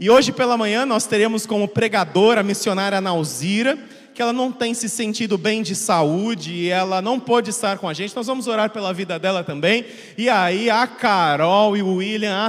E 0.00 0.08
hoje 0.08 0.30
pela 0.30 0.56
manhã 0.56 0.86
nós 0.86 1.06
teremos 1.06 1.44
como 1.44 1.66
pregadora 1.66 2.40
a 2.40 2.44
missionária 2.44 3.00
Nauzira, 3.00 3.76
que 4.14 4.22
ela 4.22 4.32
não 4.32 4.52
tem 4.52 4.72
se 4.72 4.88
sentido 4.88 5.36
bem 5.36 5.60
de 5.60 5.74
saúde 5.74 6.52
e 6.52 6.68
ela 6.68 7.02
não 7.02 7.18
pôde 7.18 7.50
estar 7.50 7.78
com 7.78 7.88
a 7.88 7.92
gente. 7.92 8.14
Nós 8.14 8.28
vamos 8.28 8.46
orar 8.46 8.70
pela 8.70 8.94
vida 8.94 9.18
dela 9.18 9.42
também. 9.42 9.84
E 10.16 10.28
aí 10.28 10.70
a 10.70 10.86
Carol 10.86 11.76
e 11.76 11.82
o 11.82 11.96
William 11.96 12.48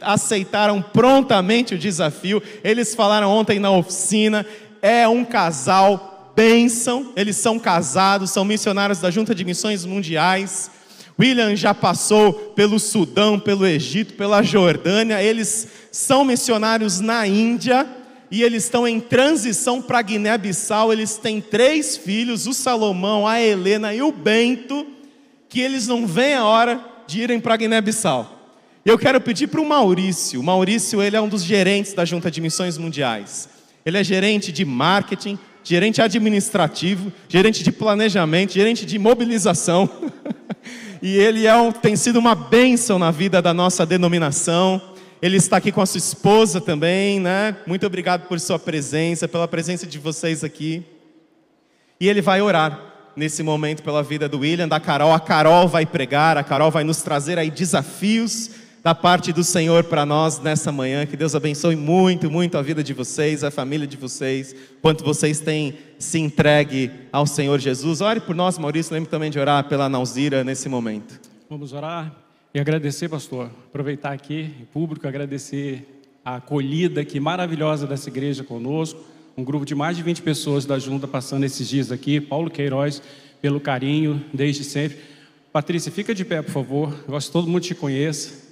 aceitaram 0.00 0.80
prontamente 0.80 1.74
o 1.74 1.78
desafio. 1.78 2.40
Eles 2.62 2.94
falaram 2.94 3.32
ontem 3.32 3.58
na 3.58 3.72
oficina, 3.72 4.46
é 4.80 5.08
um 5.08 5.24
casal 5.24 6.32
bênção. 6.36 7.12
Eles 7.16 7.36
são 7.36 7.58
casados, 7.58 8.30
são 8.30 8.44
missionários 8.44 9.00
da 9.00 9.10
Junta 9.10 9.34
de 9.34 9.44
Missões 9.44 9.84
Mundiais. 9.84 10.70
William 11.18 11.56
já 11.56 11.72
passou 11.72 12.32
pelo 12.32 12.78
Sudão, 12.78 13.38
pelo 13.38 13.66
Egito, 13.66 14.14
pela 14.14 14.42
Jordânia. 14.42 15.22
Eles 15.22 15.68
são 15.90 16.24
missionários 16.24 17.00
na 17.00 17.26
Índia 17.26 17.86
e 18.30 18.42
eles 18.42 18.64
estão 18.64 18.86
em 18.86 19.00
transição 19.00 19.80
para 19.80 20.02
Guiné-Bissau. 20.02 20.92
Eles 20.92 21.16
têm 21.16 21.40
três 21.40 21.96
filhos: 21.96 22.46
o 22.46 22.52
Salomão, 22.52 23.26
a 23.26 23.40
Helena 23.40 23.94
e 23.94 24.02
o 24.02 24.12
Bento, 24.12 24.86
que 25.48 25.60
eles 25.60 25.86
não 25.86 26.06
veem 26.06 26.34
a 26.34 26.44
hora 26.44 26.80
de 27.06 27.22
irem 27.22 27.40
para 27.40 27.56
Guiné-Bissau. 27.56 28.34
Eu 28.84 28.98
quero 28.98 29.20
pedir 29.20 29.48
para 29.48 29.60
o 29.60 29.66
Maurício. 29.66 30.38
O 30.38 30.44
Maurício 30.44 31.02
ele 31.02 31.16
é 31.16 31.20
um 31.20 31.28
dos 31.28 31.42
gerentes 31.42 31.94
da 31.94 32.04
Junta 32.04 32.30
de 32.30 32.40
Missões 32.40 32.76
Mundiais. 32.76 33.48
Ele 33.84 33.96
é 33.96 34.04
gerente 34.04 34.52
de 34.52 34.64
marketing, 34.64 35.38
gerente 35.64 36.02
administrativo, 36.02 37.12
gerente 37.28 37.64
de 37.64 37.72
planejamento, 37.72 38.52
gerente 38.52 38.84
de 38.84 38.98
mobilização. 38.98 39.88
e 41.02 41.16
ele 41.16 41.46
é 41.46 41.56
um, 41.56 41.72
tem 41.72 41.96
sido 41.96 42.18
uma 42.18 42.34
bênção 42.34 42.98
na 42.98 43.10
vida 43.10 43.40
da 43.42 43.52
nossa 43.52 43.84
denominação. 43.84 44.80
Ele 45.20 45.36
está 45.36 45.56
aqui 45.56 45.72
com 45.72 45.80
a 45.80 45.86
sua 45.86 45.98
esposa 45.98 46.60
também, 46.60 47.20
né? 47.20 47.56
Muito 47.66 47.86
obrigado 47.86 48.26
por 48.28 48.38
sua 48.38 48.58
presença, 48.58 49.26
pela 49.26 49.48
presença 49.48 49.86
de 49.86 49.98
vocês 49.98 50.44
aqui. 50.44 50.84
E 51.98 52.08
ele 52.08 52.20
vai 52.20 52.40
orar 52.42 52.80
nesse 53.16 53.42
momento 53.42 53.82
pela 53.82 54.02
vida 54.02 54.28
do 54.28 54.40
William, 54.40 54.68
da 54.68 54.78
Carol. 54.78 55.12
A 55.12 55.20
Carol 55.20 55.66
vai 55.66 55.86
pregar, 55.86 56.36
a 56.36 56.44
Carol 56.44 56.70
vai 56.70 56.84
nos 56.84 57.00
trazer 57.02 57.38
aí 57.38 57.50
desafios 57.50 58.50
da 58.86 58.94
parte 58.94 59.32
do 59.32 59.42
Senhor 59.42 59.82
para 59.82 60.06
nós 60.06 60.38
nessa 60.38 60.70
manhã. 60.70 61.04
Que 61.04 61.16
Deus 61.16 61.34
abençoe 61.34 61.74
muito, 61.74 62.30
muito 62.30 62.56
a 62.56 62.62
vida 62.62 62.84
de 62.84 62.94
vocês, 62.94 63.42
a 63.42 63.50
família 63.50 63.84
de 63.84 63.96
vocês, 63.96 64.54
quanto 64.80 65.02
vocês 65.02 65.40
têm 65.40 65.74
se 65.98 66.20
entregue 66.20 66.92
ao 67.12 67.26
Senhor 67.26 67.58
Jesus. 67.58 68.00
Ore 68.00 68.20
por 68.20 68.36
nós, 68.36 68.56
Maurício. 68.60 68.94
Lembre 68.94 69.10
também 69.10 69.28
de 69.28 69.40
orar 69.40 69.64
pela 69.68 69.88
Nauzira 69.88 70.44
nesse 70.44 70.68
momento. 70.68 71.18
Vamos 71.50 71.72
orar 71.72 72.14
e 72.54 72.60
agradecer, 72.60 73.08
pastor. 73.08 73.50
Aproveitar 73.68 74.12
aqui 74.12 74.54
em 74.60 74.64
público, 74.66 75.08
agradecer 75.08 75.84
a 76.24 76.36
acolhida 76.36 77.04
que 77.04 77.18
maravilhosa 77.18 77.88
dessa 77.88 78.08
igreja 78.08 78.44
conosco. 78.44 79.04
Um 79.36 79.42
grupo 79.42 79.64
de 79.64 79.74
mais 79.74 79.96
de 79.96 80.04
20 80.04 80.22
pessoas 80.22 80.64
da 80.64 80.78
Junta 80.78 81.08
passando 81.08 81.42
esses 81.42 81.68
dias 81.68 81.90
aqui. 81.90 82.20
Paulo 82.20 82.48
Queiroz, 82.48 83.02
pelo 83.42 83.58
carinho, 83.58 84.24
desde 84.32 84.62
sempre. 84.62 84.98
Patrícia, 85.52 85.90
fica 85.90 86.14
de 86.14 86.24
pé, 86.24 86.40
por 86.40 86.52
favor. 86.52 86.92
Eu 87.04 87.14
gosto 87.14 87.26
que 87.26 87.32
todo 87.32 87.48
mundo 87.48 87.62
te 87.62 87.74
conheça. 87.74 88.45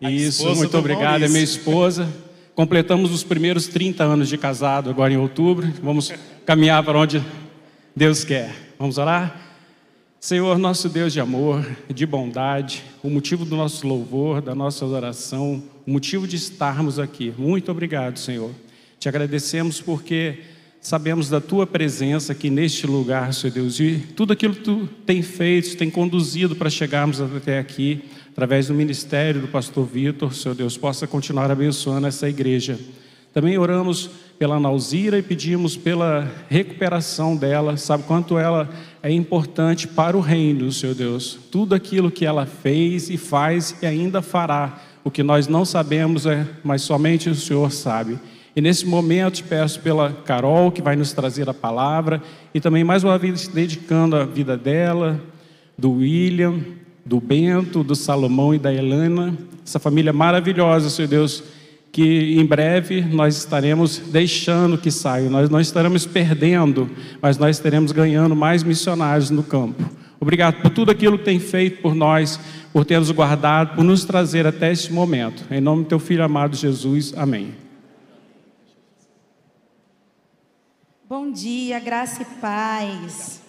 Isso, 0.00 0.54
muito 0.54 0.78
obrigado. 0.78 1.24
É 1.24 1.28
minha 1.28 1.42
esposa. 1.42 2.08
Completamos 2.54 3.12
os 3.12 3.22
primeiros 3.22 3.66
30 3.66 4.04
anos 4.04 4.28
de 4.28 4.38
casado 4.38 4.90
agora 4.90 5.12
em 5.12 5.16
outubro. 5.16 5.72
Vamos 5.82 6.12
caminhar 6.46 6.82
para 6.84 6.98
onde 6.98 7.22
Deus 7.94 8.24
quer. 8.24 8.54
Vamos 8.78 8.98
orar? 8.98 9.48
Senhor, 10.20 10.58
nosso 10.58 10.88
Deus 10.88 11.12
de 11.12 11.20
amor, 11.20 11.64
de 11.92 12.04
bondade, 12.04 12.82
o 13.02 13.10
motivo 13.10 13.44
do 13.44 13.56
nosso 13.56 13.86
louvor, 13.86 14.42
da 14.42 14.54
nossa 14.54 14.84
adoração, 14.84 15.62
o 15.86 15.90
motivo 15.90 16.26
de 16.26 16.36
estarmos 16.36 16.98
aqui. 16.98 17.32
Muito 17.38 17.70
obrigado, 17.70 18.18
Senhor. 18.18 18.50
Te 18.98 19.08
agradecemos 19.08 19.80
porque 19.80 20.40
sabemos 20.80 21.28
da 21.28 21.40
tua 21.40 21.66
presença 21.66 22.32
aqui 22.32 22.50
neste 22.50 22.86
lugar, 22.86 23.32
Senhor 23.32 23.52
Deus, 23.52 23.78
e 23.78 23.98
tudo 24.16 24.32
aquilo 24.32 24.54
que 24.54 24.62
tu 24.62 24.88
tem 25.06 25.22
feito, 25.22 25.76
tem 25.76 25.88
conduzido 25.88 26.56
para 26.56 26.68
chegarmos 26.68 27.20
até 27.20 27.58
aqui 27.58 28.02
através 28.38 28.68
do 28.68 28.74
ministério 28.74 29.40
do 29.40 29.48
pastor 29.48 29.84
Vitor, 29.84 30.32
Senhor 30.32 30.54
Deus, 30.54 30.76
possa 30.76 31.08
continuar 31.08 31.50
abençoando 31.50 32.06
essa 32.06 32.28
igreja. 32.28 32.78
Também 33.34 33.58
oramos 33.58 34.08
pela 34.38 34.60
Nauzira 34.60 35.18
e 35.18 35.22
pedimos 35.22 35.76
pela 35.76 36.30
recuperação 36.48 37.34
dela, 37.36 37.76
sabe 37.76 38.04
quanto 38.04 38.38
ela 38.38 38.70
é 39.02 39.10
importante 39.10 39.88
para 39.88 40.16
o 40.16 40.20
reino, 40.20 40.70
Senhor 40.70 40.94
Deus. 40.94 41.36
Tudo 41.50 41.74
aquilo 41.74 42.12
que 42.12 42.24
ela 42.24 42.46
fez 42.46 43.10
e 43.10 43.16
faz 43.16 43.74
e 43.82 43.86
ainda 43.86 44.22
fará, 44.22 44.84
o 45.02 45.10
que 45.10 45.24
nós 45.24 45.48
não 45.48 45.64
sabemos, 45.64 46.24
é, 46.24 46.46
mas 46.62 46.82
somente 46.82 47.28
o 47.28 47.34
Senhor 47.34 47.72
sabe. 47.72 48.20
E 48.54 48.60
nesse 48.60 48.86
momento 48.86 49.42
peço 49.48 49.80
pela 49.80 50.12
Carol, 50.12 50.70
que 50.70 50.80
vai 50.80 50.94
nos 50.94 51.12
trazer 51.12 51.48
a 51.50 51.54
palavra, 51.54 52.22
e 52.54 52.60
também 52.60 52.84
mais 52.84 53.02
uma 53.02 53.18
vez 53.18 53.48
dedicando 53.48 54.14
a 54.14 54.24
vida 54.24 54.56
dela, 54.56 55.20
do 55.76 55.94
William, 55.94 56.60
do 57.08 57.20
Bento, 57.20 57.82
do 57.82 57.96
Salomão 57.96 58.54
e 58.54 58.58
da 58.58 58.72
Helena, 58.72 59.34
essa 59.64 59.78
família 59.78 60.12
maravilhosa, 60.12 60.90
Senhor 60.90 61.08
Deus, 61.08 61.42
que 61.90 62.38
em 62.38 62.44
breve 62.44 63.00
nós 63.00 63.38
estaremos 63.38 63.96
deixando 63.98 64.76
que 64.76 64.90
saia, 64.90 65.30
nós 65.30 65.48
não 65.48 65.58
estaremos 65.58 66.04
perdendo, 66.04 66.88
mas 67.22 67.38
nós 67.38 67.56
estaremos 67.56 67.92
ganhando 67.92 68.36
mais 68.36 68.62
missionários 68.62 69.30
no 69.30 69.42
campo. 69.42 69.82
Obrigado 70.20 70.60
por 70.60 70.70
tudo 70.70 70.90
aquilo 70.90 71.16
que 71.16 71.24
tem 71.24 71.40
feito 71.40 71.80
por 71.80 71.94
nós, 71.94 72.38
por 72.74 72.84
ter 72.84 72.98
nos 72.98 73.10
guardado, 73.10 73.74
por 73.74 73.84
nos 73.84 74.04
trazer 74.04 74.46
até 74.46 74.70
este 74.70 74.92
momento. 74.92 75.42
Em 75.50 75.62
nome 75.62 75.84
do 75.84 75.88
teu 75.88 75.98
filho 75.98 76.22
amado 76.22 76.56
Jesus, 76.56 77.14
amém. 77.16 77.54
Bom 81.08 81.32
dia, 81.32 81.80
graça 81.80 82.20
e 82.20 82.26
paz. 82.38 83.47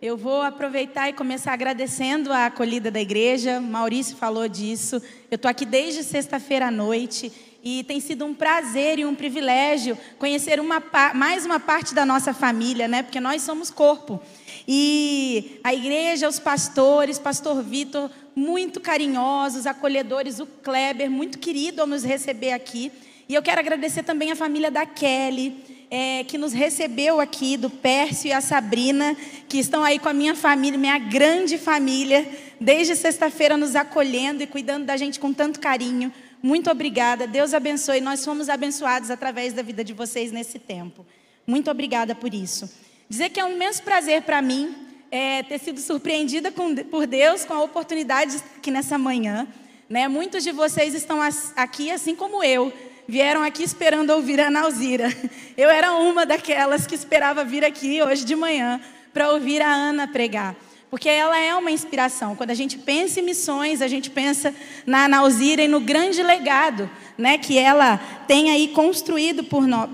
Eu 0.00 0.14
vou 0.14 0.42
aproveitar 0.42 1.08
e 1.08 1.14
começar 1.14 1.54
agradecendo 1.54 2.30
a 2.30 2.46
acolhida 2.46 2.90
da 2.90 3.00
igreja. 3.00 3.62
Maurício 3.62 4.14
falou 4.14 4.46
disso. 4.46 5.00
Eu 5.30 5.36
estou 5.36 5.50
aqui 5.50 5.64
desde 5.64 6.04
sexta-feira 6.04 6.66
à 6.66 6.70
noite 6.70 7.32
e 7.64 7.82
tem 7.84 7.98
sido 7.98 8.26
um 8.26 8.34
prazer 8.34 8.98
e 8.98 9.06
um 9.06 9.14
privilégio 9.14 9.96
conhecer 10.18 10.60
uma, 10.60 10.82
mais 11.14 11.46
uma 11.46 11.58
parte 11.58 11.94
da 11.94 12.04
nossa 12.04 12.34
família, 12.34 12.86
né? 12.86 13.02
Porque 13.02 13.18
nós 13.20 13.40
somos 13.40 13.70
corpo. 13.70 14.20
E 14.68 15.58
a 15.64 15.72
igreja, 15.72 16.28
os 16.28 16.38
pastores, 16.38 17.18
pastor 17.18 17.62
Vitor, 17.62 18.10
muito 18.34 18.80
carinhosos, 18.80 19.66
acolhedores, 19.66 20.40
o 20.40 20.46
Kleber, 20.46 21.10
muito 21.10 21.38
querido 21.38 21.80
ao 21.80 21.86
nos 21.86 22.04
receber 22.04 22.52
aqui. 22.52 22.92
E 23.26 23.34
eu 23.34 23.42
quero 23.42 23.60
agradecer 23.60 24.02
também 24.02 24.30
a 24.30 24.36
família 24.36 24.70
da 24.70 24.84
Kelly 24.84 25.75
é, 25.90 26.24
que 26.24 26.36
nos 26.38 26.52
recebeu 26.52 27.20
aqui, 27.20 27.56
do 27.56 27.70
Pércio 27.70 28.28
e 28.28 28.32
a 28.32 28.40
Sabrina, 28.40 29.16
que 29.48 29.58
estão 29.58 29.82
aí 29.82 29.98
com 29.98 30.08
a 30.08 30.12
minha 30.12 30.34
família, 30.34 30.78
minha 30.78 30.98
grande 30.98 31.58
família, 31.58 32.26
desde 32.60 32.96
sexta-feira 32.96 33.56
nos 33.56 33.76
acolhendo 33.76 34.42
e 34.42 34.46
cuidando 34.46 34.84
da 34.84 34.96
gente 34.96 35.20
com 35.20 35.32
tanto 35.32 35.60
carinho. 35.60 36.12
Muito 36.42 36.70
obrigada, 36.70 37.26
Deus 37.26 37.54
abençoe. 37.54 38.00
Nós 38.00 38.24
fomos 38.24 38.48
abençoados 38.48 39.10
através 39.10 39.52
da 39.52 39.62
vida 39.62 39.82
de 39.82 39.92
vocês 39.92 40.32
nesse 40.32 40.58
tempo. 40.58 41.06
Muito 41.46 41.70
obrigada 41.70 42.14
por 42.14 42.34
isso. 42.34 42.68
Dizer 43.08 43.30
que 43.30 43.38
é 43.38 43.44
um 43.44 43.52
imenso 43.52 43.82
prazer 43.82 44.22
para 44.22 44.42
mim 44.42 44.74
é, 45.10 45.42
ter 45.44 45.58
sido 45.58 45.80
surpreendida 45.80 46.50
com, 46.50 46.74
por 46.74 47.06
Deus 47.06 47.44
com 47.44 47.54
a 47.54 47.62
oportunidade 47.62 48.36
aqui 48.56 48.70
nessa 48.70 48.98
manhã. 48.98 49.46
Né? 49.88 50.08
Muitos 50.08 50.42
de 50.42 50.50
vocês 50.50 50.94
estão 50.94 51.20
aqui, 51.54 51.90
assim 51.90 52.16
como 52.16 52.42
eu, 52.42 52.72
vieram 53.08 53.42
aqui 53.42 53.62
esperando 53.62 54.10
ouvir 54.10 54.40
a 54.40 54.50
Nauzira. 54.50 55.14
Eu 55.56 55.70
era 55.70 55.92
uma 55.92 56.26
daquelas 56.26 56.86
que 56.86 56.94
esperava 56.94 57.44
vir 57.44 57.64
aqui 57.64 58.02
hoje 58.02 58.24
de 58.24 58.34
manhã 58.34 58.80
para 59.12 59.30
ouvir 59.32 59.62
a 59.62 59.72
Ana 59.72 60.08
pregar. 60.08 60.54
Porque 60.90 61.08
ela 61.08 61.38
é 61.38 61.54
uma 61.54 61.70
inspiração. 61.70 62.36
Quando 62.36 62.50
a 62.50 62.54
gente 62.54 62.78
pensa 62.78 63.20
em 63.20 63.22
missões, 63.22 63.82
a 63.82 63.88
gente 63.88 64.08
pensa 64.08 64.54
na 64.86 65.08
Nauzira 65.08 65.62
e 65.62 65.68
no 65.68 65.80
grande 65.80 66.22
legado 66.22 66.88
né, 67.18 67.38
que 67.38 67.58
ela 67.58 67.98
tem 68.28 68.50
aí 68.50 68.68
construído 68.68 69.44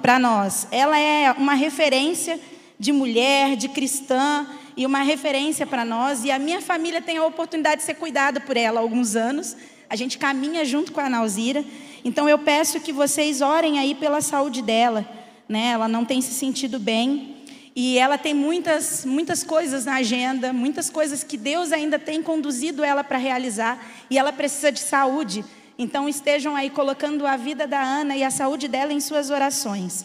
para 0.02 0.18
nós. 0.18 0.66
Ela 0.70 0.98
é 0.98 1.32
uma 1.32 1.54
referência 1.54 2.38
de 2.78 2.92
mulher, 2.92 3.56
de 3.56 3.68
cristã 3.68 4.46
e 4.76 4.84
uma 4.84 5.02
referência 5.02 5.66
para 5.66 5.84
nós. 5.84 6.24
E 6.24 6.30
a 6.30 6.38
minha 6.38 6.60
família 6.60 7.00
tem 7.00 7.16
a 7.16 7.24
oportunidade 7.24 7.80
de 7.80 7.86
ser 7.86 7.94
cuidada 7.94 8.40
por 8.40 8.56
ela 8.56 8.80
há 8.80 8.82
alguns 8.82 9.16
anos. 9.16 9.56
A 9.88 9.96
gente 9.96 10.18
caminha 10.18 10.64
junto 10.64 10.92
com 10.92 11.00
a 11.00 11.08
Nauzira. 11.08 11.64
Então 12.04 12.28
eu 12.28 12.38
peço 12.38 12.80
que 12.80 12.92
vocês 12.92 13.40
orem 13.40 13.78
aí 13.78 13.94
pela 13.94 14.20
saúde 14.20 14.60
dela, 14.60 15.06
né? 15.48 15.68
Ela 15.68 15.86
não 15.86 16.04
tem 16.04 16.20
se 16.20 16.32
sentido 16.32 16.78
bem 16.78 17.36
e 17.74 17.96
ela 17.96 18.18
tem 18.18 18.34
muitas 18.34 19.04
muitas 19.04 19.42
coisas 19.42 19.84
na 19.84 19.96
agenda, 19.96 20.52
muitas 20.52 20.90
coisas 20.90 21.22
que 21.22 21.36
Deus 21.36 21.72
ainda 21.72 21.98
tem 21.98 22.22
conduzido 22.22 22.82
ela 22.84 23.04
para 23.04 23.18
realizar 23.18 23.78
e 24.10 24.18
ela 24.18 24.32
precisa 24.32 24.72
de 24.72 24.80
saúde. 24.80 25.44
Então 25.78 26.08
estejam 26.08 26.54
aí 26.54 26.70
colocando 26.70 27.26
a 27.26 27.36
vida 27.36 27.66
da 27.66 27.80
Ana 27.80 28.16
e 28.16 28.24
a 28.24 28.30
saúde 28.30 28.68
dela 28.68 28.92
em 28.92 29.00
suas 29.00 29.30
orações. 29.30 30.04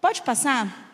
Pode 0.00 0.22
passar? 0.22 0.90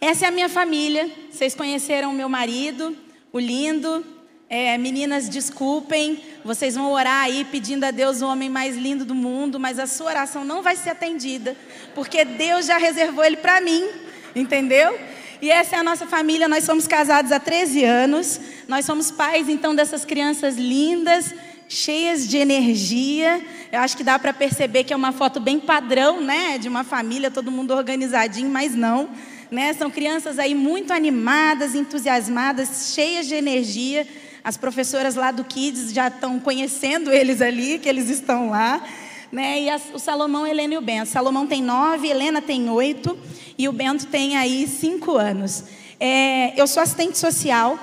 Essa 0.00 0.26
é 0.26 0.28
a 0.28 0.32
minha 0.32 0.48
família. 0.48 1.08
Vocês 1.30 1.54
conheceram 1.54 2.10
o 2.10 2.14
meu 2.14 2.28
marido, 2.28 2.96
o 3.32 3.38
lindo, 3.38 4.04
É, 4.54 4.76
meninas, 4.76 5.30
desculpem, 5.30 6.22
vocês 6.44 6.74
vão 6.74 6.92
orar 6.92 7.24
aí 7.24 7.42
pedindo 7.42 7.84
a 7.84 7.90
Deus 7.90 8.20
o 8.20 8.26
homem 8.26 8.50
mais 8.50 8.76
lindo 8.76 9.02
do 9.02 9.14
mundo, 9.14 9.58
mas 9.58 9.78
a 9.78 9.86
sua 9.86 10.08
oração 10.08 10.44
não 10.44 10.60
vai 10.60 10.76
ser 10.76 10.90
atendida, 10.90 11.56
porque 11.94 12.22
Deus 12.22 12.66
já 12.66 12.76
reservou 12.76 13.24
ele 13.24 13.38
para 13.38 13.62
mim, 13.62 13.88
entendeu? 14.36 15.00
E 15.40 15.50
essa 15.50 15.76
é 15.76 15.78
a 15.78 15.82
nossa 15.82 16.06
família, 16.06 16.48
nós 16.48 16.64
somos 16.64 16.86
casados 16.86 17.32
há 17.32 17.40
13 17.40 17.82
anos, 17.82 18.38
nós 18.68 18.84
somos 18.84 19.10
pais 19.10 19.48
então 19.48 19.74
dessas 19.74 20.04
crianças 20.04 20.56
lindas, 20.56 21.34
cheias 21.66 22.28
de 22.28 22.36
energia. 22.36 23.42
Eu 23.72 23.80
acho 23.80 23.96
que 23.96 24.04
dá 24.04 24.18
para 24.18 24.34
perceber 24.34 24.84
que 24.84 24.92
é 24.92 24.96
uma 24.96 25.12
foto 25.12 25.40
bem 25.40 25.58
padrão, 25.58 26.20
né, 26.20 26.58
de 26.58 26.68
uma 26.68 26.84
família, 26.84 27.30
todo 27.30 27.50
mundo 27.50 27.72
organizadinho, 27.72 28.50
mas 28.50 28.74
não, 28.74 29.08
né? 29.50 29.72
São 29.72 29.90
crianças 29.90 30.38
aí 30.38 30.54
muito 30.54 30.92
animadas, 30.92 31.74
entusiasmadas, 31.74 32.92
cheias 32.94 33.26
de 33.26 33.34
energia. 33.34 34.06
As 34.44 34.56
professoras 34.56 35.14
lá 35.14 35.30
do 35.30 35.44
Kids 35.44 35.92
já 35.92 36.08
estão 36.08 36.40
conhecendo 36.40 37.12
eles 37.12 37.40
ali, 37.40 37.78
que 37.78 37.88
eles 37.88 38.08
estão 38.08 38.50
lá. 38.50 38.82
Né? 39.30 39.62
E 39.62 39.70
a, 39.70 39.80
o 39.94 39.98
Salomão, 39.98 40.46
Helena 40.46 40.74
e 40.74 40.76
o 40.76 40.80
Bento. 40.80 41.08
Salomão 41.08 41.46
tem 41.46 41.62
nove, 41.62 42.08
Helena 42.08 42.42
tem 42.42 42.68
oito 42.68 43.16
e 43.56 43.68
o 43.68 43.72
Bento 43.72 44.06
tem 44.06 44.36
aí 44.36 44.66
cinco 44.66 45.16
anos. 45.16 45.64
É, 46.00 46.60
eu 46.60 46.66
sou 46.66 46.82
assistente 46.82 47.18
social 47.18 47.78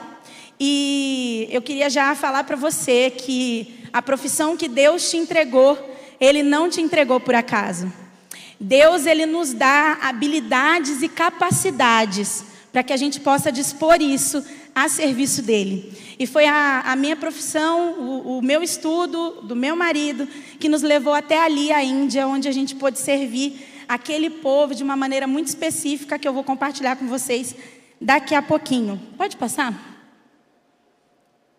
e 0.60 1.48
eu 1.50 1.62
queria 1.62 1.90
já 1.90 2.14
falar 2.14 2.44
para 2.44 2.58
você 2.58 3.10
que 3.10 3.86
a 3.94 4.02
profissão 4.02 4.58
que 4.58 4.68
Deus 4.68 5.10
te 5.10 5.16
entregou, 5.16 5.78
Ele 6.20 6.44
não 6.44 6.70
te 6.70 6.82
entregou 6.82 7.22
por 7.22 7.36
acaso. 7.36 7.92
Deus 8.60 9.06
ele 9.06 9.26
nos 9.26 9.54
dá 9.54 9.98
habilidades 10.02 11.02
e 11.02 11.08
capacidades 11.08 12.44
para 12.74 12.84
que 12.84 12.92
a 12.92 12.98
gente 12.98 13.22
possa 13.22 13.52
dispor 13.52 14.02
isso 14.02 14.44
a 14.74 14.88
serviço 14.88 15.42
dele. 15.42 15.92
E 16.18 16.28
foi 16.28 16.46
a, 16.46 16.82
a 16.82 16.96
minha 16.96 17.16
profissão, 17.16 17.94
o, 17.94 18.38
o, 18.38 18.42
meu 18.42 18.62
estudo 18.62 19.42
do 19.44 19.56
meu 19.56 19.76
marido, 19.76 20.28
que 20.60 20.70
nos 20.70 20.82
levou 20.82 21.14
até 21.14 21.44
ali, 21.44 21.72
a 21.72 21.84
Índia, 21.84 22.28
onde 22.28 22.48
a 22.48 22.52
gente 22.52 22.76
pôde 22.76 23.00
servir 23.00 23.86
aquele 23.88 24.30
povo 24.30 24.76
de 24.76 24.84
uma 24.84 24.96
maneira 24.96 25.26
muito 25.26 25.48
específica 25.48 26.20
que 26.20 26.28
eu 26.28 26.34
vou 26.34 26.44
compartilhar 26.44 26.96
com 26.96 27.08
vocês 27.08 27.56
daqui 28.00 28.36
a 28.36 28.42
pouquinho. 28.42 29.00
Pode 29.18 29.38
passar? 29.38 29.74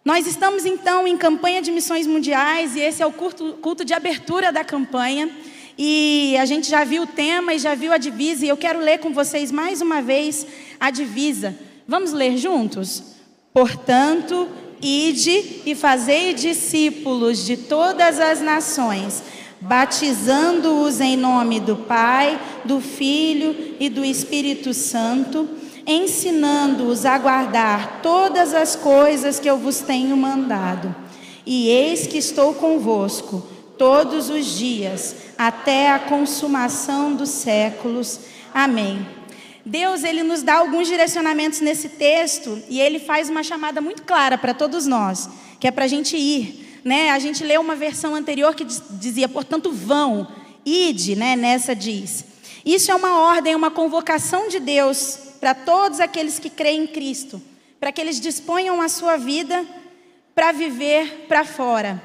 Nós 0.04 0.26
estamos 0.26 0.64
então 0.64 1.06
em 1.06 1.16
campanha 1.16 1.60
de 1.60 1.70
missões 1.70 2.06
mundiais 2.06 2.74
e 2.74 2.80
esse 2.80 3.02
é 3.02 3.06
o 3.06 3.12
culto, 3.12 3.54
culto 3.60 3.84
de 3.84 3.92
abertura 3.92 4.50
da 4.50 4.64
campanha. 4.64 5.30
E 5.76 6.36
a 6.38 6.44
gente 6.44 6.68
já 6.68 6.84
viu 6.84 7.02
o 7.02 7.06
tema 7.06 7.54
e 7.54 7.58
já 7.58 7.74
viu 7.74 7.92
a 7.92 7.98
divisa, 7.98 8.44
e 8.44 8.48
eu 8.48 8.56
quero 8.56 8.80
ler 8.80 8.98
com 8.98 9.14
vocês 9.14 9.50
mais 9.50 9.80
uma 9.80 10.02
vez 10.02 10.46
a 10.78 10.90
divisa. 10.90 11.56
Vamos 11.90 12.12
ler 12.12 12.36
juntos? 12.36 13.02
Portanto, 13.52 14.46
ide 14.80 15.62
e 15.66 15.74
fazei 15.74 16.32
discípulos 16.32 17.44
de 17.44 17.56
todas 17.56 18.20
as 18.20 18.40
nações, 18.40 19.20
batizando-os 19.60 21.00
em 21.00 21.16
nome 21.16 21.58
do 21.58 21.74
Pai, 21.74 22.40
do 22.64 22.80
Filho 22.80 23.74
e 23.80 23.88
do 23.88 24.04
Espírito 24.04 24.72
Santo, 24.72 25.48
ensinando-os 25.84 27.04
a 27.04 27.18
guardar 27.18 27.98
todas 28.04 28.54
as 28.54 28.76
coisas 28.76 29.40
que 29.40 29.50
eu 29.50 29.56
vos 29.58 29.80
tenho 29.80 30.16
mandado. 30.16 30.94
E 31.44 31.66
eis 31.70 32.06
que 32.06 32.18
estou 32.18 32.54
convosco 32.54 33.44
todos 33.76 34.30
os 34.30 34.46
dias, 34.46 35.16
até 35.36 35.90
a 35.90 35.98
consumação 35.98 37.16
dos 37.16 37.30
séculos. 37.30 38.20
Amém. 38.54 39.19
Deus 39.64 40.04
ele 40.04 40.22
nos 40.22 40.42
dá 40.42 40.54
alguns 40.54 40.88
direcionamentos 40.88 41.60
nesse 41.60 41.88
texto 41.88 42.62
e 42.68 42.80
ele 42.80 42.98
faz 42.98 43.28
uma 43.28 43.42
chamada 43.42 43.80
muito 43.80 44.02
clara 44.02 44.38
para 44.38 44.54
todos 44.54 44.86
nós, 44.86 45.28
que 45.58 45.66
é 45.66 45.70
para 45.70 45.84
a 45.84 45.88
gente 45.88 46.16
ir. 46.16 46.80
Né? 46.84 47.10
A 47.10 47.18
gente 47.18 47.44
leu 47.44 47.60
uma 47.60 47.76
versão 47.76 48.14
anterior 48.14 48.54
que 48.54 48.64
dizia, 48.64 49.28
portanto, 49.28 49.70
vão, 49.70 50.26
ide, 50.64 51.14
né? 51.14 51.36
nessa 51.36 51.74
diz. 51.74 52.24
Isso 52.64 52.90
é 52.90 52.94
uma 52.94 53.18
ordem, 53.18 53.54
uma 53.54 53.70
convocação 53.70 54.48
de 54.48 54.58
Deus 54.58 55.18
para 55.40 55.54
todos 55.54 56.00
aqueles 56.00 56.38
que 56.38 56.50
creem 56.50 56.84
em 56.84 56.86
Cristo, 56.86 57.40
para 57.78 57.92
que 57.92 58.00
eles 58.00 58.20
disponham 58.20 58.80
a 58.80 58.88
sua 58.88 59.16
vida 59.16 59.64
para 60.34 60.52
viver 60.52 61.26
para 61.28 61.44
fora. 61.44 62.02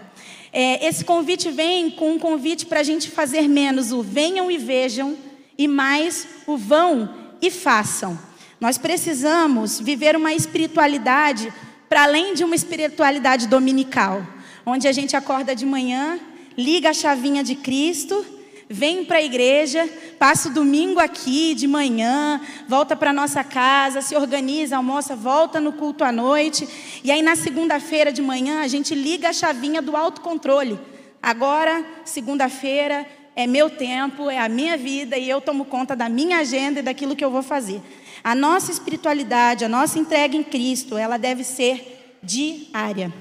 É, 0.52 0.86
esse 0.88 1.04
convite 1.04 1.52
vem 1.52 1.90
com 1.90 2.14
um 2.14 2.20
convite 2.20 2.66
para 2.66 2.80
a 2.80 2.84
gente 2.84 3.10
fazer 3.10 3.48
menos 3.48 3.92
o 3.92 4.02
venham 4.02 4.50
e 4.50 4.58
vejam 4.58 5.18
e 5.58 5.68
mais 5.68 6.28
o 6.48 6.56
vão 6.56 7.25
e 7.48 7.52
façam. 7.52 8.18
Nós 8.60 8.78
precisamos 8.78 9.80
viver 9.80 10.16
uma 10.16 10.34
espiritualidade 10.34 11.54
para 11.88 12.04
além 12.04 12.34
de 12.34 12.44
uma 12.44 12.56
espiritualidade 12.56 13.48
dominical, 13.48 14.26
onde 14.66 14.88
a 14.88 14.92
gente 14.92 15.16
acorda 15.16 15.56
de 15.56 15.66
manhã, 15.66 16.20
liga 16.58 16.90
a 16.90 16.94
chavinha 16.94 17.44
de 17.44 17.56
Cristo, 17.56 18.26
vem 18.68 19.06
para 19.06 19.18
a 19.18 19.22
igreja, 19.22 19.88
passa 20.18 20.50
o 20.50 20.54
domingo 20.54 21.00
aqui 21.00 21.54
de 21.54 21.68
manhã, 21.68 22.42
volta 22.68 22.96
para 22.96 23.14
nossa 23.14 23.44
casa, 23.44 24.02
se 24.02 24.16
organiza, 24.16 24.78
almoça, 24.78 25.16
volta 25.16 25.60
no 25.60 25.74
culto 25.74 26.04
à 26.04 26.12
noite, 26.12 26.68
e 27.04 27.12
aí 27.12 27.22
na 27.22 27.36
segunda-feira 27.36 28.12
de 28.12 28.22
manhã 28.22 28.62
a 28.62 28.68
gente 28.68 28.96
liga 28.96 29.30
a 29.30 29.34
chavinha 29.34 29.82
do 29.82 29.96
autocontrole. 29.96 30.80
Agora, 31.22 31.86
segunda-feira, 32.04 33.06
é 33.36 33.46
meu 33.46 33.70
tempo, 33.70 34.30
é 34.30 34.40
a 34.40 34.48
minha 34.48 34.78
vida 34.78 35.18
e 35.18 35.30
eu 35.30 35.42
tomo 35.42 35.66
conta 35.66 35.96
da 35.96 36.08
minha 36.08 36.38
agenda 36.38 36.80
e 36.80 36.84
daquilo 36.84 37.16
que 37.16 37.26
eu 37.26 37.30
vou 37.30 37.44
fazer. 37.44 37.82
A 38.24 38.34
nossa 38.34 38.72
espiritualidade, 38.72 39.66
a 39.66 39.70
nossa 39.70 40.00
entrega 40.00 40.38
em 40.38 40.44
Cristo, 40.44 40.98
ela 40.98 41.18
deve 41.18 41.44
ser 41.44 42.18
diária. 42.24 43.14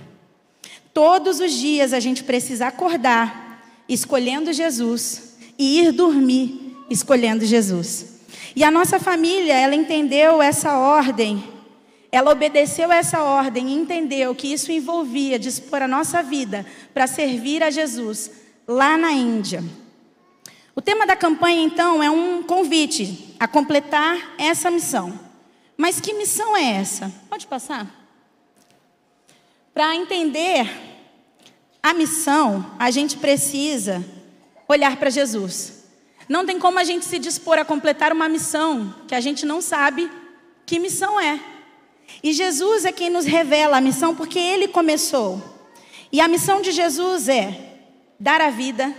Todos 0.92 1.40
os 1.40 1.52
dias 1.52 1.92
a 1.92 1.98
gente 1.98 2.22
precisa 2.22 2.68
acordar 2.68 3.60
escolhendo 3.88 4.52
Jesus 4.52 5.36
e 5.58 5.80
ir 5.80 5.92
dormir 5.92 6.84
escolhendo 6.88 7.44
Jesus. 7.44 8.20
E 8.54 8.62
a 8.62 8.70
nossa 8.70 9.00
família, 9.00 9.54
ela 9.54 9.74
entendeu 9.74 10.40
essa 10.40 10.78
ordem, 10.78 11.42
ela 12.12 12.30
obedeceu 12.30 12.92
essa 12.92 13.20
ordem 13.20 13.68
e 13.68 13.74
entendeu 13.74 14.32
que 14.34 14.52
isso 14.52 14.70
envolvia 14.70 15.38
dispor 15.38 15.82
a 15.82 15.88
nossa 15.88 16.22
vida 16.22 16.64
para 16.92 17.08
servir 17.08 17.64
a 17.64 17.70
Jesus 17.70 18.30
lá 18.68 18.96
na 18.96 19.10
Índia. 19.10 19.64
O 20.76 20.82
tema 20.82 21.06
da 21.06 21.14
campanha, 21.14 21.62
então, 21.62 22.02
é 22.02 22.10
um 22.10 22.42
convite 22.42 23.36
a 23.38 23.46
completar 23.46 24.34
essa 24.36 24.70
missão. 24.70 25.18
Mas 25.76 26.00
que 26.00 26.12
missão 26.14 26.56
é 26.56 26.72
essa? 26.72 27.12
Pode 27.28 27.46
passar? 27.46 27.86
Para 29.72 29.94
entender 29.94 30.68
a 31.82 31.94
missão, 31.94 32.74
a 32.78 32.90
gente 32.90 33.16
precisa 33.16 34.04
olhar 34.68 34.96
para 34.96 35.10
Jesus. 35.10 35.84
Não 36.28 36.44
tem 36.44 36.58
como 36.58 36.78
a 36.78 36.84
gente 36.84 37.04
se 37.04 37.18
dispor 37.18 37.58
a 37.58 37.64
completar 37.64 38.12
uma 38.12 38.28
missão 38.28 38.94
que 39.06 39.14
a 39.14 39.20
gente 39.20 39.44
não 39.44 39.60
sabe 39.60 40.10
que 40.66 40.78
missão 40.78 41.20
é. 41.20 41.38
E 42.22 42.32
Jesus 42.32 42.84
é 42.84 42.92
quem 42.92 43.10
nos 43.10 43.24
revela 43.26 43.76
a 43.76 43.80
missão 43.80 44.14
porque 44.14 44.38
ele 44.38 44.68
começou. 44.68 45.42
E 46.10 46.20
a 46.20 46.28
missão 46.28 46.62
de 46.62 46.72
Jesus 46.72 47.28
é 47.28 47.78
dar 48.18 48.40
a 48.40 48.50
vida 48.50 48.94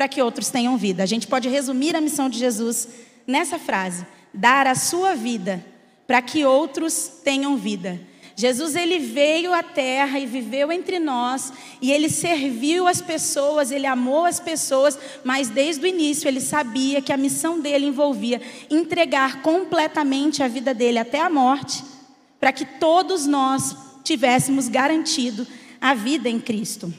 para 0.00 0.08
que 0.08 0.22
outros 0.22 0.48
tenham 0.48 0.78
vida. 0.78 1.02
A 1.02 1.06
gente 1.06 1.26
pode 1.26 1.46
resumir 1.46 1.94
a 1.94 2.00
missão 2.00 2.30
de 2.30 2.38
Jesus 2.38 2.88
nessa 3.26 3.58
frase: 3.58 4.06
dar 4.32 4.66
a 4.66 4.74
sua 4.74 5.14
vida 5.14 5.62
para 6.06 6.22
que 6.22 6.42
outros 6.42 7.20
tenham 7.22 7.54
vida. 7.58 8.00
Jesus 8.34 8.74
ele 8.74 8.98
veio 8.98 9.52
à 9.52 9.62
terra 9.62 10.18
e 10.18 10.24
viveu 10.24 10.72
entre 10.72 10.98
nós, 10.98 11.52
e 11.82 11.92
ele 11.92 12.08
serviu 12.08 12.88
as 12.88 13.02
pessoas, 13.02 13.70
ele 13.70 13.86
amou 13.86 14.24
as 14.24 14.40
pessoas, 14.40 14.98
mas 15.22 15.50
desde 15.50 15.84
o 15.84 15.86
início 15.86 16.26
ele 16.26 16.40
sabia 16.40 17.02
que 17.02 17.12
a 17.12 17.18
missão 17.18 17.60
dele 17.60 17.84
envolvia 17.84 18.40
entregar 18.70 19.42
completamente 19.42 20.42
a 20.42 20.48
vida 20.48 20.72
dele 20.72 20.98
até 20.98 21.20
a 21.20 21.28
morte, 21.28 21.84
para 22.40 22.54
que 22.54 22.64
todos 22.64 23.26
nós 23.26 23.76
tivéssemos 24.02 24.66
garantido 24.66 25.46
a 25.78 25.92
vida 25.92 26.26
em 26.26 26.40
Cristo. 26.40 26.90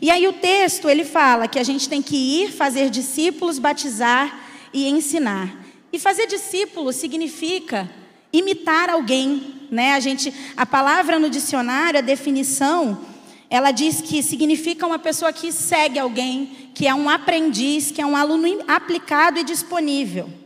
E 0.00 0.10
aí 0.10 0.26
o 0.26 0.32
texto 0.32 0.88
ele 0.88 1.04
fala 1.04 1.46
que 1.46 1.58
a 1.58 1.62
gente 1.62 1.88
tem 1.88 2.00
que 2.00 2.16
ir 2.16 2.52
fazer 2.52 2.88
discípulos, 2.88 3.58
batizar 3.58 4.40
e 4.72 4.88
ensinar. 4.88 5.54
E 5.92 5.98
fazer 5.98 6.26
discípulo 6.26 6.92
significa 6.92 7.90
imitar 8.32 8.88
alguém, 8.88 9.66
né? 9.70 9.92
A 9.92 10.00
gente, 10.00 10.32
a 10.56 10.64
palavra 10.64 11.18
no 11.18 11.28
dicionário, 11.28 11.98
a 11.98 12.02
definição, 12.02 13.04
ela 13.50 13.72
diz 13.72 14.00
que 14.00 14.22
significa 14.22 14.86
uma 14.86 14.98
pessoa 14.98 15.32
que 15.32 15.52
segue 15.52 15.98
alguém, 15.98 16.70
que 16.74 16.86
é 16.86 16.94
um 16.94 17.10
aprendiz, 17.10 17.90
que 17.90 18.00
é 18.00 18.06
um 18.06 18.16
aluno 18.16 18.46
aplicado 18.68 19.40
e 19.40 19.44
disponível. 19.44 20.39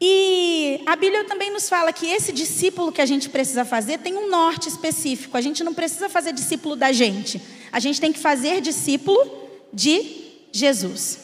E 0.00 0.82
a 0.84 0.94
Bíblia 0.94 1.24
também 1.24 1.50
nos 1.50 1.68
fala 1.68 1.92
que 1.92 2.06
esse 2.06 2.32
discípulo 2.32 2.92
que 2.92 3.00
a 3.00 3.06
gente 3.06 3.28
precisa 3.30 3.64
fazer 3.64 3.98
tem 3.98 4.14
um 4.14 4.28
norte 4.28 4.68
específico. 4.68 5.36
A 5.36 5.40
gente 5.40 5.64
não 5.64 5.72
precisa 5.72 6.08
fazer 6.08 6.32
discípulo 6.32 6.76
da 6.76 6.92
gente. 6.92 7.40
A 7.72 7.80
gente 7.80 8.00
tem 8.00 8.12
que 8.12 8.18
fazer 8.18 8.60
discípulo 8.60 9.48
de 9.72 10.04
Jesus. 10.52 11.20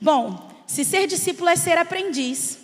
Bom, 0.00 0.50
se 0.66 0.84
ser 0.84 1.06
discípulo 1.06 1.50
é 1.50 1.56
ser 1.56 1.76
aprendiz, 1.76 2.58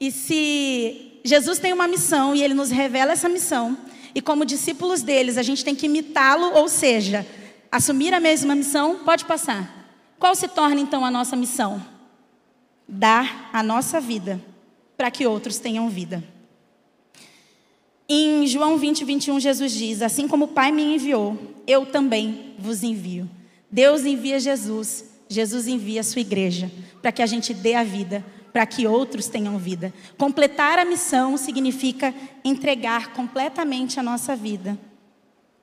e 0.00 0.10
se 0.10 1.20
Jesus 1.24 1.60
tem 1.60 1.72
uma 1.72 1.86
missão 1.86 2.34
e 2.34 2.42
ele 2.42 2.54
nos 2.54 2.70
revela 2.70 3.12
essa 3.12 3.28
missão, 3.28 3.78
E 4.14 4.20
como 4.20 4.44
discípulos 4.44 5.02
deles, 5.02 5.38
a 5.38 5.42
gente 5.42 5.64
tem 5.64 5.74
que 5.74 5.86
imitá-lo, 5.86 6.52
ou 6.54 6.68
seja, 6.68 7.26
assumir 7.70 8.12
a 8.12 8.20
mesma 8.20 8.54
missão. 8.54 8.98
Pode 9.04 9.24
passar. 9.24 9.88
Qual 10.18 10.34
se 10.34 10.48
torna 10.48 10.80
então 10.80 11.04
a 11.04 11.10
nossa 11.10 11.34
missão? 11.34 11.82
Dar 12.86 13.48
a 13.52 13.62
nossa 13.62 14.00
vida 14.00 14.40
para 15.02 15.10
que 15.10 15.26
outros 15.26 15.58
tenham 15.58 15.90
vida. 15.90 16.22
Em 18.08 18.46
João 18.46 18.78
20, 18.78 19.04
21, 19.04 19.40
Jesus 19.40 19.72
diz: 19.72 20.00
Assim 20.00 20.28
como 20.28 20.44
o 20.44 20.48
Pai 20.48 20.70
me 20.70 20.94
enviou, 20.94 21.36
eu 21.66 21.84
também 21.84 22.54
vos 22.56 22.84
envio. 22.84 23.28
Deus 23.68 24.04
envia 24.04 24.38
Jesus, 24.38 25.06
Jesus 25.28 25.66
envia 25.66 26.02
a 26.02 26.04
sua 26.04 26.20
igreja, 26.20 26.70
para 27.00 27.10
que 27.10 27.20
a 27.20 27.26
gente 27.26 27.52
dê 27.52 27.74
a 27.74 27.82
vida, 27.82 28.24
para 28.52 28.64
que 28.64 28.86
outros 28.86 29.26
tenham 29.26 29.58
vida. 29.58 29.92
Completar 30.16 30.78
a 30.78 30.84
missão 30.84 31.36
significa 31.36 32.14
entregar 32.44 33.12
completamente 33.12 33.98
a 33.98 34.04
nossa 34.04 34.36
vida 34.36 34.78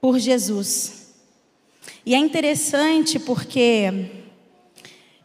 por 0.01 0.19
Jesus. 0.19 1.13
E 2.05 2.13
é 2.13 2.17
interessante 2.17 3.17
porque 3.17 4.11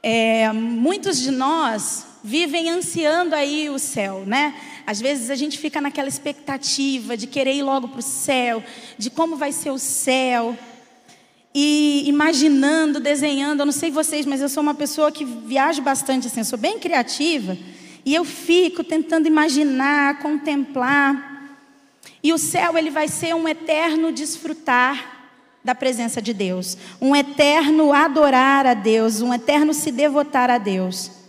é, 0.01 0.53
muitos 0.53 1.19
de 1.19 1.33
nós 1.33 2.14
vivem 2.27 2.71
ansiando 2.71 3.35
aí 3.35 3.69
o 3.69 3.79
céu, 3.79 4.25
né? 4.27 4.55
Às 4.87 4.99
vezes 4.99 5.29
a 5.29 5.35
gente 5.35 5.59
fica 5.59 5.79
naquela 5.79 6.09
expectativa 6.09 7.19
de 7.19 7.27
querer 7.27 7.55
ir 7.55 7.63
logo 7.63 7.87
para 7.87 7.99
o 7.99 8.03
céu, 8.03 8.65
de 8.97 9.11
como 9.11 9.37
vai 9.37 9.53
ser 9.53 9.71
o 9.71 9.79
céu. 9.79 10.57
E 11.55 12.03
imaginando, 12.07 12.99
desenhando, 12.99 13.61
eu 13.61 13.67
não 13.67 13.73
sei 13.73 13.91
vocês, 13.91 14.25
mas 14.25 14.41
eu 14.41 14.49
sou 14.49 14.63
uma 14.63 14.75
pessoa 14.75 15.13
que 15.13 15.23
viaja 15.23 15.83
bastante 15.83 16.27
assim, 16.29 16.43
sou 16.43 16.59
bem 16.59 16.79
criativa. 16.79 17.59
E 18.07 18.15
eu 18.15 18.25
fico 18.25 18.83
tentando 18.83 19.29
imaginar, 19.29 20.19
contemplar. 20.21 21.59
E 22.23 22.33
o 22.33 22.39
céu 22.39 22.79
ele 22.79 22.89
vai 22.89 23.07
ser 23.07 23.35
um 23.35 23.47
eterno 23.47 24.11
desfrutar 24.11 25.29
da 25.63 25.75
presença 25.75 26.23
de 26.23 26.33
Deus, 26.33 26.77
um 27.01 27.15
eterno 27.15 27.93
adorar 27.93 28.67
a 28.67 28.75
Deus, 28.75 29.21
um 29.21 29.33
eterno 29.33 29.75
se 29.75 29.93
devotar 29.93 30.51
a 30.51 30.57
Deus. 30.57 31.24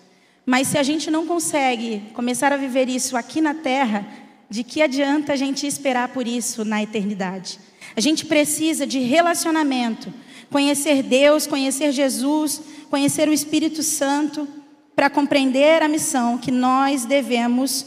Mas 0.45 0.67
se 0.67 0.77
a 0.77 0.83
gente 0.83 1.09
não 1.09 1.25
consegue 1.25 2.03
começar 2.13 2.53
a 2.53 2.57
viver 2.57 2.87
isso 2.87 3.17
aqui 3.17 3.41
na 3.41 3.55
terra, 3.55 4.07
de 4.47 4.63
que 4.63 4.81
adianta 4.81 5.33
a 5.33 5.35
gente 5.35 5.65
esperar 5.65 6.09
por 6.09 6.27
isso 6.27 6.63
na 6.63 6.83
eternidade? 6.83 7.59
A 7.95 8.01
gente 8.01 8.25
precisa 8.25 8.85
de 8.85 8.99
relacionamento, 8.99 10.13
conhecer 10.51 11.01
Deus, 11.01 11.47
conhecer 11.47 11.91
Jesus, 11.91 12.61
conhecer 12.91 13.27
o 13.27 13.33
Espírito 13.33 13.81
Santo, 13.81 14.47
para 14.95 15.09
compreender 15.09 15.81
a 15.81 15.87
missão 15.87 16.37
que 16.37 16.51
nós 16.51 17.05
devemos 17.05 17.85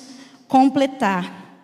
completar. 0.48 1.62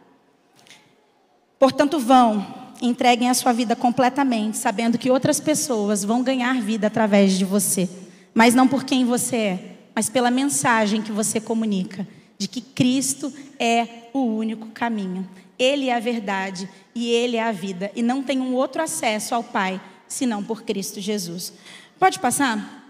Portanto, 1.58 1.98
vão, 1.98 2.46
entreguem 2.80 3.28
a 3.28 3.34
sua 3.34 3.52
vida 3.52 3.74
completamente, 3.74 4.56
sabendo 4.56 4.96
que 4.96 5.10
outras 5.10 5.40
pessoas 5.40 6.04
vão 6.04 6.22
ganhar 6.22 6.60
vida 6.60 6.86
através 6.86 7.32
de 7.32 7.44
você, 7.44 7.88
mas 8.32 8.54
não 8.54 8.68
por 8.68 8.84
quem 8.84 9.04
você 9.04 9.36
é 9.36 9.73
mas 9.94 10.08
pela 10.08 10.30
mensagem 10.30 11.02
que 11.02 11.12
você 11.12 11.40
comunica 11.40 12.06
de 12.36 12.48
que 12.48 12.60
Cristo 12.60 13.32
é 13.58 14.08
o 14.12 14.20
único 14.20 14.68
caminho. 14.68 15.28
Ele 15.58 15.88
é 15.88 15.94
a 15.94 16.00
verdade 16.00 16.68
e 16.94 17.10
ele 17.10 17.36
é 17.36 17.42
a 17.42 17.52
vida 17.52 17.90
e 17.94 18.02
não 18.02 18.22
tem 18.22 18.40
um 18.40 18.54
outro 18.54 18.82
acesso 18.82 19.34
ao 19.34 19.44
Pai 19.44 19.80
senão 20.08 20.42
por 20.42 20.62
Cristo 20.62 21.00
Jesus. 21.00 21.52
Pode 21.98 22.18
passar? 22.18 22.82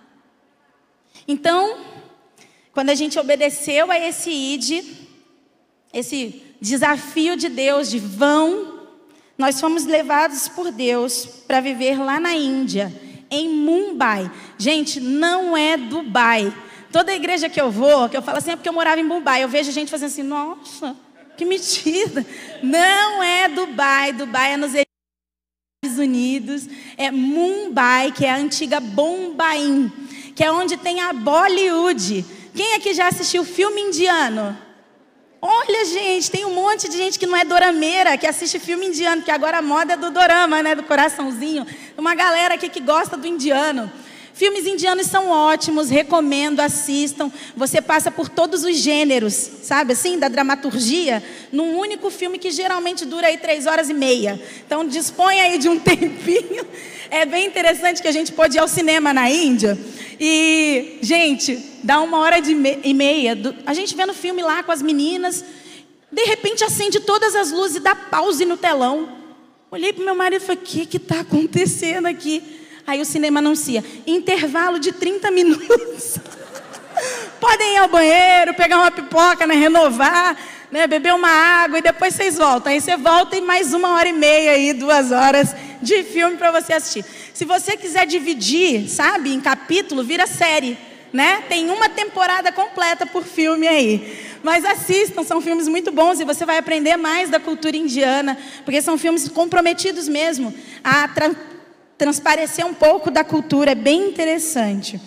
Então, 1.28 1.78
quando 2.72 2.90
a 2.90 2.94
gente 2.94 3.18
obedeceu 3.18 3.90
a 3.90 3.98
esse 3.98 4.30
id, 4.30 4.84
esse 5.92 6.42
desafio 6.60 7.36
de 7.36 7.48
Deus 7.48 7.90
de 7.90 7.98
vão, 7.98 8.80
nós 9.36 9.60
fomos 9.60 9.84
levados 9.84 10.48
por 10.48 10.70
Deus 10.70 11.26
para 11.46 11.60
viver 11.60 11.98
lá 11.98 12.18
na 12.18 12.34
Índia, 12.34 12.92
em 13.30 13.48
Mumbai. 13.48 14.30
Gente, 14.58 15.00
não 15.00 15.56
é 15.56 15.76
Dubai. 15.76 16.52
Toda 16.94 17.12
igreja 17.12 17.48
que 17.48 17.60
eu 17.60 17.72
vou, 17.72 18.08
que 18.08 18.16
eu 18.16 18.22
falo 18.22 18.38
assim, 18.38 18.52
é 18.52 18.56
porque 18.56 18.68
eu 18.68 18.72
morava 18.72 19.00
em 19.00 19.08
Dubai, 19.08 19.42
eu 19.42 19.48
vejo 19.48 19.72
gente 19.72 19.90
fazendo 19.90 20.10
assim, 20.10 20.22
nossa, 20.22 20.94
que 21.36 21.44
mentira. 21.44 22.24
Não 22.62 23.20
é 23.20 23.48
Dubai, 23.48 24.12
Dubai 24.12 24.52
é 24.52 24.56
nos 24.56 24.74
Estados 24.74 25.98
Unidos, 25.98 26.68
é 26.96 27.10
Mumbai, 27.10 28.12
que 28.12 28.24
é 28.24 28.30
a 28.30 28.36
antiga 28.36 28.78
Bombaim, 28.78 29.90
que 30.36 30.44
é 30.44 30.52
onde 30.52 30.76
tem 30.76 31.00
a 31.00 31.12
Bollywood. 31.12 32.24
Quem 32.54 32.74
aqui 32.74 32.94
já 32.94 33.08
assistiu 33.08 33.44
filme 33.44 33.80
indiano? 33.80 34.56
Olha, 35.42 35.84
gente, 35.86 36.30
tem 36.30 36.44
um 36.44 36.54
monte 36.54 36.88
de 36.88 36.96
gente 36.96 37.18
que 37.18 37.26
não 37.26 37.36
é 37.36 37.44
dorameira, 37.44 38.16
que 38.16 38.24
assiste 38.24 38.60
filme 38.60 38.86
indiano, 38.86 39.20
que 39.20 39.32
agora 39.32 39.58
a 39.58 39.62
moda 39.62 39.94
é 39.94 39.96
do 39.96 40.12
dorama, 40.12 40.62
né, 40.62 40.76
do 40.76 40.84
coraçãozinho. 40.84 41.66
Uma 41.98 42.14
galera 42.14 42.54
aqui 42.54 42.68
que 42.68 42.78
gosta 42.78 43.16
do 43.16 43.26
indiano. 43.26 43.90
Filmes 44.34 44.66
indianos 44.66 45.06
são 45.06 45.28
ótimos, 45.28 45.88
recomendo, 45.88 46.58
assistam. 46.58 47.30
Você 47.56 47.80
passa 47.80 48.10
por 48.10 48.28
todos 48.28 48.64
os 48.64 48.76
gêneros, 48.76 49.32
sabe 49.32 49.92
assim, 49.92 50.18
da 50.18 50.26
dramaturgia, 50.26 51.22
num 51.52 51.78
único 51.78 52.10
filme 52.10 52.36
que 52.36 52.50
geralmente 52.50 53.04
dura 53.04 53.28
aí 53.28 53.38
três 53.38 53.64
horas 53.64 53.88
e 53.88 53.94
meia. 53.94 54.42
Então 54.66 54.84
dispõe 54.88 55.40
aí 55.40 55.56
de 55.56 55.68
um 55.68 55.78
tempinho. 55.80 56.66
É 57.12 57.24
bem 57.24 57.46
interessante 57.46 58.02
que 58.02 58.08
a 58.08 58.12
gente 58.12 58.32
pode 58.32 58.56
ir 58.56 58.60
ao 58.60 58.66
cinema 58.66 59.14
na 59.14 59.30
Índia. 59.30 59.78
E, 60.18 60.98
gente, 61.00 61.56
dá 61.84 62.00
uma 62.00 62.18
hora 62.18 62.40
me 62.40 62.80
e 62.82 62.92
meia. 62.92 63.36
Do... 63.36 63.54
a 63.64 63.72
gente 63.72 63.94
vendo 63.94 64.12
filme 64.12 64.42
lá 64.42 64.64
com 64.64 64.72
as 64.72 64.82
meninas. 64.82 65.44
De 66.10 66.24
repente 66.24 66.64
acende 66.64 66.98
todas 66.98 67.36
as 67.36 67.52
luzes 67.52 67.76
e 67.76 67.80
dá 67.80 67.94
pause 67.94 68.44
no 68.44 68.56
telão. 68.56 69.16
Olhei 69.70 69.92
para 69.92 70.04
meu 70.04 70.16
marido 70.16 70.42
e 70.42 70.44
falei: 70.44 70.60
o 70.60 70.66
que 70.66 70.96
está 70.96 71.20
acontecendo 71.20 72.06
aqui? 72.06 72.63
Aí 72.86 73.00
o 73.00 73.04
cinema 73.04 73.40
anuncia: 73.40 73.84
intervalo 74.06 74.78
de 74.78 74.92
30 74.92 75.30
minutos. 75.30 76.18
Podem 77.40 77.74
ir 77.74 77.78
ao 77.78 77.88
banheiro, 77.88 78.54
pegar 78.54 78.78
uma 78.78 78.90
pipoca, 78.90 79.46
né, 79.46 79.54
renovar, 79.54 80.36
né, 80.70 80.86
beber 80.86 81.12
uma 81.12 81.28
água 81.28 81.78
e 81.78 81.82
depois 81.82 82.14
vocês 82.14 82.36
voltam. 82.36 82.72
Aí 82.72 82.80
você 82.80 82.96
volta 82.96 83.36
e 83.36 83.40
mais 83.40 83.74
uma 83.74 83.94
hora 83.94 84.08
e 84.08 84.12
meia 84.12 84.52
aí, 84.52 84.72
duas 84.72 85.12
horas 85.12 85.54
de 85.82 86.02
filme 86.02 86.36
para 86.36 86.50
você 86.50 86.72
assistir. 86.72 87.04
Se 87.32 87.44
você 87.44 87.76
quiser 87.76 88.06
dividir, 88.06 88.88
sabe, 88.88 89.32
em 89.32 89.40
capítulo, 89.40 90.02
vira 90.02 90.26
série. 90.26 90.78
Né? 91.12 91.44
Tem 91.48 91.70
uma 91.70 91.88
temporada 91.88 92.50
completa 92.50 93.06
por 93.06 93.22
filme 93.22 93.68
aí. 93.68 94.18
Mas 94.42 94.64
assistam, 94.64 95.22
são 95.22 95.40
filmes 95.40 95.68
muito 95.68 95.92
bons 95.92 96.18
e 96.18 96.24
você 96.24 96.44
vai 96.44 96.58
aprender 96.58 96.96
mais 96.96 97.30
da 97.30 97.38
cultura 97.38 97.76
indiana, 97.76 98.36
porque 98.64 98.82
são 98.82 98.98
filmes 98.98 99.28
comprometidos 99.28 100.08
mesmo 100.08 100.52
a 100.82 101.06
transparecer 101.96 102.66
um 102.66 102.74
pouco 102.74 103.10
da 103.10 103.24
cultura, 103.24 103.72
é 103.72 103.74
bem 103.74 104.08
interessante. 104.08 105.00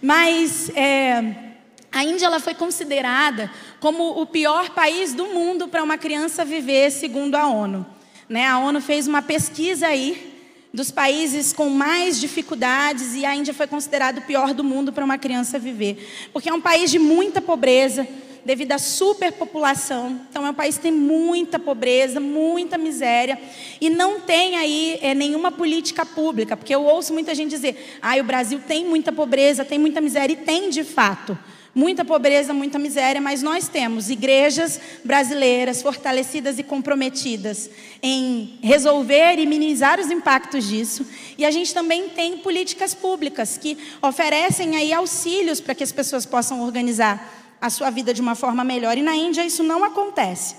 Mas 0.00 0.70
é, 0.74 1.52
a 1.92 2.04
Índia 2.04 2.26
ela 2.26 2.40
foi 2.40 2.54
considerada 2.54 3.50
como 3.78 4.20
o 4.20 4.26
pior 4.26 4.70
país 4.70 5.12
do 5.12 5.26
mundo 5.26 5.68
para 5.68 5.82
uma 5.82 5.98
criança 5.98 6.44
viver, 6.44 6.90
segundo 6.90 7.34
a 7.34 7.46
ONU. 7.46 7.86
Né? 8.28 8.46
A 8.46 8.58
ONU 8.58 8.80
fez 8.80 9.06
uma 9.06 9.22
pesquisa 9.22 9.88
aí 9.88 10.32
dos 10.72 10.90
países 10.90 11.52
com 11.52 11.68
mais 11.68 12.18
dificuldades 12.18 13.14
e 13.14 13.26
a 13.26 13.34
Índia 13.36 13.52
foi 13.52 13.66
considerado 13.66 14.18
o 14.18 14.22
pior 14.22 14.54
do 14.54 14.64
mundo 14.64 14.92
para 14.92 15.04
uma 15.04 15.18
criança 15.18 15.58
viver, 15.58 16.28
porque 16.32 16.48
é 16.48 16.54
um 16.54 16.60
país 16.60 16.90
de 16.90 16.98
muita 16.98 17.42
pobreza, 17.42 18.08
devido 18.44 18.72
à 18.72 18.78
superpopulação. 18.78 20.20
Então, 20.28 20.46
é 20.46 20.50
um 20.50 20.54
país 20.54 20.76
que 20.76 20.82
tem 20.82 20.92
muita 20.92 21.58
pobreza, 21.58 22.20
muita 22.20 22.76
miséria, 22.76 23.38
e 23.80 23.88
não 23.88 24.20
tem 24.20 24.56
aí 24.56 24.98
é, 25.00 25.14
nenhuma 25.14 25.52
política 25.52 26.04
pública, 26.04 26.56
porque 26.56 26.74
eu 26.74 26.82
ouço 26.82 27.12
muita 27.12 27.34
gente 27.34 27.50
dizer: 27.50 27.98
ah, 28.00 28.16
o 28.16 28.24
Brasil 28.24 28.60
tem 28.66 28.84
muita 28.84 29.12
pobreza, 29.12 29.64
tem 29.64 29.78
muita 29.78 30.00
miséria, 30.00 30.32
e 30.32 30.36
tem 30.36 30.70
de 30.70 30.84
fato. 30.84 31.38
Muita 31.74 32.04
pobreza, 32.04 32.52
muita 32.52 32.78
miséria, 32.78 33.18
mas 33.18 33.42
nós 33.42 33.66
temos 33.66 34.10
igrejas 34.10 34.78
brasileiras 35.02 35.80
fortalecidas 35.80 36.58
e 36.58 36.62
comprometidas 36.62 37.70
em 38.02 38.58
resolver 38.62 39.38
e 39.38 39.46
minimizar 39.46 39.98
os 39.98 40.10
impactos 40.10 40.68
disso. 40.68 41.06
E 41.38 41.46
a 41.46 41.50
gente 41.50 41.72
também 41.72 42.10
tem 42.10 42.36
políticas 42.36 42.92
públicas 42.92 43.56
que 43.56 43.78
oferecem 44.02 44.76
aí 44.76 44.92
auxílios 44.92 45.62
para 45.62 45.74
que 45.74 45.82
as 45.82 45.90
pessoas 45.90 46.26
possam 46.26 46.62
organizar 46.62 47.41
a 47.62 47.70
sua 47.70 47.90
vida 47.90 48.12
de 48.12 48.20
uma 48.20 48.34
forma 48.34 48.64
melhor. 48.64 48.98
E 48.98 49.02
na 49.02 49.14
Índia 49.14 49.46
isso 49.46 49.62
não 49.62 49.84
acontece. 49.84 50.56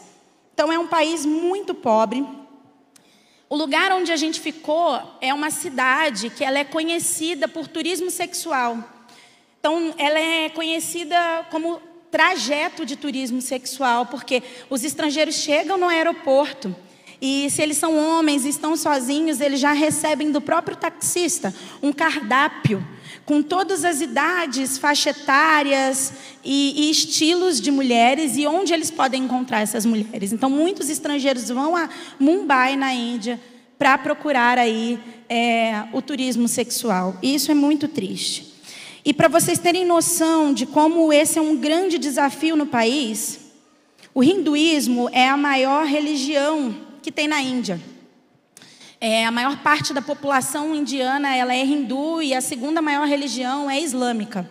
Então 0.54 0.72
é 0.72 0.80
um 0.80 0.88
país 0.88 1.26
muito 1.26 1.74
pobre. 1.74 2.26
O 3.50 3.58
lugar 3.58 3.92
onde 3.92 4.10
a 4.10 4.16
gente 4.16 4.40
ficou 4.40 4.98
é 5.20 5.34
uma 5.34 5.52
cidade 5.52 6.30
que 6.30 6.46
ela 6.46 6.58
é 6.58 6.64
conhecida 6.64 7.46
por 7.46 7.68
turismo 7.68 8.10
sexual. 8.10 8.78
Então 9.60 9.94
ela 9.98 10.18
é 10.18 10.48
conhecida 10.48 11.46
como 11.52 11.82
trajeto 12.10 12.86
de 12.86 12.96
turismo 12.96 13.42
sexual, 13.42 14.06
porque 14.06 14.42
os 14.70 14.86
estrangeiros 14.86 15.36
chegam 15.36 15.78
no 15.78 15.90
aeroporto 15.90 16.74
e 17.22 17.50
se 17.50 17.62
eles 17.62 17.76
são 17.76 17.98
homens 17.98 18.46
e 18.46 18.50
estão 18.50 18.78
sozinhos, 18.78 19.42
eles 19.42 19.60
já 19.60 19.74
recebem 19.74 20.32
do 20.32 20.40
próprio 20.40 20.78
taxista 20.78 21.54
um 21.82 21.92
cardápio 21.92 22.86
com 23.26 23.42
todas 23.42 23.86
as 23.86 24.02
idades, 24.02 24.78
faixa 24.78 25.12
etárias 25.12 26.14
e, 26.44 26.88
e, 26.88 26.92
estilos 26.92 27.62
de 27.62 27.72
mulheres 27.72 28.36
e 28.36 28.46
onde 28.46 28.74
eles 28.74 28.92
podem 28.92 29.24
encontrar 29.24 29.62
essas 29.62 29.86
mulheres. 29.86 30.34
Então, 30.34 30.50
muitos 30.50 30.90
estrangeiros 30.90 31.48
vão 31.50 31.76
a 31.76 31.90
Mumbai, 32.20 32.76
na 32.76 32.94
Índia, 32.94 33.40
para 33.78 33.98
procurar 33.98 34.58
aí 34.58 35.00
é, 35.30 35.84
o 35.94 36.02
turismo 36.02 36.48
sexual. 36.48 37.18
E 37.22 37.34
isso 37.34 37.50
é 37.50 37.54
muito 37.54 37.88
triste. 37.88 38.54
E 39.06 39.14
para 39.14 39.28
vocês 39.28 39.60
terem 39.60 39.86
noção 39.86 40.54
de 40.54 40.66
como 40.66 41.12
esse 41.12 41.38
é 41.38 41.42
um 41.42 41.56
grande 41.56 41.98
desafio 41.98 42.56
no 42.56 42.66
país, 42.66 43.40
o 44.14 44.24
hinduísmo 44.24 45.10
é 45.12 45.28
a 45.28 45.36
maior 45.36 45.86
religião 45.86 46.76
que 47.02 47.12
tem 47.12 47.28
na 47.28 47.42
Índia. 47.42 47.80
É, 49.06 49.26
a 49.26 49.32
maior 49.32 49.58
parte 49.58 49.94
da 49.94 50.02
população 50.02 50.74
indiana 50.74 51.36
ela 51.36 51.54
é 51.54 51.62
hindu 51.62 52.22
e 52.22 52.34
a 52.34 52.40
segunda 52.40 52.82
maior 52.82 53.06
religião 53.06 53.70
é 53.70 53.78
islâmica. 53.78 54.50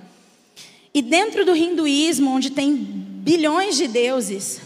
E 0.93 1.01
dentro 1.01 1.43
do 1.43 1.57
hinduísmo, 1.57 2.33
onde 2.33 2.51
tem 2.51 2.77
bilhões 2.77 3.79
de 3.79 3.89
deuses, 3.89 4.61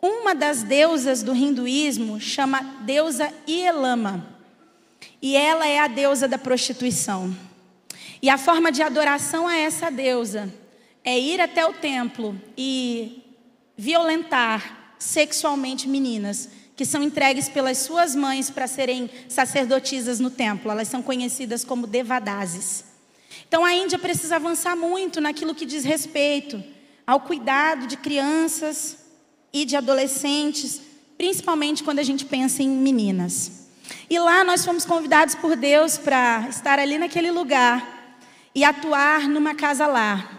uma 0.00 0.32
das 0.32 0.62
deusas 0.62 1.24
do 1.24 1.34
hinduísmo 1.34 2.20
chama 2.20 2.60
deusa 2.82 3.34
Ielama. 3.48 4.24
E 5.20 5.36
ela 5.36 5.66
é 5.66 5.80
a 5.80 5.88
deusa 5.88 6.28
da 6.28 6.38
prostituição. 6.38 7.36
E 8.22 8.30
a 8.30 8.38
forma 8.38 8.70
de 8.70 8.80
adoração 8.80 9.48
a 9.48 9.56
essa 9.56 9.90
deusa 9.90 10.54
é 11.02 11.18
ir 11.18 11.40
até 11.40 11.66
o 11.66 11.72
templo 11.72 12.40
e 12.56 13.24
violentar 13.76 14.94
sexualmente 15.00 15.88
meninas 15.88 16.48
que 16.76 16.84
são 16.84 17.02
entregues 17.02 17.48
pelas 17.48 17.78
suas 17.78 18.14
mães 18.14 18.50
para 18.50 18.66
serem 18.66 19.10
sacerdotisas 19.28 20.20
no 20.20 20.30
templo. 20.30 20.70
Elas 20.70 20.88
são 20.88 21.02
conhecidas 21.02 21.64
como 21.64 21.86
devadases. 21.86 22.84
Então 23.48 23.64
a 23.64 23.72
Índia 23.72 23.98
precisa 23.98 24.36
avançar 24.36 24.76
muito 24.76 25.20
naquilo 25.20 25.54
que 25.54 25.64
diz 25.64 25.84
respeito 25.84 26.62
ao 27.06 27.20
cuidado 27.20 27.86
de 27.86 27.96
crianças 27.96 28.98
e 29.52 29.64
de 29.64 29.76
adolescentes, 29.76 30.82
principalmente 31.16 31.82
quando 31.82 32.00
a 32.00 32.02
gente 32.02 32.24
pensa 32.24 32.62
em 32.62 32.68
meninas. 32.68 33.68
E 34.10 34.18
lá 34.18 34.44
nós 34.44 34.64
fomos 34.64 34.84
convidados 34.84 35.34
por 35.34 35.56
Deus 35.56 35.96
para 35.96 36.46
estar 36.50 36.78
ali 36.78 36.98
naquele 36.98 37.30
lugar 37.30 38.18
e 38.54 38.64
atuar 38.64 39.28
numa 39.28 39.54
casa 39.54 39.86
lá. 39.86 40.36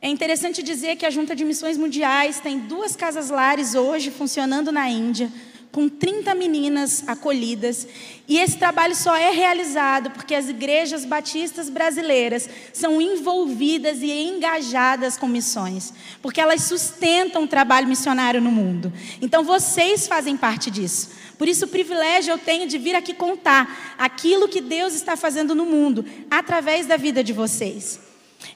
É 0.00 0.08
interessante 0.08 0.62
dizer 0.62 0.96
que 0.96 1.04
a 1.04 1.10
Junta 1.10 1.34
de 1.34 1.44
Missões 1.44 1.76
Mundiais 1.76 2.38
tem 2.38 2.60
duas 2.60 2.94
casas 2.94 3.30
lares 3.30 3.74
hoje 3.74 4.12
funcionando 4.12 4.70
na 4.70 4.88
Índia, 4.88 5.30
com 5.72 5.88
30 5.88 6.34
meninas 6.34 7.04
acolhidas. 7.06 7.86
E 8.26 8.38
esse 8.38 8.56
trabalho 8.56 8.94
só 8.94 9.16
é 9.16 9.30
realizado 9.30 10.10
porque 10.10 10.34
as 10.34 10.48
igrejas 10.48 11.04
batistas 11.04 11.68
brasileiras 11.68 12.48
são 12.72 13.00
envolvidas 13.00 13.98
e 14.00 14.10
engajadas 14.10 15.16
com 15.16 15.28
missões, 15.28 15.92
porque 16.22 16.40
elas 16.40 16.62
sustentam 16.62 17.44
o 17.44 17.48
trabalho 17.48 17.88
missionário 17.88 18.40
no 18.40 18.50
mundo. 18.50 18.92
Então 19.20 19.44
vocês 19.44 20.06
fazem 20.06 20.36
parte 20.36 20.70
disso. 20.70 21.10
Por 21.36 21.46
isso 21.46 21.66
o 21.66 21.68
privilégio 21.68 22.32
eu 22.32 22.38
tenho 22.38 22.66
de 22.66 22.78
vir 22.78 22.96
aqui 22.96 23.14
contar 23.14 23.94
aquilo 23.98 24.48
que 24.48 24.60
Deus 24.60 24.94
está 24.94 25.16
fazendo 25.16 25.54
no 25.54 25.64
mundo 25.64 26.04
através 26.30 26.86
da 26.86 26.96
vida 26.96 27.22
de 27.22 27.32
vocês. 27.32 28.00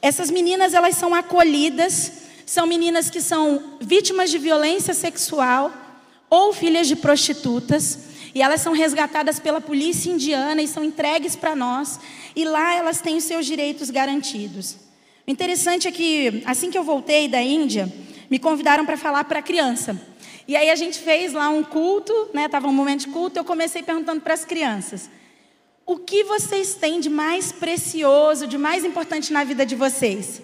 Essas 0.01 0.31
meninas 0.31 0.75
elas 0.75 0.97
são 0.97 1.15
acolhidas, 1.15 2.13
são 2.45 2.67
meninas 2.67 3.09
que 3.09 3.21
são 3.21 3.77
vítimas 3.81 4.31
de 4.31 4.39
violência 4.39 4.95
sexual 4.95 5.82
ou 6.33 6.51
filhas 6.51 6.89
de 6.89 6.97
prostitutas, 6.97 7.99
e 8.35 8.41
elas 8.41 8.63
são 8.63 8.73
resgatadas 8.73 9.39
pela 9.39 9.61
polícia 9.61 10.11
indiana 10.11 10.63
e 10.63 10.67
são 10.67 10.83
entregues 10.83 11.37
para 11.37 11.55
nós, 11.55 12.01
e 12.35 12.47
lá 12.47 12.75
elas 12.75 13.03
têm 13.03 13.19
os 13.19 13.25
seus 13.25 13.45
direitos 13.45 13.91
garantidos. 13.91 14.79
O 15.27 15.31
interessante 15.31 15.87
é 15.87 15.93
que, 15.93 16.43
assim 16.47 16.71
que 16.71 16.79
eu 16.79 16.83
voltei 16.85 17.29
da 17.29 17.43
Índia, 17.43 17.87
me 18.31 18.39
convidaram 18.39 18.87
para 18.87 18.97
falar 18.97 19.25
para 19.25 19.41
a 19.41 19.43
criança. 19.43 20.01
E 20.49 20.57
aí 20.57 20.71
a 20.71 20.75
gente 20.75 21.01
fez 21.01 21.35
lá 21.35 21.51
um 21.51 21.63
culto, 21.63 22.31
né? 22.33 22.49
Um 22.65 22.73
momento 22.73 23.01
de 23.01 23.09
culto, 23.09 23.39
eu 23.39 23.45
comecei 23.45 23.83
perguntando 23.83 24.23
para 24.23 24.33
as 24.33 24.43
crianças: 24.43 25.11
"O 25.85 25.99
que 25.99 26.25
vocês 26.25 26.75
têm 26.75 26.99
de 26.99 27.11
mais 27.11 27.53
precioso, 27.53 28.47
de 28.47 28.57
mais 28.57 28.87
importante 28.87 29.35
na 29.35 29.45
vida 29.45 29.67
de 29.67 29.75
vocês?" 29.75 30.41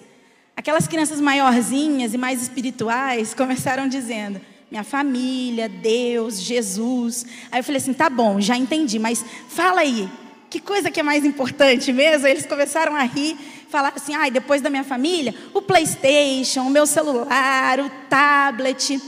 Aquelas 0.55 0.87
crianças 0.87 1.19
maiorzinhas 1.19 2.13
e 2.13 2.17
mais 2.17 2.43
espirituais 2.43 3.33
começaram 3.33 3.87
dizendo: 3.87 4.39
minha 4.69 4.83
família, 4.83 5.67
Deus, 5.67 6.39
Jesus. 6.39 7.25
Aí 7.51 7.59
eu 7.59 7.63
falei 7.63 7.81
assim: 7.81 7.93
tá 7.93 8.09
bom, 8.09 8.39
já 8.39 8.55
entendi, 8.55 8.99
mas 8.99 9.25
fala 9.47 9.81
aí, 9.81 10.07
que 10.49 10.59
coisa 10.59 10.91
que 10.91 10.99
é 10.99 11.03
mais 11.03 11.25
importante 11.25 11.91
mesmo? 11.91 12.25
Aí 12.25 12.33
eles 12.33 12.45
começaram 12.45 12.95
a 12.95 13.03
rir, 13.03 13.35
falar 13.69 13.93
assim: 13.95 14.13
ai, 14.13 14.29
ah, 14.29 14.31
depois 14.31 14.61
da 14.61 14.69
minha 14.69 14.83
família, 14.83 15.33
o 15.53 15.61
PlayStation, 15.61 16.61
o 16.61 16.69
meu 16.69 16.85
celular, 16.85 17.79
o 17.79 17.89
tablet. 18.09 19.01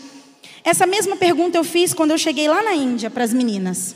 Essa 0.63 0.85
mesma 0.85 1.15
pergunta 1.15 1.57
eu 1.57 1.63
fiz 1.63 1.93
quando 1.93 2.11
eu 2.11 2.17
cheguei 2.17 2.47
lá 2.47 2.61
na 2.63 2.73
Índia 2.73 3.09
para 3.09 3.23
as 3.23 3.33
meninas. 3.33 3.95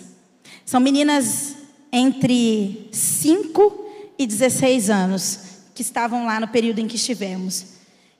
São 0.65 0.80
meninas 0.80 1.56
entre 1.91 2.89
5 2.91 3.86
e 4.17 4.25
16 4.25 4.89
anos 4.89 5.39
que 5.75 5.82
estavam 5.82 6.25
lá 6.25 6.39
no 6.39 6.47
período 6.47 6.80
em 6.80 6.88
que 6.88 6.95
estivemos. 6.95 7.74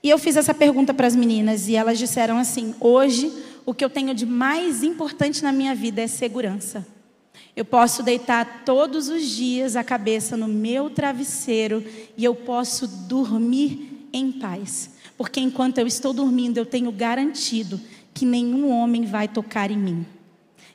E 0.06 0.08
eu 0.08 0.18
fiz 0.18 0.36
essa 0.36 0.54
pergunta 0.54 0.94
para 0.94 1.08
as 1.08 1.16
meninas 1.16 1.66
e 1.66 1.74
elas 1.74 1.98
disseram 1.98 2.38
assim: 2.38 2.76
hoje 2.78 3.42
o 3.66 3.74
que 3.74 3.84
eu 3.84 3.90
tenho 3.90 4.14
de 4.14 4.24
mais 4.24 4.84
importante 4.84 5.42
na 5.42 5.50
minha 5.50 5.74
vida 5.74 6.00
é 6.00 6.06
segurança. 6.06 6.86
Eu 7.56 7.64
posso 7.64 8.04
deitar 8.04 8.62
todos 8.64 9.08
os 9.08 9.28
dias 9.28 9.74
a 9.74 9.82
cabeça 9.82 10.36
no 10.36 10.46
meu 10.46 10.88
travesseiro 10.88 11.82
e 12.16 12.24
eu 12.24 12.36
posso 12.36 12.86
dormir 12.86 14.08
em 14.12 14.30
paz. 14.30 14.90
Porque 15.18 15.40
enquanto 15.40 15.78
eu 15.78 15.88
estou 15.88 16.12
dormindo, 16.12 16.56
eu 16.56 16.64
tenho 16.64 16.92
garantido 16.92 17.80
que 18.14 18.24
nenhum 18.24 18.70
homem 18.70 19.06
vai 19.06 19.26
tocar 19.26 19.72
em 19.72 19.76
mim. 19.76 20.06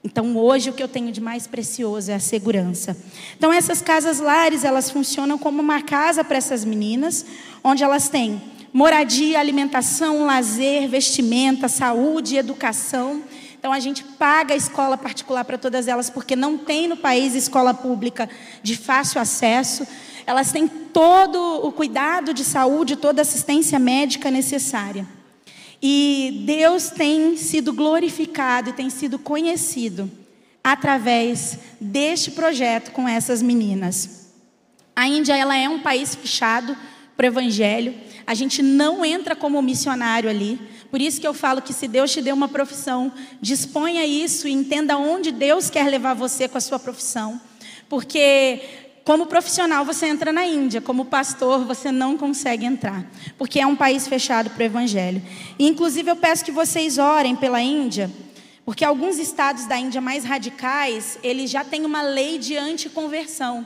Então, 0.04 0.36
hoje 0.36 0.70
o 0.70 0.74
que 0.74 0.82
eu 0.82 0.88
tenho 0.88 1.12
de 1.12 1.22
mais 1.22 1.46
precioso 1.46 2.10
é 2.10 2.16
a 2.16 2.20
segurança. 2.20 2.98
Então, 3.38 3.54
essas 3.54 3.82
casas 3.82 4.20
lares, 4.20 4.64
elas 4.64 4.90
funcionam 4.90 5.38
como 5.38 5.62
uma 5.62 5.82
casa 5.82 6.24
para 6.24 6.38
essas 6.38 6.66
meninas, 6.66 7.26
onde 7.64 7.84
elas 7.84 8.10
têm 8.10 8.42
moradia, 8.74 9.40
alimentação, 9.40 10.26
lazer, 10.26 10.88
vestimenta, 10.88 11.68
saúde, 11.68 12.38
educação. 12.38 13.22
Então 13.60 13.72
a 13.72 13.80
gente 13.80 14.04
paga 14.04 14.54
a 14.54 14.58
escola 14.58 14.98
particular 14.98 15.46
para 15.46 15.58
todas 15.58 15.88
elas, 15.88 16.10
porque 16.10 16.36
não 16.36 16.58
tem 16.58 16.88
no 16.88 16.98
país 16.98 17.36
escola 17.36 17.74
pública 17.74 18.30
de 18.64 18.76
fácil 18.76 19.22
acesso. 19.22 19.86
Elas 20.26 20.52
têm 20.52 20.68
todo 20.68 21.38
o 21.64 21.72
cuidado 21.72 22.34
de 22.34 22.44
saúde, 22.44 22.96
toda 22.96 23.22
a 23.22 23.24
assistência 23.24 23.78
médica 23.78 24.32
necessária. 24.32 25.06
E 25.82 26.44
Deus 26.46 26.90
tem 26.90 27.36
sido 27.36 27.74
glorificado 27.74 28.70
e 28.70 28.74
tem 28.74 28.90
sido 28.90 29.18
conhecido 29.18 30.10
através 30.64 31.58
deste 31.80 32.32
projeto 32.32 32.92
com 32.92 33.08
essas 33.08 33.42
meninas. 33.42 34.34
A 34.96 35.08
Índia 35.08 35.36
ela 35.36 35.58
é 35.58 35.68
um 35.68 35.80
país 35.80 36.14
fechado 36.14 36.78
para 37.18 37.26
o 37.26 37.28
evangelho. 37.28 37.96
A 38.28 38.34
gente 38.34 38.62
não 38.62 39.04
entra 39.04 39.36
como 39.36 39.62
missionário 39.62 40.30
ali. 40.30 40.60
Por 40.92 41.02
isso 41.02 41.20
que 41.20 41.28
eu 41.28 41.34
falo 41.34 41.62
que 41.62 41.74
se 41.74 41.88
Deus 41.88 42.12
te 42.12 42.22
deu 42.22 42.36
uma 42.36 42.48
profissão, 42.48 43.12
disponha 43.42 44.06
isso 44.06 44.48
e 44.48 44.52
entenda 44.52 44.98
onde 44.98 45.32
Deus 45.32 45.70
quer 45.70 45.90
levar 45.90 46.14
você 46.14 46.48
com 46.48 46.58
a 46.58 46.62
sua 46.62 46.78
profissão. 46.78 47.42
Porque 47.90 48.62
como 49.04 49.26
profissional 49.26 49.84
você 49.84 50.06
entra 50.06 50.32
na 50.32 50.46
Índia, 50.46 50.80
como 50.80 51.06
pastor 51.06 51.66
você 51.66 51.92
não 51.92 52.18
consegue 52.18 52.66
entrar, 52.66 53.06
porque 53.38 53.60
é 53.60 53.66
um 53.66 53.76
país 53.76 54.08
fechado 54.08 54.50
para 54.52 54.62
o 54.62 54.66
evangelho. 54.66 55.22
E, 55.58 55.68
inclusive 55.68 56.12
eu 56.12 56.16
peço 56.16 56.46
que 56.46 56.52
vocês 56.52 56.98
orem 56.98 57.36
pela 57.36 57.62
Índia, 57.62 58.12
porque 58.64 58.86
alguns 58.86 59.18
estados 59.18 59.66
da 59.66 59.78
Índia 59.78 60.00
mais 60.00 60.24
radicais, 60.24 61.18
eles 61.24 61.50
já 61.50 61.64
têm 61.64 61.84
uma 61.84 62.02
lei 62.02 62.38
de 62.38 62.56
anticonversão. 62.56 63.66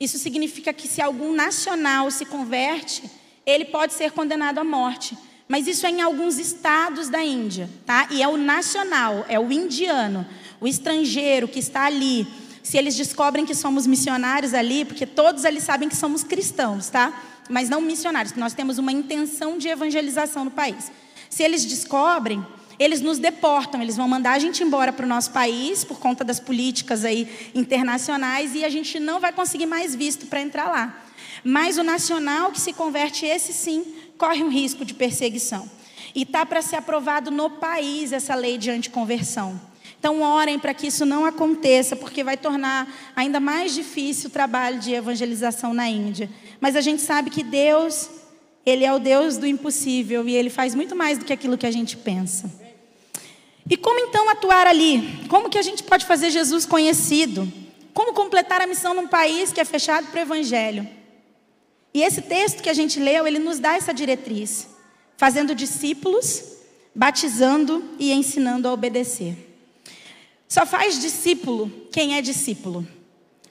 Isso 0.00 0.18
significa 0.18 0.72
que 0.72 0.88
se 0.88 1.00
algum 1.00 1.32
nacional 1.32 2.10
se 2.10 2.24
converte, 2.24 3.08
ele 3.46 3.66
pode 3.66 3.92
ser 3.92 4.10
condenado 4.10 4.58
à 4.58 4.64
morte. 4.64 5.16
Mas 5.46 5.66
isso 5.66 5.86
é 5.86 5.90
em 5.90 6.00
alguns 6.00 6.38
estados 6.38 7.08
da 7.08 7.22
Índia, 7.22 7.68
tá? 7.84 8.08
E 8.10 8.22
é 8.22 8.26
o 8.26 8.38
nacional, 8.38 9.24
é 9.28 9.38
o 9.38 9.52
indiano, 9.52 10.26
o 10.60 10.66
estrangeiro 10.66 11.46
que 11.46 11.58
está 11.58 11.84
ali. 11.84 12.26
Se 12.62 12.78
eles 12.78 12.94
descobrem 12.94 13.44
que 13.44 13.54
somos 13.54 13.86
missionários 13.86 14.54
ali, 14.54 14.84
porque 14.84 15.06
todos 15.06 15.44
ali 15.44 15.60
sabem 15.60 15.88
que 15.88 15.96
somos 15.96 16.22
cristãos, 16.22 16.88
tá? 16.88 17.12
Mas 17.50 17.68
não 17.68 17.80
missionários, 17.80 18.32
que 18.32 18.38
nós 18.38 18.54
temos 18.54 18.78
uma 18.78 18.92
intenção 18.92 19.58
de 19.58 19.68
evangelização 19.68 20.44
no 20.44 20.50
país. 20.50 20.90
Se 21.28 21.42
eles 21.42 21.64
descobrem, 21.64 22.44
eles 22.78 23.00
nos 23.00 23.18
deportam, 23.18 23.82
eles 23.82 23.96
vão 23.96 24.08
mandar 24.08 24.32
a 24.32 24.38
gente 24.38 24.62
embora 24.62 24.92
para 24.92 25.04
o 25.04 25.08
nosso 25.08 25.30
país 25.32 25.84
por 25.84 25.98
conta 25.98 26.24
das 26.24 26.38
políticas 26.38 27.04
aí 27.04 27.50
internacionais 27.54 28.54
e 28.54 28.64
a 28.64 28.68
gente 28.68 28.98
não 29.00 29.18
vai 29.18 29.32
conseguir 29.32 29.66
mais 29.66 29.94
visto 29.94 30.26
para 30.26 30.40
entrar 30.40 30.68
lá. 30.68 31.04
Mas 31.44 31.78
o 31.78 31.82
nacional 31.82 32.52
que 32.52 32.60
se 32.60 32.72
converte, 32.72 33.26
esse 33.26 33.52
sim, 33.52 33.84
corre 34.16 34.42
um 34.42 34.48
risco 34.48 34.84
de 34.84 34.94
perseguição. 34.94 35.68
E 36.14 36.22
está 36.22 36.46
para 36.46 36.62
ser 36.62 36.76
aprovado 36.76 37.30
no 37.30 37.50
país 37.50 38.12
essa 38.12 38.34
lei 38.34 38.58
de 38.58 38.70
anticonversão. 38.70 39.71
Então, 40.02 40.20
orem 40.20 40.58
para 40.58 40.74
que 40.74 40.88
isso 40.88 41.06
não 41.06 41.24
aconteça, 41.24 41.94
porque 41.94 42.24
vai 42.24 42.36
tornar 42.36 42.92
ainda 43.14 43.38
mais 43.38 43.72
difícil 43.72 44.28
o 44.28 44.32
trabalho 44.32 44.80
de 44.80 44.92
evangelização 44.92 45.72
na 45.72 45.88
Índia. 45.88 46.28
mas 46.60 46.74
a 46.74 46.80
gente 46.80 47.00
sabe 47.00 47.30
que 47.30 47.44
Deus, 47.44 48.10
Ele 48.66 48.84
é 48.84 48.92
o 48.92 48.98
Deus 48.98 49.38
do 49.38 49.46
impossível 49.46 50.28
e 50.28 50.34
Ele 50.34 50.50
faz 50.50 50.74
muito 50.74 50.96
mais 50.96 51.18
do 51.18 51.24
que 51.24 51.32
aquilo 51.32 51.56
que 51.56 51.68
a 51.68 51.70
gente 51.70 51.96
pensa. 51.96 52.52
E 53.70 53.76
como 53.76 54.00
então 54.00 54.28
atuar 54.28 54.66
ali? 54.66 55.24
Como 55.28 55.48
que 55.48 55.56
a 55.56 55.62
gente 55.62 55.84
pode 55.84 56.04
fazer 56.04 56.30
Jesus 56.30 56.66
conhecido? 56.66 57.46
Como 57.94 58.12
completar 58.12 58.60
a 58.60 58.66
missão 58.66 58.94
num 58.94 59.06
país 59.06 59.52
que 59.52 59.60
é 59.60 59.64
fechado 59.64 60.08
para 60.08 60.18
o 60.18 60.22
Evangelho? 60.22 60.84
E 61.94 62.02
esse 62.02 62.22
texto 62.22 62.60
que 62.60 62.68
a 62.68 62.74
gente 62.74 62.98
leu, 62.98 63.24
ele 63.24 63.38
nos 63.38 63.60
dá 63.60 63.76
essa 63.76 63.94
diretriz: 63.94 64.66
fazendo 65.16 65.54
discípulos, 65.54 66.42
batizando 66.92 67.84
e 68.00 68.10
ensinando 68.10 68.66
a 68.66 68.72
obedecer. 68.72 69.51
Só 70.52 70.66
faz 70.66 71.00
discípulo 71.00 71.72
quem 71.90 72.14
é 72.14 72.20
discípulo. 72.20 72.86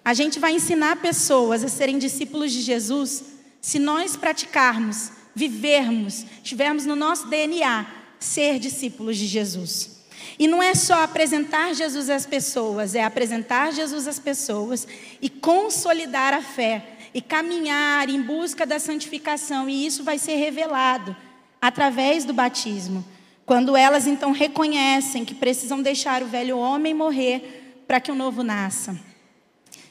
A 0.05 0.13
gente 0.13 0.37
vai 0.37 0.51
ensinar 0.51 0.97
pessoas 0.97 1.63
a 1.63 1.67
serem 1.67 1.97
discípulos 1.97 2.51
de 2.51 2.61
Jesus 2.61 3.23
se 3.59 3.79
nós 3.79 4.15
praticarmos, 4.15 5.11
vivermos, 5.33 6.23
tivermos 6.43 6.85
no 6.85 6.95
nosso 6.95 7.25
DNA 7.25 7.87
ser 8.19 8.59
discípulos 8.59 9.17
de 9.17 9.25
Jesus. 9.25 10.03
E 10.37 10.47
não 10.47 10.61
é 10.61 10.75
só 10.75 11.01
apresentar 11.01 11.73
Jesus 11.73 12.07
às 12.07 12.27
pessoas, 12.27 12.93
é 12.93 13.03
apresentar 13.03 13.73
Jesus 13.73 14.07
às 14.07 14.19
pessoas 14.19 14.87
e 15.19 15.27
consolidar 15.27 16.35
a 16.35 16.41
fé 16.43 16.99
e 17.15 17.19
caminhar 17.19 18.11
em 18.11 18.21
busca 18.21 18.63
da 18.63 18.77
santificação, 18.77 19.67
e 19.67 19.87
isso 19.87 20.03
vai 20.03 20.19
ser 20.19 20.35
revelado 20.35 21.17
através 21.59 22.25
do 22.25 22.31
batismo. 22.31 23.03
Quando 23.45 23.75
elas 23.75 24.07
então 24.07 24.31
reconhecem 24.31 25.25
que 25.25 25.35
precisam 25.35 25.81
deixar 25.81 26.23
o 26.23 26.27
velho 26.27 26.57
homem 26.57 26.93
morrer 26.93 27.83
para 27.87 27.99
que 27.99 28.11
o 28.11 28.15
novo 28.15 28.43
nasça. 28.43 28.99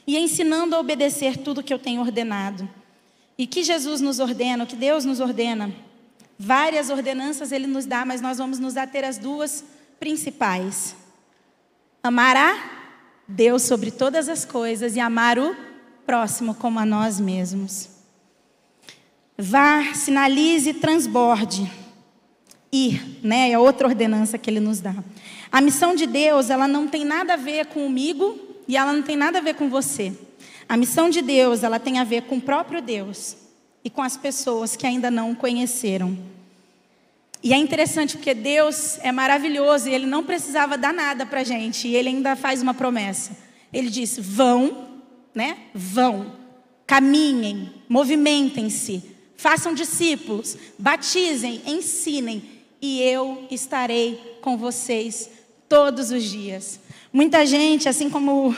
E 0.07 0.17
ensinando 0.17 0.75
a 0.75 0.79
obedecer 0.79 1.37
tudo 1.37 1.63
que 1.63 1.73
eu 1.73 1.79
tenho 1.79 2.01
ordenado. 2.01 2.67
E 3.37 3.45
que 3.45 3.63
Jesus 3.63 4.01
nos 4.01 4.19
ordena, 4.19 4.63
o 4.63 4.67
que 4.67 4.75
Deus 4.75 5.05
nos 5.05 5.19
ordena. 5.19 5.73
Várias 6.37 6.89
ordenanças 6.89 7.51
ele 7.51 7.67
nos 7.67 7.85
dá, 7.85 8.03
mas 8.03 8.21
nós 8.21 8.37
vamos 8.37 8.57
nos 8.57 8.75
ater 8.77 9.03
às 9.03 9.17
duas 9.17 9.63
principais: 9.99 10.95
amar 12.03 12.35
a 12.35 12.81
Deus 13.27 13.61
sobre 13.61 13.91
todas 13.91 14.27
as 14.27 14.43
coisas 14.43 14.95
e 14.95 14.99
amar 14.99 15.37
o 15.37 15.55
próximo 16.05 16.55
como 16.55 16.79
a 16.79 16.85
nós 16.85 17.19
mesmos. 17.19 17.89
Vá, 19.37 19.93
sinalize, 19.93 20.73
transborde. 20.73 21.80
Ir, 22.73 23.19
né? 23.21 23.51
É 23.51 23.59
outra 23.59 23.87
ordenança 23.87 24.37
que 24.37 24.49
ele 24.49 24.59
nos 24.59 24.79
dá. 24.79 24.95
A 25.51 25.59
missão 25.59 25.95
de 25.95 26.05
Deus, 26.05 26.49
ela 26.49 26.67
não 26.67 26.87
tem 26.87 27.03
nada 27.03 27.33
a 27.33 27.37
ver 27.37 27.65
comigo 27.65 28.39
e 28.67 28.77
ela 28.77 28.93
não 28.93 29.01
tem 29.01 29.17
nada 29.17 29.39
a 29.39 29.41
ver 29.41 29.55
com 29.55 29.69
você. 29.69 30.13
A 30.69 30.77
missão 30.77 31.09
de 31.09 31.21
Deus, 31.21 31.63
ela 31.63 31.79
tem 31.79 31.99
a 31.99 32.03
ver 32.03 32.23
com 32.23 32.37
o 32.37 32.41
próprio 32.41 32.81
Deus 32.81 33.35
e 33.83 33.89
com 33.89 34.01
as 34.01 34.15
pessoas 34.15 34.75
que 34.75 34.87
ainda 34.87 35.11
não 35.11 35.31
o 35.31 35.35
conheceram. 35.35 36.17
E 37.43 37.53
é 37.53 37.57
interessante 37.57 38.15
porque 38.15 38.33
Deus 38.33 38.99
é 39.01 39.11
maravilhoso 39.11 39.89
e 39.89 39.93
Ele 39.93 40.05
não 40.05 40.23
precisava 40.23 40.77
dar 40.77 40.93
nada 40.93 41.25
para 41.25 41.43
gente. 41.43 41.87
E 41.87 41.95
Ele 41.95 42.09
ainda 42.09 42.35
faz 42.35 42.61
uma 42.61 42.73
promessa. 42.73 43.35
Ele 43.73 43.89
disse: 43.89 44.21
vão, 44.21 44.87
né? 45.33 45.57
Vão, 45.73 46.33
caminhem, 46.85 47.71
movimentem-se, 47.89 49.03
façam 49.35 49.73
discípulos, 49.73 50.55
batizem, 50.77 51.61
ensinem, 51.65 52.43
e 52.81 53.01
eu 53.01 53.45
estarei 53.51 54.39
com 54.41 54.57
vocês 54.57 55.29
todos 55.69 56.11
os 56.11 56.23
dias. 56.23 56.79
Muita 57.13 57.45
gente, 57.45 57.89
assim 57.89 58.09
como 58.09 58.55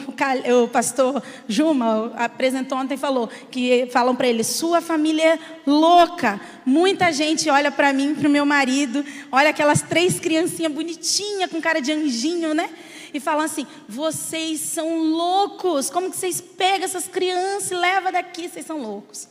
o 0.61 0.67
pastor 0.67 1.23
Juma 1.47 2.13
apresentou 2.15 2.77
ontem, 2.77 2.95
falou 2.95 3.27
que 3.49 3.87
falam 3.91 4.15
para 4.15 4.27
ele: 4.27 4.43
sua 4.43 4.79
família 4.79 5.33
é 5.33 5.39
louca. 5.65 6.39
Muita 6.63 7.11
gente 7.11 7.49
olha 7.49 7.71
para 7.71 7.91
mim, 7.91 8.13
para 8.13 8.27
o 8.27 8.31
meu 8.31 8.45
marido, 8.45 9.03
olha 9.31 9.49
aquelas 9.49 9.81
três 9.81 10.19
criancinhas 10.19 10.71
bonitinhas 10.71 11.49
com 11.49 11.59
cara 11.59 11.81
de 11.81 11.91
anjinho, 11.91 12.53
né? 12.53 12.69
E 13.11 13.19
falam 13.19 13.43
assim: 13.43 13.65
vocês 13.89 14.59
são 14.59 14.99
loucos. 14.99 15.89
Como 15.89 16.11
que 16.11 16.17
vocês 16.17 16.39
pegam 16.39 16.85
essas 16.85 17.07
crianças 17.07 17.71
e 17.71 17.75
levam 17.75 18.11
daqui? 18.11 18.47
Vocês 18.47 18.67
são 18.67 18.77
loucos. 18.77 19.27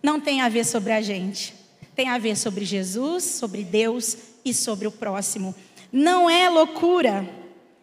Não 0.00 0.20
tem 0.20 0.40
a 0.40 0.48
ver 0.48 0.64
sobre 0.64 0.92
a 0.92 1.00
gente. 1.00 1.61
Tem 1.94 2.08
a 2.08 2.18
ver 2.18 2.36
sobre 2.36 2.64
Jesus, 2.64 3.24
sobre 3.24 3.64
Deus 3.64 4.16
e 4.44 4.54
sobre 4.54 4.86
o 4.86 4.92
próximo. 4.92 5.54
Não 5.92 6.28
é 6.28 6.48
loucura 6.48 7.28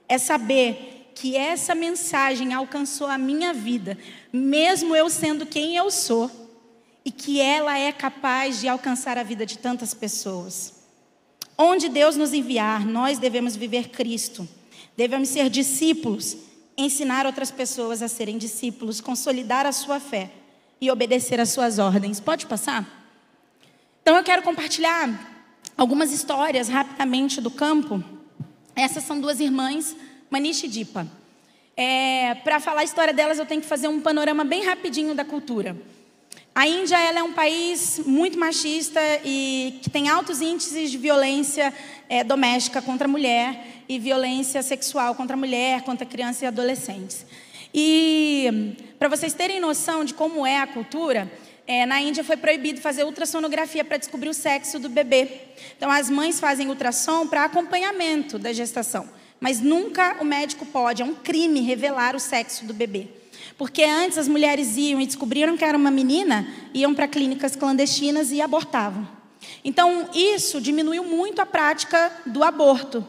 é 0.09 0.17
saber 0.17 1.11
que 1.13 1.35
essa 1.35 1.75
mensagem 1.75 2.53
alcançou 2.53 3.07
a 3.07 3.17
minha 3.17 3.53
vida, 3.53 3.97
mesmo 4.33 4.95
eu 4.95 5.09
sendo 5.09 5.45
quem 5.45 5.75
eu 5.75 5.91
sou, 5.91 6.31
e 7.05 7.11
que 7.11 7.39
ela 7.39 7.77
é 7.77 7.91
capaz 7.91 8.59
de 8.59 8.67
alcançar 8.67 9.17
a 9.17 9.23
vida 9.23 9.45
de 9.45 9.57
tantas 9.57 9.93
pessoas. 9.93 10.73
Onde 11.57 11.89
Deus 11.89 12.15
nos 12.15 12.33
enviar, 12.33 12.85
nós 12.85 13.19
devemos 13.19 13.55
viver 13.55 13.89
Cristo, 13.89 14.47
devemos 14.97 15.29
ser 15.29 15.49
discípulos, 15.49 16.37
ensinar 16.77 17.25
outras 17.25 17.51
pessoas 17.51 18.01
a 18.01 18.07
serem 18.07 18.37
discípulos, 18.37 19.01
consolidar 19.01 19.65
a 19.65 19.71
sua 19.71 19.99
fé 19.99 20.31
e 20.79 20.89
obedecer 20.89 21.39
às 21.39 21.49
suas 21.49 21.77
ordens. 21.77 22.19
Pode 22.19 22.45
passar? 22.47 23.08
Então 24.01 24.15
eu 24.15 24.23
quero 24.23 24.41
compartilhar 24.41 25.09
algumas 25.77 26.11
histórias 26.11 26.67
rapidamente 26.67 27.39
do 27.39 27.51
campo 27.51 28.03
essas 28.79 29.03
são 29.03 29.19
duas 29.19 29.41
irmãs, 29.41 29.93
Manish 30.29 30.63
e 30.63 30.67
Dipa. 30.69 31.05
É, 31.75 32.33
Para 32.45 32.61
falar 32.61 32.79
a 32.79 32.83
história 32.85 33.13
delas, 33.13 33.37
eu 33.37 33.45
tenho 33.45 33.59
que 33.59 33.67
fazer 33.67 33.89
um 33.89 33.99
panorama 33.99 34.45
bem 34.45 34.63
rapidinho 34.63 35.13
da 35.13 35.25
cultura. 35.25 35.75
A 36.55 36.65
Índia 36.65 36.97
ela 36.97 37.19
é 37.19 37.23
um 37.23 37.33
país 37.33 37.99
muito 38.05 38.39
machista 38.39 39.01
e 39.25 39.79
que 39.81 39.89
tem 39.89 40.07
altos 40.07 40.41
índices 40.41 40.89
de 40.89 40.97
violência 40.97 41.73
é, 42.07 42.23
doméstica 42.23 42.81
contra 42.81 43.05
a 43.05 43.11
mulher 43.11 43.83
e 43.89 43.99
violência 43.99 44.63
sexual 44.63 45.13
contra 45.13 45.35
a 45.35 45.37
mulher, 45.37 45.81
contra 45.81 46.05
crianças 46.05 46.43
e 46.43 46.45
adolescentes. 46.45 47.25
E 47.73 48.77
para 48.97 49.09
vocês 49.09 49.33
terem 49.33 49.59
noção 49.59 50.05
de 50.05 50.13
como 50.13 50.47
é 50.47 50.59
a 50.59 50.67
cultura, 50.67 51.29
é, 51.69 51.85
na 51.85 52.01
Índia 52.01 52.23
foi 52.23 52.35
proibido 52.35 52.81
fazer 52.81 53.03
ultrassonografia 53.03 53.85
para 53.85 53.97
descobrir 53.97 54.27
o 54.27 54.33
sexo 54.33 54.79
do 54.79 54.89
bebê. 54.89 55.41
Então, 55.77 55.91
as 55.91 56.09
mães 56.09 56.39
fazem 56.39 56.67
ultrassom 56.67 57.27
para 57.27 57.45
acompanhamento 57.45 58.39
da 58.39 58.51
gestação. 58.51 59.07
Mas 59.39 59.61
nunca 59.61 60.17
o 60.19 60.25
médico 60.25 60.65
pode, 60.65 61.03
é 61.03 61.05
um 61.05 61.13
crime 61.13 61.61
revelar 61.61 62.15
o 62.15 62.19
sexo 62.19 62.65
do 62.65 62.73
bebê. 62.73 63.07
Porque 63.55 63.83
antes 63.83 64.17
as 64.17 64.27
mulheres 64.27 64.77
iam 64.77 64.99
e 64.99 65.05
descobriram 65.05 65.55
que 65.55 65.63
era 65.63 65.77
uma 65.77 65.91
menina, 65.91 66.47
iam 66.73 66.95
para 66.95 67.07
clínicas 67.07 67.55
clandestinas 67.55 68.31
e 68.31 68.41
abortavam. 68.41 69.07
Então, 69.63 70.09
isso 70.11 70.59
diminuiu 70.59 71.03
muito 71.03 71.39
a 71.39 71.45
prática 71.45 72.11
do 72.25 72.43
aborto, 72.43 73.05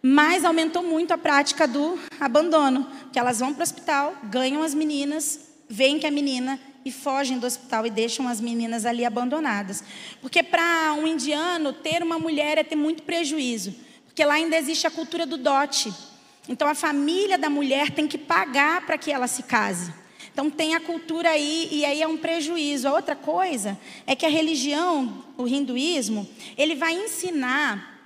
mas 0.00 0.44
aumentou 0.44 0.84
muito 0.84 1.10
a 1.10 1.18
prática 1.18 1.66
do 1.66 1.98
abandono, 2.20 2.86
que 3.12 3.18
elas 3.18 3.40
vão 3.40 3.52
para 3.52 3.62
o 3.62 3.64
hospital, 3.64 4.14
ganham 4.30 4.62
as 4.62 4.72
meninas, 4.72 5.40
veem 5.68 5.98
que 5.98 6.06
a 6.06 6.12
menina 6.12 6.60
e 6.88 6.92
fogem 6.92 7.38
do 7.38 7.46
hospital 7.46 7.86
e 7.86 7.90
deixam 7.90 8.26
as 8.26 8.40
meninas 8.40 8.84
ali 8.84 9.04
abandonadas. 9.04 9.84
Porque 10.20 10.42
para 10.42 10.94
um 10.94 11.06
indiano, 11.06 11.72
ter 11.72 12.02
uma 12.02 12.18
mulher 12.18 12.58
é 12.58 12.64
ter 12.64 12.76
muito 12.76 13.02
prejuízo. 13.02 13.74
Porque 14.06 14.24
lá 14.24 14.34
ainda 14.34 14.56
existe 14.56 14.86
a 14.86 14.90
cultura 14.90 15.24
do 15.24 15.36
dote. 15.36 15.92
Então 16.48 16.66
a 16.66 16.74
família 16.74 17.38
da 17.38 17.50
mulher 17.50 17.90
tem 17.90 18.08
que 18.08 18.18
pagar 18.18 18.84
para 18.86 18.98
que 18.98 19.12
ela 19.12 19.28
se 19.28 19.42
case. 19.42 19.92
Então 20.32 20.48
tem 20.48 20.74
a 20.74 20.80
cultura 20.80 21.30
aí 21.30 21.68
e 21.70 21.84
aí 21.84 22.00
é 22.00 22.08
um 22.08 22.16
prejuízo. 22.16 22.88
A 22.88 22.92
outra 22.92 23.14
coisa 23.14 23.78
é 24.06 24.16
que 24.16 24.24
a 24.24 24.30
religião, 24.30 25.24
o 25.36 25.46
hinduísmo, 25.46 26.28
ele 26.56 26.74
vai 26.74 26.94
ensinar 26.94 28.00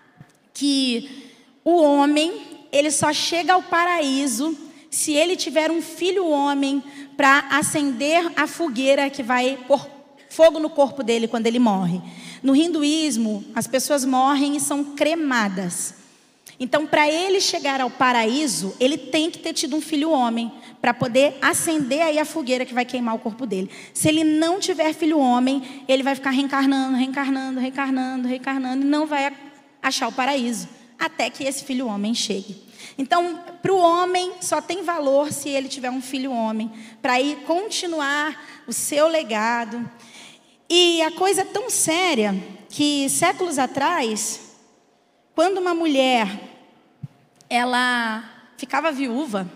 que 0.52 1.30
o 1.64 1.80
homem, 1.80 2.42
ele 2.72 2.90
só 2.90 3.12
chega 3.12 3.52
ao 3.52 3.62
paraíso 3.62 4.56
se 4.90 5.12
ele 5.14 5.36
tiver 5.36 5.70
um 5.70 5.80
filho 5.80 6.26
homem 6.26 6.82
para 7.16 7.46
acender 7.50 8.32
a 8.36 8.46
fogueira 8.46 9.10
que 9.10 9.22
vai 9.22 9.58
pôr 9.66 9.88
fogo 10.28 10.58
no 10.58 10.70
corpo 10.70 11.02
dele 11.02 11.28
quando 11.28 11.46
ele 11.46 11.58
morre. 11.58 12.00
No 12.42 12.56
hinduísmo, 12.56 13.44
as 13.54 13.66
pessoas 13.66 14.04
morrem 14.04 14.56
e 14.56 14.60
são 14.60 14.82
cremadas. 14.82 15.94
Então, 16.58 16.86
para 16.86 17.08
ele 17.10 17.40
chegar 17.40 17.80
ao 17.80 17.90
paraíso, 17.90 18.74
ele 18.78 18.96
tem 18.96 19.30
que 19.30 19.38
ter 19.38 19.52
tido 19.52 19.76
um 19.76 19.80
filho 19.80 20.10
homem 20.10 20.50
para 20.80 20.94
poder 20.94 21.36
acender 21.40 22.02
aí 22.02 22.18
a 22.18 22.24
fogueira 22.24 22.64
que 22.64 22.74
vai 22.74 22.84
queimar 22.84 23.14
o 23.14 23.18
corpo 23.18 23.46
dele. 23.46 23.70
Se 23.92 24.08
ele 24.08 24.24
não 24.24 24.58
tiver 24.58 24.92
filho 24.92 25.18
homem, 25.18 25.62
ele 25.88 26.02
vai 26.02 26.14
ficar 26.14 26.30
reencarnando, 26.30 26.96
reencarnando, 26.96 27.60
reencarnando, 27.60 28.28
reencarnando 28.28 28.82
e 28.84 28.88
não 28.88 29.06
vai 29.06 29.32
achar 29.82 30.08
o 30.08 30.12
paraíso 30.12 30.68
até 30.98 31.28
que 31.28 31.44
esse 31.44 31.64
filho 31.64 31.88
homem 31.88 32.14
chegue. 32.14 32.71
Então, 32.96 33.42
para 33.62 33.72
o 33.72 33.78
homem, 33.78 34.34
só 34.40 34.60
tem 34.60 34.82
valor 34.82 35.32
se 35.32 35.48
ele 35.48 35.68
tiver 35.68 35.90
um 35.90 36.02
filho 36.02 36.32
homem, 36.32 36.70
para 37.00 37.20
ir 37.20 37.36
continuar 37.44 38.62
o 38.66 38.72
seu 38.72 39.08
legado. 39.08 39.90
E 40.68 41.02
a 41.02 41.10
coisa 41.10 41.42
é 41.42 41.44
tão 41.44 41.68
séria 41.68 42.34
que 42.68 43.08
séculos 43.10 43.58
atrás, 43.58 44.56
quando 45.34 45.58
uma 45.58 45.74
mulher 45.74 46.28
ela 47.48 48.24
ficava 48.56 48.90
viúva, 48.90 49.50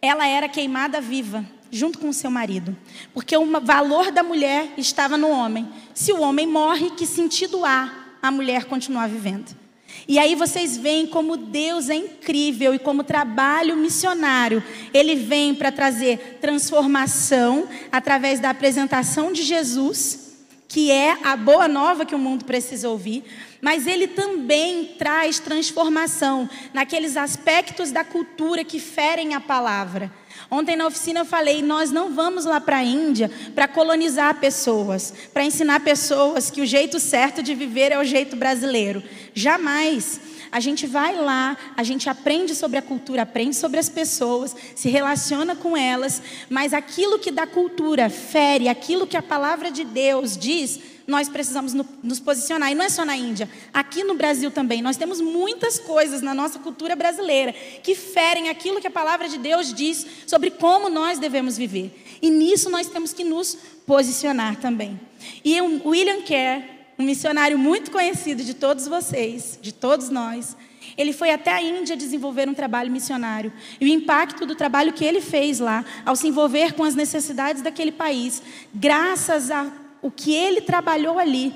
ela 0.00 0.26
era 0.26 0.48
queimada 0.48 1.00
viva 1.00 1.44
junto 1.70 1.98
com 1.98 2.08
o 2.08 2.14
seu 2.14 2.30
marido. 2.30 2.76
Porque 3.12 3.36
o 3.36 3.60
valor 3.60 4.10
da 4.10 4.22
mulher 4.22 4.72
estava 4.76 5.16
no 5.16 5.28
homem. 5.28 5.68
Se 5.94 6.12
o 6.12 6.20
homem 6.20 6.46
morre, 6.46 6.90
que 6.90 7.06
sentido 7.06 7.64
há 7.64 7.92
a 8.22 8.30
mulher 8.30 8.64
continuar 8.64 9.08
vivendo? 9.08 9.59
E 10.08 10.18
aí 10.18 10.34
vocês 10.34 10.76
veem 10.76 11.06
como 11.06 11.36
Deus 11.36 11.88
é 11.88 11.94
incrível 11.94 12.74
e 12.74 12.78
como 12.78 13.04
trabalho 13.04 13.76
missionário, 13.76 14.62
ele 14.92 15.14
vem 15.14 15.54
para 15.54 15.70
trazer 15.70 16.38
transformação 16.40 17.68
através 17.92 18.40
da 18.40 18.50
apresentação 18.50 19.32
de 19.32 19.42
Jesus, 19.42 20.36
que 20.66 20.90
é 20.90 21.16
a 21.22 21.36
boa 21.36 21.68
nova 21.68 22.04
que 22.04 22.14
o 22.14 22.18
mundo 22.18 22.44
precisa 22.44 22.88
ouvir, 22.88 23.24
mas 23.60 23.86
ele 23.86 24.06
também 24.06 24.94
traz 24.98 25.38
transformação 25.38 26.48
naqueles 26.72 27.16
aspectos 27.16 27.92
da 27.92 28.04
cultura 28.04 28.64
que 28.64 28.78
ferem 28.78 29.34
a 29.34 29.40
palavra. 29.40 30.12
Ontem 30.50 30.76
na 30.76 30.86
oficina 30.86 31.20
eu 31.20 31.24
falei: 31.24 31.62
nós 31.62 31.90
não 31.90 32.12
vamos 32.14 32.44
lá 32.44 32.60
para 32.60 32.78
a 32.78 32.84
Índia 32.84 33.30
para 33.54 33.66
colonizar 33.66 34.38
pessoas, 34.38 35.12
para 35.32 35.44
ensinar 35.44 35.80
pessoas 35.80 36.50
que 36.50 36.60
o 36.60 36.66
jeito 36.66 37.00
certo 37.00 37.42
de 37.42 37.54
viver 37.54 37.92
é 37.92 37.98
o 37.98 38.04
jeito 38.04 38.36
brasileiro. 38.36 39.02
Jamais. 39.34 40.20
A 40.52 40.58
gente 40.60 40.86
vai 40.86 41.16
lá, 41.16 41.56
a 41.76 41.82
gente 41.82 42.08
aprende 42.08 42.54
sobre 42.54 42.78
a 42.78 42.82
cultura, 42.82 43.22
aprende 43.22 43.54
sobre 43.54 43.78
as 43.78 43.88
pessoas, 43.88 44.54
se 44.74 44.88
relaciona 44.88 45.54
com 45.54 45.76
elas, 45.76 46.22
mas 46.48 46.74
aquilo 46.74 47.18
que 47.18 47.30
da 47.30 47.46
cultura 47.46 48.10
fere, 48.10 48.68
aquilo 48.68 49.06
que 49.06 49.16
a 49.16 49.22
palavra 49.22 49.70
de 49.70 49.84
Deus 49.84 50.36
diz, 50.36 50.80
nós 51.06 51.28
precisamos 51.28 51.74
nos 52.02 52.20
posicionar. 52.20 52.70
E 52.70 52.74
não 52.74 52.84
é 52.84 52.88
só 52.88 53.04
na 53.04 53.16
Índia, 53.16 53.50
aqui 53.72 54.02
no 54.04 54.14
Brasil 54.14 54.50
também. 54.50 54.80
Nós 54.80 54.96
temos 54.96 55.20
muitas 55.20 55.78
coisas 55.78 56.22
na 56.22 56.32
nossa 56.32 56.58
cultura 56.58 56.96
brasileira 56.96 57.52
que 57.82 57.94
ferem 57.94 58.48
aquilo 58.48 58.80
que 58.80 58.86
a 58.86 58.90
palavra 58.90 59.28
de 59.28 59.38
Deus 59.38 59.74
diz 59.74 60.06
sobre 60.26 60.50
como 60.50 60.88
nós 60.88 61.18
devemos 61.18 61.56
viver. 61.56 62.18
E 62.22 62.30
nisso 62.30 62.70
nós 62.70 62.86
temos 62.86 63.12
que 63.12 63.24
nos 63.24 63.56
posicionar 63.86 64.56
também. 64.56 64.98
E 65.44 65.60
o 65.60 65.88
William 65.88 66.22
Kerr, 66.22 66.79
um 67.00 67.04
missionário 67.04 67.58
muito 67.58 67.90
conhecido 67.90 68.44
de 68.44 68.52
todos 68.52 68.86
vocês, 68.86 69.58
de 69.60 69.72
todos 69.72 70.10
nós, 70.10 70.54
ele 70.98 71.14
foi 71.14 71.30
até 71.30 71.50
a 71.50 71.62
Índia 71.62 71.96
desenvolver 71.96 72.46
um 72.46 72.52
trabalho 72.52 72.92
missionário. 72.92 73.50
E 73.80 73.86
o 73.86 73.88
impacto 73.88 74.44
do 74.44 74.54
trabalho 74.54 74.92
que 74.92 75.04
ele 75.04 75.22
fez 75.22 75.60
lá, 75.60 75.82
ao 76.04 76.14
se 76.14 76.28
envolver 76.28 76.74
com 76.74 76.84
as 76.84 76.94
necessidades 76.94 77.62
daquele 77.62 77.90
país, 77.90 78.42
graças 78.74 79.50
a 79.50 79.72
o 80.02 80.10
que 80.10 80.34
ele 80.34 80.60
trabalhou 80.60 81.18
ali. 81.18 81.54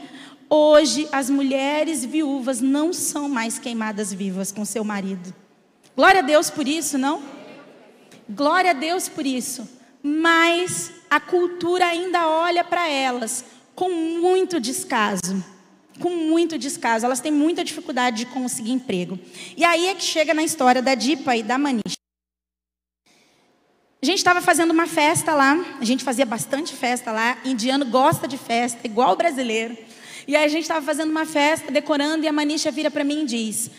Hoje, 0.48 1.08
as 1.10 1.28
mulheres 1.28 2.04
viúvas 2.04 2.60
não 2.60 2.92
são 2.92 3.28
mais 3.28 3.58
queimadas 3.58 4.12
vivas 4.12 4.52
com 4.52 4.64
seu 4.64 4.84
marido. 4.84 5.34
Glória 5.96 6.20
a 6.20 6.24
Deus 6.24 6.50
por 6.50 6.66
isso, 6.66 6.96
não? 6.98 7.22
Glória 8.28 8.70
a 8.70 8.74
Deus 8.74 9.08
por 9.08 9.26
isso. 9.26 9.68
Mas 10.02 10.90
a 11.10 11.18
cultura 11.18 11.86
ainda 11.86 12.28
olha 12.28 12.62
para 12.62 12.88
elas 12.88 13.44
com 13.74 13.88
muito 13.90 14.60
descaso. 14.60 15.44
Com 16.00 16.10
muito 16.10 16.58
descaso. 16.58 17.06
Elas 17.06 17.20
têm 17.20 17.32
muita 17.32 17.64
dificuldade 17.64 18.18
de 18.18 18.26
conseguir 18.26 18.72
emprego. 18.72 19.18
E 19.56 19.64
aí 19.64 19.86
é 19.86 19.94
que 19.94 20.02
chega 20.02 20.34
na 20.34 20.42
história 20.42 20.82
da 20.82 20.94
Dipa 20.94 21.36
e 21.36 21.42
da 21.42 21.58
Manish. 21.58 21.98
A 24.02 24.06
gente 24.06 24.18
estava 24.18 24.42
fazendo 24.42 24.70
uma 24.70 24.86
festa 24.86 25.34
lá, 25.34 25.78
a 25.80 25.84
gente 25.84 26.04
fazia 26.04 26.26
bastante 26.26 26.74
festa 26.74 27.10
lá, 27.10 27.38
indiano 27.42 27.86
gosta 27.86 28.28
de 28.28 28.36
festa, 28.36 28.86
igual 28.86 29.16
brasileiro. 29.16 29.78
E 30.28 30.36
aí 30.36 30.44
a 30.44 30.48
gente 30.48 30.62
estava 30.62 30.84
fazendo 30.84 31.10
uma 31.10 31.24
festa, 31.24 31.72
decorando, 31.72 32.22
e 32.22 32.28
a 32.28 32.32
Manisha 32.32 32.70
vira 32.70 32.90
para 32.90 33.02
mim 33.02 33.22
e 33.22 33.26
diz: 33.26 33.70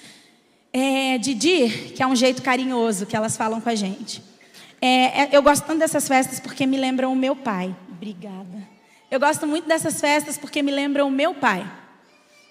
é, 0.74 1.20
Didi, 1.20 1.92
que 1.96 2.02
é 2.02 2.08
um 2.08 2.16
jeito 2.16 2.42
carinhoso 2.42 3.06
que 3.06 3.16
elas 3.16 3.38
falam 3.38 3.62
com 3.62 3.70
a 3.70 3.76
gente. 3.76 4.22
É, 4.82 5.22
é, 5.22 5.30
eu 5.32 5.44
gosto 5.44 5.64
tanto 5.64 5.80
dessas 5.80 6.08
festas 6.08 6.40
porque 6.40 6.66
me 6.66 6.78
lembram 6.78 7.14
o 7.14 7.16
meu 7.16 7.36
pai. 7.36 7.76
Obrigada. 7.90 8.75
Eu 9.16 9.20
gosto 9.22 9.48
muito 9.48 9.66
dessas 9.66 10.02
festas 10.02 10.38
porque 10.38 10.62
me 10.62 10.74
lembram 10.74 11.08
o 11.08 11.10
meu 11.10 11.34
pai. 11.34 11.66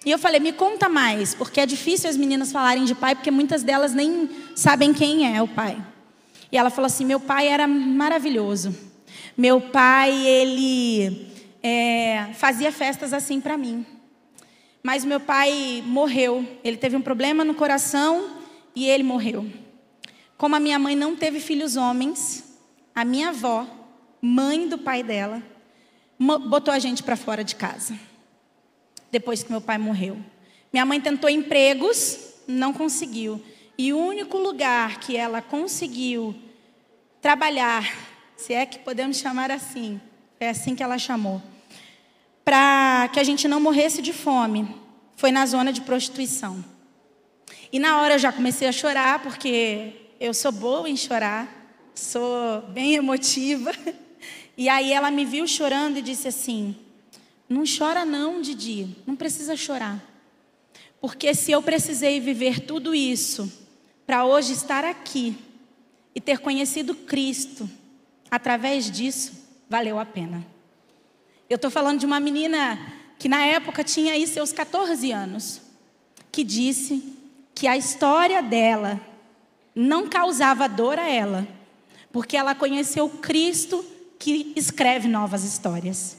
E 0.02 0.10
eu 0.10 0.18
falei, 0.18 0.40
me 0.40 0.50
conta 0.50 0.88
mais, 0.88 1.34
porque 1.34 1.60
é 1.60 1.66
difícil 1.66 2.08
as 2.08 2.16
meninas 2.16 2.50
falarem 2.50 2.86
de 2.86 2.94
pai, 2.94 3.14
porque 3.14 3.30
muitas 3.30 3.62
delas 3.62 3.92
nem 3.92 4.30
sabem 4.56 4.94
quem 4.94 5.36
é 5.36 5.42
o 5.42 5.46
pai. 5.46 5.76
E 6.50 6.56
ela 6.56 6.70
falou 6.70 6.86
assim: 6.86 7.04
meu 7.04 7.20
pai 7.20 7.48
era 7.48 7.66
maravilhoso. 7.68 8.74
Meu 9.36 9.60
pai, 9.60 10.26
ele 10.26 11.28
é, 11.62 12.30
fazia 12.32 12.72
festas 12.72 13.12
assim 13.12 13.42
para 13.42 13.58
mim. 13.58 13.84
Mas 14.82 15.04
meu 15.04 15.20
pai 15.20 15.84
morreu. 15.84 16.48
Ele 16.64 16.78
teve 16.78 16.96
um 16.96 17.02
problema 17.02 17.44
no 17.44 17.52
coração 17.52 18.38
e 18.74 18.86
ele 18.86 19.02
morreu. 19.02 19.44
Como 20.38 20.56
a 20.56 20.60
minha 20.60 20.78
mãe 20.78 20.96
não 20.96 21.14
teve 21.14 21.40
filhos 21.40 21.76
homens, 21.76 22.58
a 22.94 23.04
minha 23.04 23.28
avó, 23.28 23.66
mãe 24.22 24.66
do 24.66 24.78
pai 24.78 25.02
dela, 25.02 25.42
botou 26.18 26.72
a 26.72 26.78
gente 26.78 27.02
para 27.02 27.16
fora 27.16 27.42
de 27.42 27.56
casa. 27.56 27.98
Depois 29.10 29.42
que 29.42 29.50
meu 29.50 29.60
pai 29.60 29.78
morreu. 29.78 30.18
Minha 30.72 30.84
mãe 30.84 31.00
tentou 31.00 31.30
empregos, 31.30 32.34
não 32.46 32.72
conseguiu. 32.72 33.42
E 33.76 33.92
o 33.92 33.98
único 33.98 34.38
lugar 34.38 35.00
que 35.00 35.16
ela 35.16 35.42
conseguiu 35.42 36.34
trabalhar, 37.20 37.84
se 38.36 38.52
é 38.52 38.66
que 38.66 38.78
podemos 38.78 39.16
chamar 39.16 39.50
assim, 39.50 40.00
é 40.38 40.48
assim 40.48 40.74
que 40.74 40.82
ela 40.82 40.98
chamou, 40.98 41.42
para 42.44 43.08
que 43.12 43.18
a 43.18 43.24
gente 43.24 43.48
não 43.48 43.60
morresse 43.60 44.02
de 44.02 44.12
fome, 44.12 44.68
foi 45.16 45.32
na 45.32 45.46
zona 45.46 45.72
de 45.72 45.80
prostituição. 45.80 46.64
E 47.72 47.78
na 47.78 48.00
hora 48.00 48.14
eu 48.14 48.18
já 48.18 48.30
comecei 48.30 48.68
a 48.68 48.72
chorar, 48.72 49.22
porque 49.22 49.92
eu 50.20 50.34
sou 50.34 50.52
boa 50.52 50.88
em 50.88 50.96
chorar, 50.96 51.48
sou 51.94 52.62
bem 52.68 52.94
emotiva. 52.94 53.72
E 54.56 54.68
aí 54.68 54.92
ela 54.92 55.10
me 55.10 55.24
viu 55.24 55.46
chorando 55.46 55.98
e 55.98 56.02
disse 56.02 56.28
assim: 56.28 56.76
Não 57.48 57.64
chora, 57.66 58.04
não, 58.04 58.40
Didi, 58.40 58.88
não 59.06 59.16
precisa 59.16 59.56
chorar. 59.56 60.02
Porque 61.00 61.34
se 61.34 61.52
eu 61.52 61.62
precisei 61.62 62.20
viver 62.20 62.60
tudo 62.60 62.94
isso 62.94 63.52
para 64.06 64.24
hoje 64.24 64.52
estar 64.52 64.84
aqui, 64.84 65.36
e 66.14 66.20
ter 66.20 66.38
conhecido 66.38 66.94
Cristo 66.94 67.68
através 68.30 68.90
disso 68.90 69.32
valeu 69.68 69.98
a 69.98 70.06
pena. 70.06 70.46
Eu 71.50 71.56
estou 71.56 71.70
falando 71.70 71.98
de 71.98 72.06
uma 72.06 72.20
menina 72.20 72.78
que 73.18 73.28
na 73.28 73.44
época 73.44 73.82
tinha 73.82 74.12
aí 74.12 74.26
seus 74.26 74.52
14 74.52 75.10
anos, 75.10 75.60
que 76.30 76.44
disse 76.44 77.02
que 77.54 77.66
a 77.66 77.76
história 77.76 78.42
dela 78.42 79.00
não 79.74 80.08
causava 80.08 80.68
dor 80.68 80.98
a 80.98 81.08
ela, 81.08 81.46
porque 82.12 82.36
ela 82.36 82.54
conheceu 82.54 83.08
Cristo 83.08 83.84
que 84.18 84.52
escreve 84.56 85.08
novas 85.08 85.44
histórias. 85.44 86.16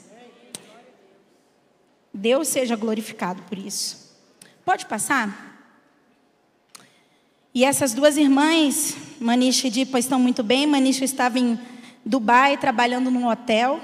Deus 2.13 2.47
seja 2.47 2.75
glorificado 2.75 3.41
por 3.43 3.57
isso. 3.57 4.15
Pode 4.63 4.85
passar? 4.85 5.53
E 7.53 7.63
essas 7.63 7.93
duas 7.93 8.17
irmãs, 8.17 8.95
Manisha 9.19 9.67
e 9.67 9.69
Dipa, 9.69 9.97
estão 9.97 10.19
muito 10.19 10.43
bem. 10.43 10.67
Manisha 10.67 11.05
estava 11.05 11.39
em 11.39 11.57
Dubai 12.05 12.57
trabalhando 12.57 13.09
num 13.09 13.27
hotel. 13.27 13.79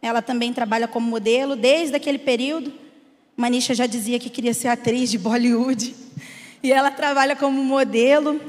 Ela 0.00 0.22
também 0.22 0.52
trabalha 0.52 0.88
como 0.88 1.10
modelo 1.10 1.54
desde 1.54 1.94
aquele 1.94 2.18
período. 2.18 2.72
Manisha 3.36 3.74
já 3.74 3.86
dizia 3.86 4.18
que 4.18 4.30
queria 4.30 4.54
ser 4.54 4.68
atriz 4.68 5.10
de 5.10 5.18
Bollywood. 5.18 5.94
E 6.62 6.72
ela 6.72 6.90
trabalha 6.90 7.36
como 7.36 7.62
modelo. 7.62 8.40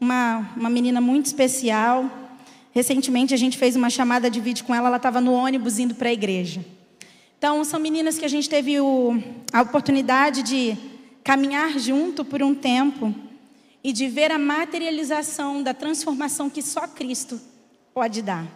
Uma, 0.00 0.52
uma 0.56 0.70
menina 0.70 1.00
muito 1.00 1.26
especial. 1.26 2.10
Recentemente 2.78 3.34
a 3.34 3.36
gente 3.36 3.58
fez 3.58 3.74
uma 3.74 3.90
chamada 3.90 4.30
de 4.30 4.40
vídeo 4.40 4.64
com 4.64 4.72
ela. 4.72 4.86
Ela 4.86 4.98
estava 4.98 5.20
no 5.20 5.32
ônibus 5.32 5.80
indo 5.80 5.96
para 5.96 6.10
a 6.10 6.12
igreja. 6.12 6.64
Então, 7.36 7.64
são 7.64 7.80
meninas 7.80 8.16
que 8.16 8.24
a 8.24 8.28
gente 8.28 8.48
teve 8.48 8.78
o, 8.78 9.20
a 9.52 9.62
oportunidade 9.62 10.44
de 10.44 10.78
caminhar 11.24 11.76
junto 11.76 12.24
por 12.24 12.40
um 12.40 12.54
tempo 12.54 13.12
e 13.82 13.92
de 13.92 14.06
ver 14.06 14.30
a 14.30 14.38
materialização 14.38 15.60
da 15.60 15.74
transformação 15.74 16.48
que 16.48 16.62
só 16.62 16.86
Cristo 16.86 17.40
pode 17.92 18.22
dar. 18.22 18.46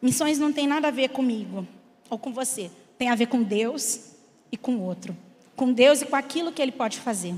Missões 0.00 0.38
não 0.38 0.52
tem 0.52 0.68
nada 0.68 0.86
a 0.86 0.92
ver 0.92 1.08
comigo 1.08 1.66
ou 2.08 2.16
com 2.16 2.32
você, 2.32 2.70
tem 2.96 3.08
a 3.08 3.16
ver 3.16 3.26
com 3.26 3.42
Deus 3.42 4.12
e 4.52 4.56
com 4.56 4.76
o 4.76 4.82
outro, 4.82 5.16
com 5.56 5.72
Deus 5.72 6.00
e 6.00 6.06
com 6.06 6.14
aquilo 6.14 6.52
que 6.52 6.62
Ele 6.62 6.70
pode 6.70 7.00
fazer. 7.00 7.34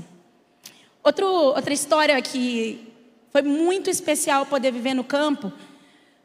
Outro, 1.03 1.25
outra 1.25 1.73
história 1.73 2.21
que 2.21 2.87
foi 3.31 3.41
muito 3.41 3.89
especial 3.89 4.45
poder 4.45 4.71
viver 4.71 4.93
no 4.93 5.03
campo 5.03 5.51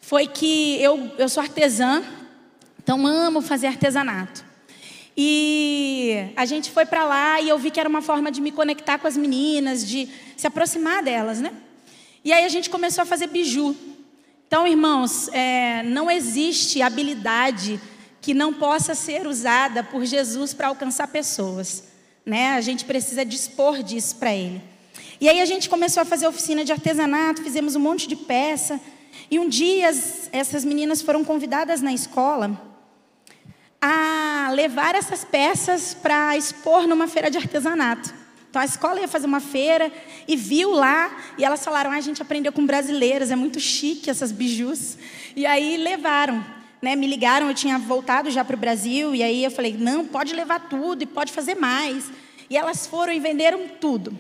foi 0.07 0.29
que 0.29 0.81
eu, 0.81 1.11
eu 1.19 1.29
sou 1.29 1.43
artesã, 1.43 2.01
então 2.81 3.05
amo 3.05 3.43
fazer 3.43 3.67
artesanato. 3.67 4.45
E 5.17 6.31
a 6.37 6.47
gente 6.47 6.71
foi 6.71 6.87
para 6.87 7.05
lá 7.05 7.41
e 7.41 7.49
eu 7.49 7.59
vi 7.59 7.73
que 7.73 7.81
era 7.81 7.89
uma 7.89 8.01
forma 8.01 8.31
de 8.31 8.41
me 8.41 8.53
conectar 8.53 9.01
com 9.01 9.09
as 9.09 9.17
meninas, 9.17 9.85
de 9.85 10.09
se 10.37 10.47
aproximar 10.47 11.03
delas, 11.03 11.41
né? 11.41 11.53
E 12.25 12.33
aí 12.33 12.45
a 12.45 12.49
gente 12.49 12.71
começou 12.71 13.03
a 13.03 13.05
fazer 13.05 13.27
biju. 13.27 13.75
Então, 14.47 14.65
irmãos, 14.65 15.27
é, 15.33 15.83
não 15.83 16.09
existe 16.09 16.81
habilidade 16.83 17.81
que 18.21 18.33
não 18.33 18.55
possa 18.55 18.95
ser 18.95 19.27
usada 19.27 19.83
por 19.83 20.05
Jesus 20.05 20.55
para 20.55 20.69
alcançar 20.69 21.09
pessoas, 21.09 21.83
né? 22.25 22.51
A 22.51 22.61
gente 22.61 22.85
precisa 22.85 23.25
dispor 23.25 23.83
disso 23.83 24.15
para 24.15 24.33
Ele. 24.33 24.63
E 25.21 25.29
aí 25.29 25.41
a 25.41 25.45
gente 25.45 25.69
começou 25.69 26.01
a 26.01 26.07
fazer 26.07 26.29
oficina 26.29 26.65
de 26.65 26.71
artesanato, 26.71 27.43
fizemos 27.43 27.75
um 27.75 27.81
monte 27.81 28.07
de 28.07 28.15
peça. 28.15 28.81
E 29.31 29.39
um 29.39 29.49
dia 29.49 29.89
essas 30.33 30.65
meninas 30.65 31.03
foram 31.03 31.25
convidadas 31.25 31.81
na 31.81 31.93
escola 31.93 32.61
a 33.81 34.51
levar 34.53 34.95
essas 34.95 35.25
peças 35.25 35.95
para 35.95 36.37
expor 36.37 36.87
numa 36.87 37.07
feira 37.07 37.31
de 37.31 37.39
artesanato. 37.39 38.15
Então 38.49 38.63
a 38.63 38.65
escola 38.65 39.01
ia 39.01 39.09
fazer 39.09 39.27
uma 39.27 39.41
feira 39.41 39.93
e 40.27 40.35
viu 40.35 40.71
lá, 40.71 41.15
e 41.37 41.45
elas 41.45 41.65
falaram: 41.65 41.91
ah, 41.91 41.97
a 41.97 42.01
gente 42.01 42.23
aprendeu 42.23 42.53
com 42.53 42.65
brasileiras, 42.65 43.31
é 43.31 43.37
muito 43.37 43.61
chique 43.61 44.09
essas 44.09 44.33
bijus. 44.33 44.97
E 45.35 45.45
aí 45.45 45.77
levaram, 45.77 46.45
né? 46.81 46.97
Me 46.97 47.07
ligaram, 47.07 47.49
eu 47.49 47.55
tinha 47.55 47.79
voltado 47.79 48.31
já 48.31 48.45
para 48.45 48.57
o 48.57 48.59
Brasil, 48.59 49.15
e 49.15 49.23
aí 49.23 49.45
eu 49.45 49.51
falei: 49.51 49.77
não, 49.79 50.07
pode 50.07 50.35
levar 50.35 50.69
tudo 50.69 51.03
e 51.03 51.07
pode 51.07 51.33
fazer 51.33 51.55
mais. 51.55 52.11
E 52.49 52.57
elas 52.57 52.87
foram 52.87 53.13
e 53.13 53.21
venderam 53.21 53.69
tudo. 53.81 54.17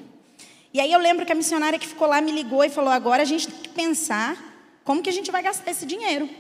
E 0.74 0.80
aí 0.80 0.92
eu 0.92 1.00
lembro 1.00 1.24
que 1.24 1.32
a 1.32 1.34
missionária 1.34 1.78
que 1.78 1.86
ficou 1.86 2.06
lá 2.06 2.20
me 2.20 2.30
ligou 2.30 2.62
e 2.62 2.68
falou: 2.68 2.90
agora 2.90 3.22
a 3.22 3.26
gente 3.26 3.48
tem 3.48 3.62
que 3.62 3.68
pensar 3.70 4.55
como 4.86 5.02
que 5.02 5.10
a 5.10 5.12
gente 5.12 5.32
vai 5.32 5.42
gastar 5.42 5.70
esse 5.72 5.84
dinheiro. 5.84 6.30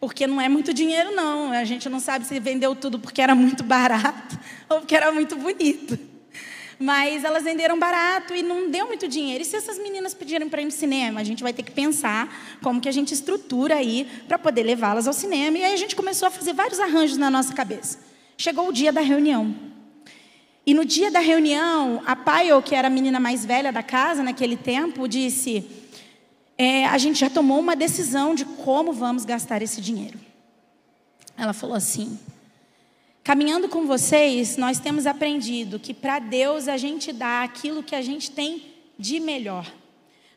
Porque 0.00 0.26
não 0.26 0.40
é 0.40 0.48
muito 0.48 0.74
dinheiro, 0.74 1.14
não. 1.14 1.52
A 1.52 1.64
gente 1.64 1.88
não 1.88 2.00
sabe 2.00 2.26
se 2.26 2.38
vendeu 2.40 2.74
tudo 2.74 2.98
porque 2.98 3.22
era 3.22 3.36
muito 3.36 3.62
barato 3.62 4.36
ou 4.68 4.80
porque 4.80 4.96
era 4.96 5.12
muito 5.12 5.36
bonito. 5.36 5.96
Mas 6.76 7.22
elas 7.22 7.44
venderam 7.44 7.78
barato 7.78 8.34
e 8.34 8.42
não 8.42 8.68
deu 8.68 8.88
muito 8.88 9.06
dinheiro. 9.06 9.42
E 9.42 9.44
se 9.46 9.54
essas 9.54 9.78
meninas 9.78 10.12
pedirem 10.12 10.48
para 10.48 10.60
ir 10.60 10.64
no 10.64 10.72
cinema? 10.72 11.20
A 11.20 11.24
gente 11.24 11.40
vai 11.40 11.52
ter 11.52 11.62
que 11.62 11.70
pensar 11.70 12.58
como 12.60 12.80
que 12.80 12.88
a 12.88 12.92
gente 12.92 13.14
estrutura 13.14 13.76
aí 13.76 14.08
para 14.26 14.40
poder 14.40 14.64
levá-las 14.64 15.06
ao 15.06 15.12
cinema. 15.12 15.56
E 15.56 15.64
aí 15.64 15.72
a 15.72 15.76
gente 15.76 15.94
começou 15.94 16.26
a 16.26 16.32
fazer 16.32 16.52
vários 16.52 16.80
arranjos 16.80 17.16
na 17.16 17.30
nossa 17.30 17.54
cabeça. 17.54 18.00
Chegou 18.36 18.68
o 18.68 18.72
dia 18.72 18.92
da 18.92 19.00
reunião. 19.00 19.54
E 20.66 20.74
no 20.74 20.84
dia 20.84 21.12
da 21.12 21.20
reunião, 21.20 22.02
a 22.04 22.16
Paio, 22.16 22.60
que 22.60 22.74
era 22.74 22.88
a 22.88 22.90
menina 22.90 23.20
mais 23.20 23.44
velha 23.44 23.70
da 23.70 23.84
casa 23.84 24.20
naquele 24.24 24.56
tempo, 24.56 25.06
disse: 25.06 25.83
é, 26.56 26.86
A 26.86 26.98
gente 26.98 27.18
já 27.18 27.30
tomou 27.30 27.58
uma 27.58 27.74
decisão 27.74 28.34
de 28.34 28.44
como 28.44 28.92
vamos 28.92 29.24
gastar 29.24 29.62
esse 29.62 29.80
dinheiro. 29.80 30.18
Ela 31.36 31.52
falou 31.52 31.76
assim: 31.76 32.18
Caminhando 33.24 33.70
com 33.70 33.86
vocês, 33.86 34.58
nós 34.58 34.78
temos 34.78 35.06
aprendido 35.06 35.78
que 35.78 35.94
para 35.94 36.18
Deus 36.18 36.68
a 36.68 36.76
gente 36.76 37.10
dá 37.10 37.42
aquilo 37.42 37.82
que 37.82 37.94
a 37.94 38.02
gente 38.02 38.30
tem 38.30 38.62
de 38.98 39.18
melhor. 39.18 39.72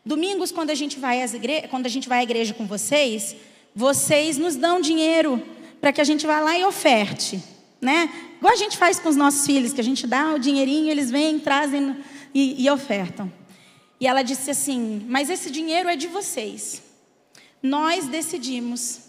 Domingos, 0.06 0.54
quando 0.54 0.70
a 0.70 0.76
gente 0.76 0.98
vai, 0.98 1.22
igre... 1.22 1.68
quando 1.70 1.86
a 1.86 1.90
gente 1.90 2.08
vai 2.08 2.20
à 2.20 2.24
igreja 2.24 2.54
com 2.54 2.66
vocês, 2.66 3.36
vocês 3.76 4.38
nos 4.38 4.56
dão 4.56 4.80
dinheiro 4.80 5.44
para 5.82 5.92
que 5.92 6.00
a 6.00 6.04
gente 6.06 6.26
vá 6.26 6.40
lá 6.40 6.58
e 6.58 6.64
oferte, 6.64 7.44
né? 7.82 8.10
Igual 8.38 8.54
a 8.54 8.58
gente 8.58 8.78
faz 8.78 9.00
com 9.00 9.10
os 9.10 9.18
nossos 9.18 9.46
filhos, 9.46 9.74
que 9.74 9.82
a 9.82 9.84
gente 9.84 10.08
dá 10.08 10.34
o 10.34 10.40
dinheirinho, 10.40 10.90
eles 10.90 11.12
vêm, 11.12 11.40
trazem 11.40 11.94
e, 12.34 12.64
e 12.64 12.70
ofertam. 12.70 13.30
E 14.00 14.08
ela 14.08 14.22
disse 14.22 14.52
assim: 14.52 15.06
Mas 15.08 15.30
esse 15.30 15.50
dinheiro 15.50 15.90
é 15.90 15.96
de 15.96 16.08
vocês. 16.08 16.82
Nós 17.62 18.08
decidimos 18.08 19.02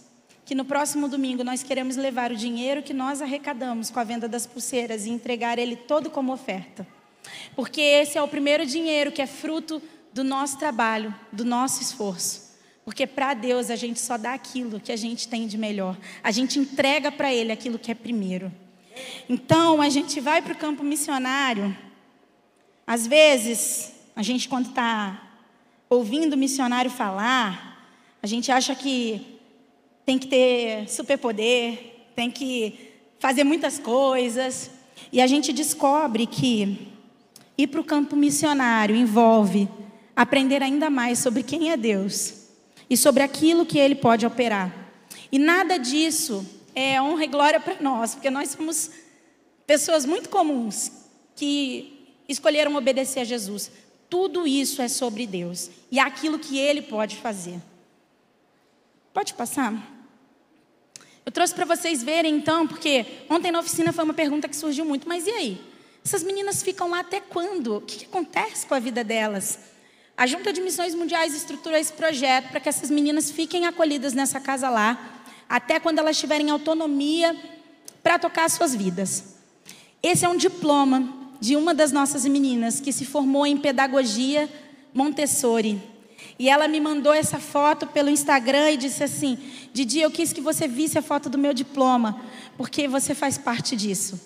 que 0.45 0.55
no 0.55 0.65
próximo 0.65 1.09
domingo 1.09 1.45
nós 1.45 1.63
queremos 1.63 1.97
levar 1.97 2.33
o 2.33 2.37
dinheiro 2.37 2.83
que 2.83 2.95
nós 2.95 3.21
arrecadamos 3.21 3.91
com 3.91 4.01
a 4.01 4.05
venda 4.05 4.27
das 4.27 4.47
pulseiras 4.47 5.05
e 5.05 5.11
entregar 5.11 5.59
ele 5.59 5.77
todo 5.77 6.09
como 6.09 6.33
oferta. 6.33 6.87
Porque 7.55 7.81
esse 7.81 8.17
é 8.17 8.23
o 8.23 8.29
primeiro 8.29 8.65
dinheiro 8.65 9.13
que 9.13 9.21
é 9.21 9.27
fruto 9.27 9.83
do 10.13 10.25
nosso 10.25 10.59
trabalho, 10.59 11.15
do 11.31 11.45
nosso 11.45 11.83
esforço. 11.83 12.49
Porque 12.83 13.07
para 13.07 13.35
Deus 13.35 13.69
a 13.69 13.77
gente 13.77 14.01
só 14.01 14.17
dá 14.17 14.33
aquilo 14.33 14.81
que 14.81 14.91
a 14.91 14.97
gente 14.97 15.29
tem 15.29 15.47
de 15.47 15.59
melhor. 15.59 15.99
A 16.23 16.31
gente 16.31 16.59
entrega 16.59 17.13
para 17.13 17.31
Ele 17.31 17.53
aquilo 17.53 17.79
que 17.79 17.91
é 17.91 17.95
primeiro. 17.95 18.51
Então 19.29 19.83
a 19.83 19.91
gente 19.91 20.19
vai 20.21 20.41
para 20.41 20.55
o 20.55 20.57
campo 20.57 20.83
missionário. 20.83 21.77
Às 22.87 23.07
vezes, 23.07 23.93
a 24.19 24.23
gente 24.23 24.49
quando 24.49 24.71
está 24.71 25.31
ouvindo 25.89 26.33
o 26.33 26.37
missionário 26.37 26.91
falar, 26.91 27.89
a 28.21 28.27
gente 28.27 28.51
acha 28.51 28.75
que 28.75 29.39
tem 30.05 30.19
que 30.19 30.27
ter 30.27 30.91
superpoder, 30.91 32.09
tem 32.17 32.29
que 32.29 32.97
fazer 33.21 33.45
muitas 33.45 33.79
coisas. 33.79 34.73
E 35.13 35.21
a 35.21 35.27
gente 35.29 35.53
descobre 35.53 36.27
que 36.27 36.89
ir 37.57 37.69
para 37.69 37.81
o 37.81 37.85
campo 37.85 38.17
missionário 38.17 38.97
envolve 38.97 39.69
aprender 40.17 40.65
ainda 40.65 40.91
mais 40.91 41.21
sobre 41.21 41.45
quem 41.45 41.71
é 41.71 41.77
Deus 41.77 42.49
e 42.91 42.97
sobre 42.97 43.23
aquilo 43.23 43.65
que 43.65 43.79
Ele 43.79 43.95
pode 43.95 44.27
operar. 44.27 44.75
E 45.31 45.39
nada 45.39 45.79
disso 45.79 46.45
é 46.75 47.01
honra 47.01 47.23
e 47.23 47.29
glória 47.29 47.61
para 47.61 47.81
nós, 47.81 48.17
porque 48.17 48.31
nós 48.31 48.49
somos 48.49 48.91
pessoas 49.65 50.05
muito 50.05 50.29
comuns 50.29 50.91
que 51.37 52.17
escolheram 52.29 52.75
obedecer 52.75 53.21
a 53.21 53.25
Jesus. 53.25 53.71
Tudo 54.09 54.47
isso 54.47 54.81
é 54.81 54.89
sobre 54.89 55.27
Deus 55.27 55.71
e 55.91 55.99
aquilo 55.99 56.39
que 56.39 56.59
Ele 56.59 56.83
pode 56.83 57.17
fazer. 57.17 57.61
Pode 59.13 59.35
passar? 59.35 59.75
Eu 61.27 61.33
trouxe 61.33 61.55
para 61.55 61.67
vocês 61.67 62.03
verem 62.03 62.37
então, 62.37 62.67
porque 62.67 63.05
ontem 63.29 63.53
na 63.53 63.59
oficina 63.59 63.93
foi 63.93 64.05
uma 64.05 64.15
pergunta 64.15 64.49
que 64.49 64.57
surgiu 64.57 64.85
muito, 64.85 65.07
mas 65.07 65.27
e 65.27 65.31
aí? 65.31 65.61
Essas 66.05 66.23
meninas 66.23 66.63
ficam 66.63 66.89
lá 66.89 67.01
até 67.01 67.21
quando? 67.21 67.77
O 67.77 67.81
que, 67.83 67.99
que 67.99 68.05
acontece 68.07 68.67
com 68.67 68.75
a 68.75 68.79
vida 68.79 69.05
delas? 69.05 69.59
A 70.17 70.27
Junta 70.27 70.53
de 70.53 70.61
Missões 70.61 70.95
Mundiais 70.95 71.35
estrutura 71.35 71.79
esse 71.79 71.93
projeto 71.93 72.49
para 72.49 72.61
que 72.61 72.69
essas 72.69 72.91
meninas 72.91 73.31
fiquem 73.31 73.67
acolhidas 73.67 74.15
nessa 74.15 74.41
casa 74.41 74.71
lá, 74.71 75.23
até 75.47 75.79
quando 75.79 75.99
elas 75.99 76.19
tiverem 76.19 76.49
autonomia 76.49 77.37
para 78.03 78.19
tocar 78.19 78.49
suas 78.49 78.75
vidas. 78.75 79.37
Esse 80.03 80.25
é 80.25 80.29
um 80.29 80.37
diploma 80.37 81.18
de 81.41 81.57
uma 81.57 81.75
das 81.75 81.93
nossas 81.93 82.25
meninas 82.25 82.81
que 82.81 82.93
se 82.93 83.05
formou 83.05 83.47
em 83.47 83.57
pedagogia 83.57 84.49
Montessori. 84.93 85.81
E 86.39 86.49
ela 86.49 86.69
me 86.69 86.81
mandou 86.81 87.13
essa 87.13 87.39
foto 87.39 87.87
pelo 87.87 88.09
Instagram 88.09 88.71
e 88.73 88.77
disse 88.77 89.03
assim: 89.03 89.39
Didi, 89.73 90.01
eu 90.01 90.11
quis 90.11 90.33
que 90.33 90.41
você 90.41 90.69
visse 90.69 90.99
a 90.99 91.03
foto 91.03 91.29
do 91.29 91.39
meu 91.39 91.53
diploma, 91.53 92.21
porque 92.57 92.87
você 92.87 93.15
faz 93.15 93.37
parte 93.37 93.77
disso. 93.77 94.21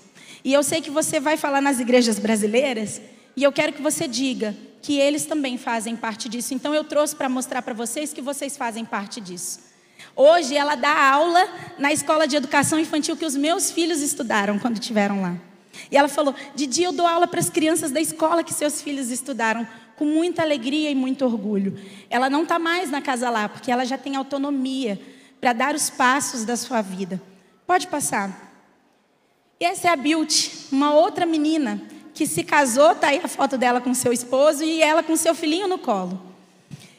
E 0.44 0.52
eu 0.52 0.62
sei 0.62 0.80
que 0.80 0.90
você 0.90 1.20
vai 1.20 1.36
falar 1.36 1.60
nas 1.60 1.80
igrejas 1.80 2.18
brasileiras, 2.18 3.00
e 3.36 3.42
eu 3.42 3.52
quero 3.52 3.72
que 3.72 3.82
você 3.82 4.06
diga 4.08 4.56
que 4.82 4.98
eles 4.98 5.24
também 5.24 5.56
fazem 5.56 5.94
parte 5.94 6.28
disso. 6.28 6.52
Então 6.52 6.74
eu 6.74 6.84
trouxe 6.84 7.14
para 7.14 7.28
mostrar 7.28 7.62
para 7.62 7.72
vocês 7.72 8.12
que 8.12 8.20
vocês 8.20 8.56
fazem 8.56 8.84
parte 8.84 9.20
disso. 9.20 9.60
Hoje 10.14 10.56
ela 10.56 10.74
dá 10.74 11.10
aula 11.10 11.48
na 11.78 11.92
escola 11.92 12.26
de 12.26 12.36
educação 12.36 12.78
infantil 12.78 13.16
que 13.16 13.24
os 13.24 13.36
meus 13.36 13.70
filhos 13.70 14.00
estudaram 14.00 14.58
quando 14.58 14.74
estiveram 14.74 15.22
lá. 15.22 15.51
E 15.90 15.96
ela 15.96 16.08
falou: 16.08 16.34
Didi, 16.54 16.82
eu 16.82 16.92
dou 16.92 17.06
aula 17.06 17.26
para 17.26 17.40
as 17.40 17.50
crianças 17.50 17.90
da 17.90 18.00
escola 18.00 18.44
que 18.44 18.52
seus 18.52 18.82
filhos 18.82 19.10
estudaram 19.10 19.66
com 19.96 20.04
muita 20.04 20.42
alegria 20.42 20.90
e 20.90 20.94
muito 20.94 21.24
orgulho. 21.24 21.78
Ela 22.10 22.28
não 22.28 22.42
está 22.42 22.58
mais 22.58 22.90
na 22.90 23.00
casa 23.00 23.30
lá, 23.30 23.48
porque 23.48 23.70
ela 23.70 23.84
já 23.84 23.96
tem 23.96 24.16
autonomia 24.16 25.00
para 25.40 25.52
dar 25.52 25.74
os 25.74 25.90
passos 25.90 26.44
da 26.44 26.56
sua 26.56 26.82
vida. 26.82 27.20
Pode 27.66 27.86
passar. 27.86 28.52
E 29.60 29.64
essa 29.64 29.88
é 29.88 29.90
a 29.92 29.96
Beauty, 29.96 30.68
uma 30.72 30.92
outra 30.94 31.24
menina 31.24 31.80
que 32.14 32.26
se 32.26 32.42
casou, 32.42 32.92
está 32.92 33.08
aí 33.08 33.20
a 33.22 33.28
foto 33.28 33.56
dela 33.56 33.80
com 33.80 33.94
seu 33.94 34.12
esposo 34.12 34.62
e 34.64 34.82
ela 34.82 35.02
com 35.02 35.16
seu 35.16 35.34
filhinho 35.34 35.68
no 35.68 35.78
colo. 35.78 36.20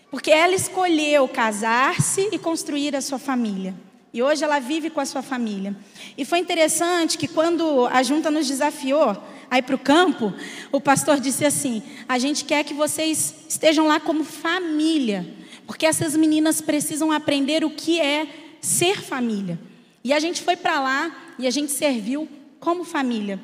Porque 0.09 0.31
ela 0.31 0.55
escolheu 0.55 1.27
casar-se 1.27 2.29
e 2.31 2.39
construir 2.39 2.95
a 2.95 3.01
sua 3.01 3.19
família. 3.19 3.73
E 4.13 4.21
hoje 4.21 4.43
ela 4.43 4.59
vive 4.59 4.91
com 4.91 5.01
a 5.01 5.05
sua 5.05 5.23
família. 5.23 5.75
E 6.15 6.23
foi 6.23 6.37
interessante 6.37 7.17
que 7.17 7.27
quando 7.27 7.87
a 7.87 8.03
junta 8.03 8.29
nos 8.29 8.47
desafiou 8.47 9.17
a 9.49 9.57
ir 9.57 9.63
para 9.63 9.75
o 9.75 9.79
campo, 9.79 10.31
o 10.71 10.79
pastor 10.79 11.19
disse 11.19 11.43
assim: 11.43 11.81
a 12.07 12.19
gente 12.19 12.45
quer 12.45 12.63
que 12.63 12.75
vocês 12.75 13.33
estejam 13.49 13.87
lá 13.87 13.99
como 13.99 14.23
família, 14.23 15.27
porque 15.65 15.87
essas 15.87 16.15
meninas 16.15 16.61
precisam 16.61 17.11
aprender 17.11 17.65
o 17.65 17.71
que 17.71 17.99
é 17.99 18.27
ser 18.61 19.01
família. 19.01 19.59
E 20.03 20.13
a 20.13 20.19
gente 20.19 20.43
foi 20.43 20.55
para 20.55 20.79
lá 20.79 21.35
e 21.39 21.47
a 21.47 21.51
gente 21.51 21.71
serviu 21.71 22.29
como 22.59 22.83
família. 22.83 23.39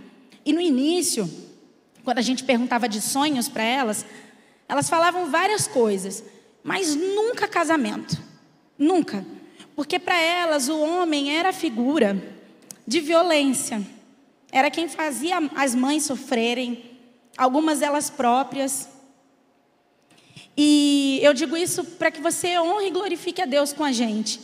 E 0.45 0.53
no 0.53 0.61
início, 0.61 1.27
quando 2.03 2.19
a 2.19 2.23
gente 2.23 2.43
perguntava 2.43 2.87
de 2.87 3.01
sonhos 3.01 3.49
para 3.49 3.63
elas, 3.63 4.05
elas 4.67 4.87
falavam 4.87 5.31
várias 5.31 5.67
coisas, 5.67 6.23
mas 6.63 6.95
nunca 6.95 7.47
casamento. 7.47 8.21
Nunca. 8.77 9.25
Porque 9.79 9.97
para 9.97 10.21
elas 10.21 10.67
o 10.67 10.77
homem 10.77 11.37
era 11.37 11.53
figura 11.53 12.21
de 12.85 12.99
violência. 12.99 13.81
Era 14.51 14.69
quem 14.69 14.89
fazia 14.89 15.37
as 15.55 15.73
mães 15.73 16.03
sofrerem, 16.03 16.99
algumas 17.37 17.79
delas 17.79 18.09
próprias. 18.09 18.89
E 20.57 21.21
eu 21.23 21.33
digo 21.33 21.55
isso 21.55 21.81
para 21.85 22.11
que 22.11 22.19
você 22.19 22.59
honre 22.59 22.87
e 22.87 22.91
glorifique 22.91 23.41
a 23.41 23.45
Deus 23.45 23.71
com 23.71 23.85
a 23.85 23.93
gente, 23.93 24.41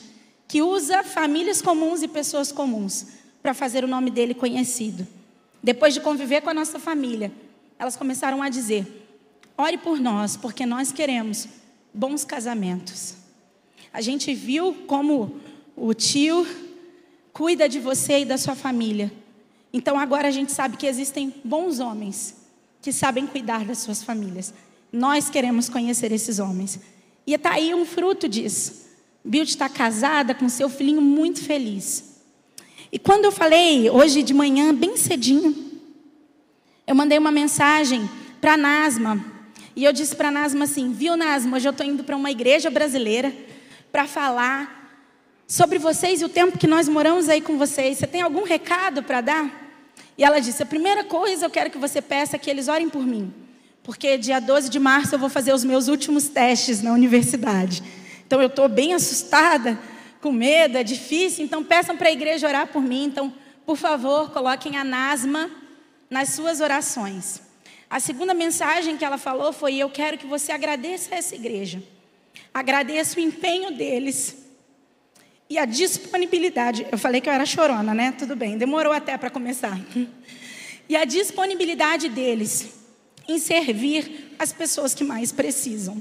que 0.48 0.62
usa 0.62 1.04
famílias 1.04 1.62
comuns 1.62 2.02
e 2.02 2.08
pessoas 2.08 2.50
comuns 2.54 3.08
para 3.44 3.54
fazer 3.54 3.84
o 3.84 3.90
nome 3.90 4.12
dele 4.12 4.34
conhecido. 4.34 5.06
Depois 5.62 5.94
de 5.94 6.00
conviver 6.00 6.44
com 6.44 6.50
a 6.50 6.54
nossa 6.54 6.80
família, 6.80 7.30
elas 7.78 7.98
começaram 7.98 8.42
a 8.42 8.48
dizer: 8.48 9.06
ore 9.58 9.78
por 9.78 10.00
nós, 10.00 10.38
porque 10.38 10.66
nós 10.66 10.94
queremos 10.94 11.46
bons 11.94 12.24
casamentos. 12.24 13.25
A 13.96 14.02
gente 14.02 14.34
viu 14.34 14.74
como 14.88 15.40
o 15.74 15.94
tio 15.94 16.46
cuida 17.32 17.70
de 17.70 17.80
você 17.80 18.20
e 18.20 18.26
da 18.26 18.38
sua 18.38 18.54
família. 18.54 19.10
Então 19.72 19.98
agora 19.98 20.28
a 20.28 20.32
gente 20.32 20.52
sabe 20.52 20.76
que 20.76 20.86
existem 20.86 21.34
bons 21.46 21.80
homens 21.80 22.36
que 22.82 22.92
sabem 22.92 23.26
cuidar 23.26 23.64
das 23.64 23.78
suas 23.78 24.04
famílias. 24.04 24.54
Nós 24.92 25.30
queremos 25.30 25.70
conhecer 25.70 26.12
esses 26.12 26.40
homens. 26.40 26.78
E 27.26 27.36
está 27.36 27.54
aí 27.54 27.74
um 27.74 27.86
fruto 27.86 28.28
disso. 28.28 28.86
Bild 29.24 29.50
está 29.50 29.70
casada 29.70 30.36
com 30.36 30.50
seu 30.50 30.68
filhinho 30.68 31.02
muito 31.02 31.42
feliz. 31.42 32.20
E 32.92 33.00
quando 33.00 33.24
eu 33.24 33.32
falei, 33.32 33.90
hoje 33.90 34.24
de 34.24 34.34
manhã, 34.34 34.76
bem 34.76 34.98
cedinho, 34.98 35.56
eu 36.86 36.94
mandei 36.94 37.18
uma 37.18 37.32
mensagem 37.32 38.10
para 38.42 38.58
Nasma. 38.58 39.24
E 39.74 39.86
eu 39.86 39.94
disse 39.94 40.14
para 40.18 40.30
Nasma 40.30 40.66
assim: 40.66 40.92
Viu, 40.92 41.16
Nasma, 41.16 41.56
hoje 41.56 41.70
eu 41.70 41.72
estou 41.72 41.86
indo 41.86 42.04
para 42.04 42.18
uma 42.18 42.30
igreja 42.30 42.70
brasileira 42.70 43.34
para 43.96 44.08
falar 44.08 44.92
sobre 45.48 45.80
vocês 45.80 46.20
e 46.20 46.26
o 46.26 46.28
tempo 46.28 46.58
que 46.58 46.68
nós 46.68 46.90
moramos 46.90 47.30
aí 47.30 47.40
com 47.40 47.58
vocês. 47.58 47.98
Você 47.98 48.06
tem 48.06 48.22
algum 48.22 48.44
recado 48.44 49.02
para 49.02 49.22
dar? 49.22 49.72
E 50.18 50.24
ela 50.26 50.42
disse: 50.42 50.62
A 50.62 50.66
primeira 50.66 51.06
coisa 51.06 51.46
eu 51.46 51.50
quero 51.50 51.70
que 51.70 51.78
você 51.78 52.02
peça 52.02 52.36
é 52.36 52.40
que 52.40 52.50
eles 52.50 52.68
orem 52.68 52.90
por 52.90 53.08
mim. 53.08 53.34
Porque 53.84 54.18
dia 54.18 54.42
12 54.42 54.68
de 54.68 54.82
março 54.82 55.16
eu 55.16 55.20
vou 55.20 55.30
fazer 55.30 55.54
os 55.54 55.64
meus 55.64 55.88
últimos 55.88 56.28
testes 56.28 56.82
na 56.82 56.92
universidade. 56.92 57.82
Então 58.28 58.42
eu 58.42 58.48
estou 58.48 58.68
bem 58.68 58.94
assustada, 58.94 59.80
com 60.20 60.30
medo, 60.30 60.78
é 60.78 60.84
difícil. 60.84 61.46
Então 61.46 61.64
peçam 61.64 61.96
para 61.96 62.10
a 62.10 62.12
igreja 62.12 62.50
orar 62.50 62.68
por 62.68 62.82
mim. 62.82 63.06
Então, 63.06 63.34
por 63.66 63.78
favor, 63.78 64.30
coloquem 64.32 64.76
a 64.76 64.84
Nasma 64.84 65.50
nas 66.10 66.32
suas 66.32 66.60
orações. 66.60 67.42
A 67.90 68.02
segunda 68.02 68.34
mensagem 68.34 68.98
que 68.98 69.06
ela 69.06 69.18
falou 69.18 69.54
foi: 69.54 69.78
Eu 69.78 69.90
quero 69.90 70.18
que 70.18 70.28
você 70.28 70.52
agradeça 70.52 71.16
a 71.16 71.18
essa 71.18 71.34
igreja. 71.34 71.95
Agradeça 72.54 73.18
o 73.18 73.22
empenho 73.22 73.72
deles 73.72 74.38
e 75.50 75.58
a 75.58 75.66
disponibilidade. 75.66 76.88
Eu 76.92 76.98
falei 76.98 77.22
que 77.22 77.30
eu 77.30 77.34
era 77.34 77.46
chorona, 77.46 77.94
né? 77.94 78.12
Tudo 78.12 78.36
bem, 78.36 78.58
demorou 78.58 78.94
até 78.94 79.18
para 79.18 79.30
começar. 79.30 79.80
E 80.88 80.96
a 80.96 81.04
disponibilidade 81.04 82.10
deles 82.10 82.70
em 83.28 83.40
servir 83.40 84.36
as 84.38 84.54
pessoas 84.54 84.94
que 84.94 85.04
mais 85.04 85.32
precisam. 85.32 86.00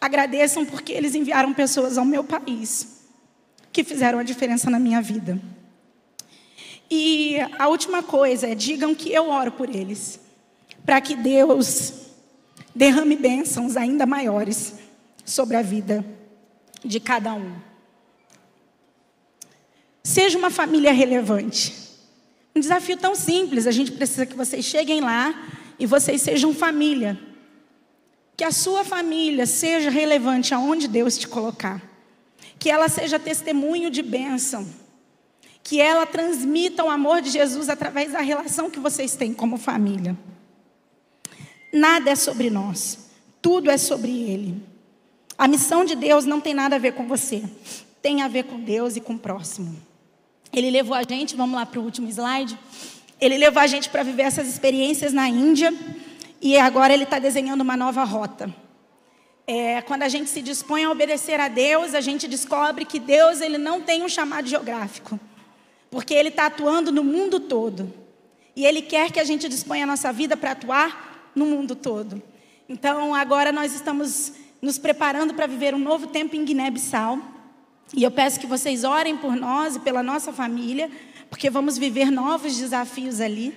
Agradeçam 0.00 0.66
porque 0.66 0.92
eles 0.92 1.14
enviaram 1.14 1.54
pessoas 1.54 1.96
ao 1.96 2.04
meu 2.04 2.24
país 2.24 3.04
que 3.72 3.84
fizeram 3.84 4.18
a 4.18 4.24
diferença 4.24 4.68
na 4.68 4.80
minha 4.80 5.00
vida. 5.00 5.40
E 6.90 7.36
a 7.58 7.68
última 7.68 8.02
coisa 8.02 8.48
é: 8.48 8.56
digam 8.56 8.92
que 8.92 9.12
eu 9.12 9.30
oro 9.30 9.52
por 9.52 9.72
eles, 9.72 10.18
para 10.84 11.00
que 11.00 11.14
Deus 11.14 11.92
derrame 12.74 13.14
bênçãos 13.14 13.76
ainda 13.76 14.04
maiores 14.04 14.81
sobre 15.24 15.56
a 15.56 15.62
vida 15.62 16.04
de 16.84 16.98
cada 17.00 17.34
um. 17.34 17.54
Seja 20.02 20.36
uma 20.36 20.50
família 20.50 20.92
relevante. 20.92 21.74
Um 22.54 22.60
desafio 22.60 22.96
tão 22.96 23.14
simples, 23.14 23.66
a 23.66 23.70
gente 23.70 23.92
precisa 23.92 24.26
que 24.26 24.36
vocês 24.36 24.64
cheguem 24.64 25.00
lá 25.00 25.48
e 25.78 25.86
vocês 25.86 26.20
sejam 26.20 26.52
família. 26.52 27.18
Que 28.36 28.44
a 28.44 28.50
sua 28.50 28.84
família 28.84 29.46
seja 29.46 29.90
relevante 29.90 30.52
aonde 30.52 30.88
Deus 30.88 31.16
te 31.16 31.28
colocar. 31.28 31.80
Que 32.58 32.70
ela 32.70 32.88
seja 32.88 33.18
testemunho 33.18 33.90
de 33.90 34.02
bênção. 34.02 34.66
Que 35.62 35.80
ela 35.80 36.04
transmita 36.04 36.84
o 36.84 36.90
amor 36.90 37.22
de 37.22 37.30
Jesus 37.30 37.68
através 37.68 38.12
da 38.12 38.20
relação 38.20 38.70
que 38.70 38.80
vocês 38.80 39.14
têm 39.14 39.32
como 39.32 39.56
família. 39.56 40.18
Nada 41.72 42.10
é 42.10 42.14
sobre 42.16 42.50
nós, 42.50 43.10
tudo 43.40 43.70
é 43.70 43.78
sobre 43.78 44.10
Ele. 44.10 44.71
A 45.36 45.48
missão 45.48 45.84
de 45.84 45.94
Deus 45.94 46.24
não 46.24 46.40
tem 46.40 46.54
nada 46.54 46.76
a 46.76 46.78
ver 46.78 46.92
com 46.92 47.06
você, 47.06 47.42
tem 48.00 48.22
a 48.22 48.28
ver 48.28 48.44
com 48.44 48.60
Deus 48.60 48.96
e 48.96 49.00
com 49.00 49.14
o 49.14 49.18
próximo. 49.18 49.76
Ele 50.52 50.70
levou 50.70 50.94
a 50.94 51.02
gente, 51.02 51.34
vamos 51.34 51.56
lá 51.56 51.64
para 51.64 51.80
o 51.80 51.84
último 51.84 52.08
slide. 52.08 52.58
Ele 53.20 53.38
levou 53.38 53.62
a 53.62 53.66
gente 53.66 53.88
para 53.88 54.02
viver 54.02 54.22
essas 54.22 54.48
experiências 54.48 55.12
na 55.12 55.28
Índia 55.28 55.72
e 56.40 56.58
agora 56.58 56.92
ele 56.92 57.04
está 57.04 57.18
desenhando 57.18 57.62
uma 57.62 57.76
nova 57.76 58.04
rota. 58.04 58.52
É, 59.46 59.82
quando 59.82 60.02
a 60.02 60.08
gente 60.08 60.30
se 60.30 60.40
dispõe 60.40 60.84
a 60.84 60.90
obedecer 60.90 61.40
a 61.40 61.48
Deus, 61.48 61.94
a 61.94 62.00
gente 62.00 62.28
descobre 62.28 62.84
que 62.84 63.00
Deus 63.00 63.40
ele 63.40 63.58
não 63.58 63.80
tem 63.80 64.02
um 64.02 64.08
chamado 64.08 64.48
geográfico, 64.48 65.18
porque 65.90 66.14
Ele 66.14 66.28
está 66.28 66.46
atuando 66.46 66.92
no 66.92 67.02
mundo 67.02 67.40
todo. 67.40 67.92
E 68.54 68.64
Ele 68.64 68.82
quer 68.82 69.10
que 69.10 69.18
a 69.18 69.24
gente 69.24 69.48
disponha 69.48 69.84
a 69.84 69.86
nossa 69.86 70.12
vida 70.12 70.36
para 70.36 70.52
atuar 70.52 71.30
no 71.34 71.46
mundo 71.46 71.74
todo. 71.74 72.22
Então, 72.68 73.14
agora 73.14 73.50
nós 73.50 73.74
estamos 73.74 74.32
nos 74.62 74.78
preparando 74.78 75.34
para 75.34 75.48
viver 75.48 75.74
um 75.74 75.78
novo 75.78 76.06
tempo 76.06 76.36
em 76.36 76.44
Guiné-Bissau. 76.44 77.18
E 77.92 78.04
eu 78.04 78.10
peço 78.12 78.38
que 78.38 78.46
vocês 78.46 78.84
orem 78.84 79.16
por 79.16 79.34
nós 79.34 79.74
e 79.74 79.80
pela 79.80 80.04
nossa 80.04 80.32
família, 80.32 80.88
porque 81.28 81.50
vamos 81.50 81.76
viver 81.76 82.12
novos 82.12 82.56
desafios 82.56 83.20
ali. 83.20 83.52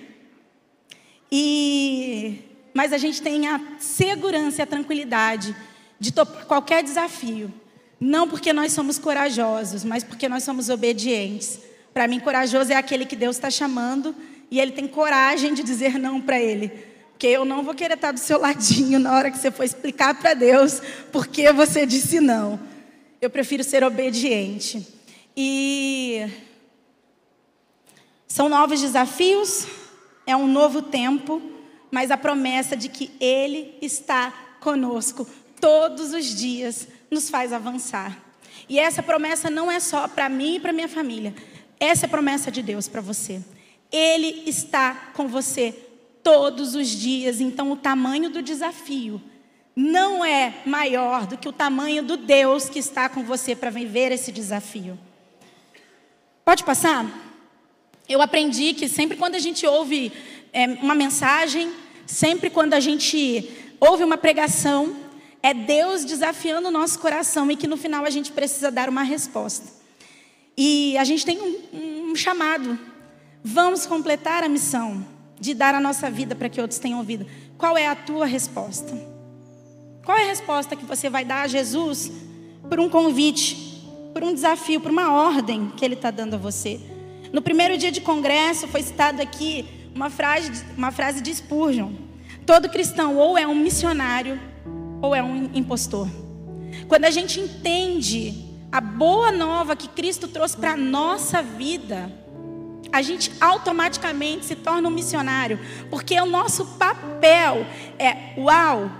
E 1.30 2.42
mas 2.74 2.92
a 2.92 2.98
gente 2.98 3.22
tem 3.22 3.48
a 3.48 3.58
segurança 3.78 4.60
e 4.60 4.62
a 4.62 4.66
tranquilidade 4.66 5.56
de 5.98 6.12
topar 6.12 6.44
qualquer 6.44 6.82
desafio. 6.82 7.50
Não 7.98 8.28
porque 8.28 8.52
nós 8.52 8.72
somos 8.72 8.98
corajosos, 8.98 9.82
mas 9.82 10.04
porque 10.04 10.28
nós 10.28 10.42
somos 10.42 10.68
obedientes. 10.68 11.58
Para 11.94 12.06
mim, 12.06 12.20
corajoso 12.20 12.70
é 12.72 12.76
aquele 12.76 13.06
que 13.06 13.16
Deus 13.16 13.36
está 13.36 13.48
chamando 13.48 14.14
e 14.50 14.60
ele 14.60 14.72
tem 14.72 14.86
coragem 14.86 15.54
de 15.54 15.62
dizer 15.62 15.98
não 15.98 16.20
para 16.20 16.38
ele. 16.38 16.70
Porque 17.16 17.28
eu 17.28 17.46
não 17.46 17.62
vou 17.62 17.74
querer 17.74 17.94
estar 17.94 18.12
do 18.12 18.20
seu 18.20 18.38
ladinho 18.38 18.98
na 18.98 19.14
hora 19.14 19.30
que 19.30 19.38
você 19.38 19.50
for 19.50 19.64
explicar 19.64 20.20
para 20.20 20.34
Deus 20.34 20.82
por 21.10 21.26
que 21.26 21.50
você 21.50 21.86
disse 21.86 22.20
não. 22.20 22.60
Eu 23.22 23.30
prefiro 23.30 23.64
ser 23.64 23.82
obediente. 23.82 24.86
E 25.34 26.28
são 28.28 28.50
novos 28.50 28.82
desafios, 28.82 29.66
é 30.26 30.36
um 30.36 30.46
novo 30.46 30.82
tempo, 30.82 31.40
mas 31.90 32.10
a 32.10 32.18
promessa 32.18 32.76
de 32.76 32.90
que 32.90 33.10
Ele 33.18 33.78
está 33.80 34.30
conosco 34.60 35.26
todos 35.58 36.12
os 36.12 36.26
dias 36.36 36.86
nos 37.10 37.30
faz 37.30 37.50
avançar. 37.50 38.22
E 38.68 38.78
essa 38.78 39.02
promessa 39.02 39.48
não 39.48 39.72
é 39.72 39.80
só 39.80 40.06
para 40.06 40.28
mim 40.28 40.56
e 40.56 40.60
para 40.60 40.70
minha 40.70 40.86
família. 40.86 41.34
Essa 41.80 42.04
é 42.04 42.08
a 42.08 42.10
promessa 42.10 42.50
de 42.50 42.60
Deus 42.60 42.88
para 42.88 43.00
você. 43.00 43.40
Ele 43.90 44.42
está 44.46 45.12
com 45.14 45.26
você 45.26 45.85
todos 46.26 46.74
os 46.74 46.88
dias. 46.88 47.40
Então, 47.40 47.70
o 47.70 47.76
tamanho 47.76 48.28
do 48.28 48.42
desafio 48.42 49.22
não 49.76 50.24
é 50.24 50.54
maior 50.66 51.24
do 51.24 51.38
que 51.38 51.48
o 51.48 51.52
tamanho 51.52 52.02
do 52.02 52.16
Deus 52.16 52.68
que 52.68 52.80
está 52.80 53.08
com 53.08 53.22
você 53.22 53.54
para 53.54 53.70
viver 53.70 54.10
esse 54.10 54.32
desafio. 54.32 54.98
Pode 56.44 56.64
passar? 56.64 57.06
Eu 58.08 58.20
aprendi 58.20 58.74
que 58.74 58.88
sempre 58.88 59.16
quando 59.16 59.36
a 59.36 59.38
gente 59.38 59.64
ouve 59.68 60.12
é, 60.52 60.66
uma 60.66 60.96
mensagem, 60.96 61.72
sempre 62.04 62.50
quando 62.50 62.74
a 62.74 62.80
gente 62.80 63.48
ouve 63.78 64.02
uma 64.02 64.18
pregação, 64.18 64.96
é 65.40 65.54
Deus 65.54 66.04
desafiando 66.04 66.66
o 66.66 66.72
nosso 66.72 66.98
coração 66.98 67.48
e 67.52 67.56
que 67.56 67.68
no 67.68 67.76
final 67.76 68.04
a 68.04 68.10
gente 68.10 68.32
precisa 68.32 68.68
dar 68.68 68.88
uma 68.88 69.04
resposta. 69.04 69.72
E 70.56 70.98
a 70.98 71.04
gente 71.04 71.24
tem 71.24 71.40
um, 71.40 72.10
um 72.10 72.16
chamado. 72.16 72.76
Vamos 73.44 73.86
completar 73.86 74.42
a 74.42 74.48
missão 74.48 75.14
de 75.38 75.54
dar 75.54 75.74
a 75.74 75.80
nossa 75.80 76.10
vida 76.10 76.34
para 76.34 76.48
que 76.48 76.60
outros 76.60 76.78
tenham 76.78 77.02
vida. 77.02 77.26
Qual 77.58 77.76
é 77.76 77.86
a 77.86 77.94
tua 77.94 78.26
resposta? 78.26 78.92
Qual 80.04 80.16
é 80.16 80.24
a 80.24 80.28
resposta 80.28 80.76
que 80.76 80.84
você 80.84 81.10
vai 81.10 81.24
dar 81.24 81.42
a 81.42 81.46
Jesus 81.48 82.12
por 82.68 82.78
um 82.78 82.88
convite, 82.88 83.84
por 84.12 84.22
um 84.22 84.32
desafio, 84.32 84.80
por 84.80 84.90
uma 84.90 85.12
ordem 85.12 85.72
que 85.76 85.84
Ele 85.84 85.94
está 85.94 86.10
dando 86.10 86.34
a 86.34 86.38
você? 86.38 86.80
No 87.32 87.42
primeiro 87.42 87.76
dia 87.76 87.90
de 87.90 88.00
congresso 88.00 88.68
foi 88.68 88.82
citado 88.82 89.20
aqui 89.20 89.66
uma 89.94 90.10
frase, 90.10 90.64
uma 90.76 90.92
frase 90.92 91.20
de 91.20 91.34
Spurgeon: 91.34 91.92
todo 92.44 92.68
cristão 92.68 93.16
ou 93.16 93.36
é 93.36 93.46
um 93.46 93.54
missionário 93.54 94.40
ou 95.02 95.14
é 95.14 95.22
um 95.22 95.50
impostor. 95.54 96.08
Quando 96.88 97.04
a 97.04 97.10
gente 97.10 97.40
entende 97.40 98.44
a 98.70 98.80
boa 98.80 99.32
nova 99.32 99.74
que 99.74 99.88
Cristo 99.88 100.28
trouxe 100.28 100.56
para 100.56 100.72
a 100.72 100.76
nossa 100.76 101.42
vida, 101.42 102.10
a 102.96 103.02
gente 103.02 103.30
automaticamente 103.38 104.46
se 104.46 104.56
torna 104.56 104.88
um 104.88 104.90
missionário, 104.90 105.60
porque 105.90 106.18
o 106.18 106.24
nosso 106.24 106.64
papel 106.64 107.66
é: 107.98 108.32
uau, 108.38 108.90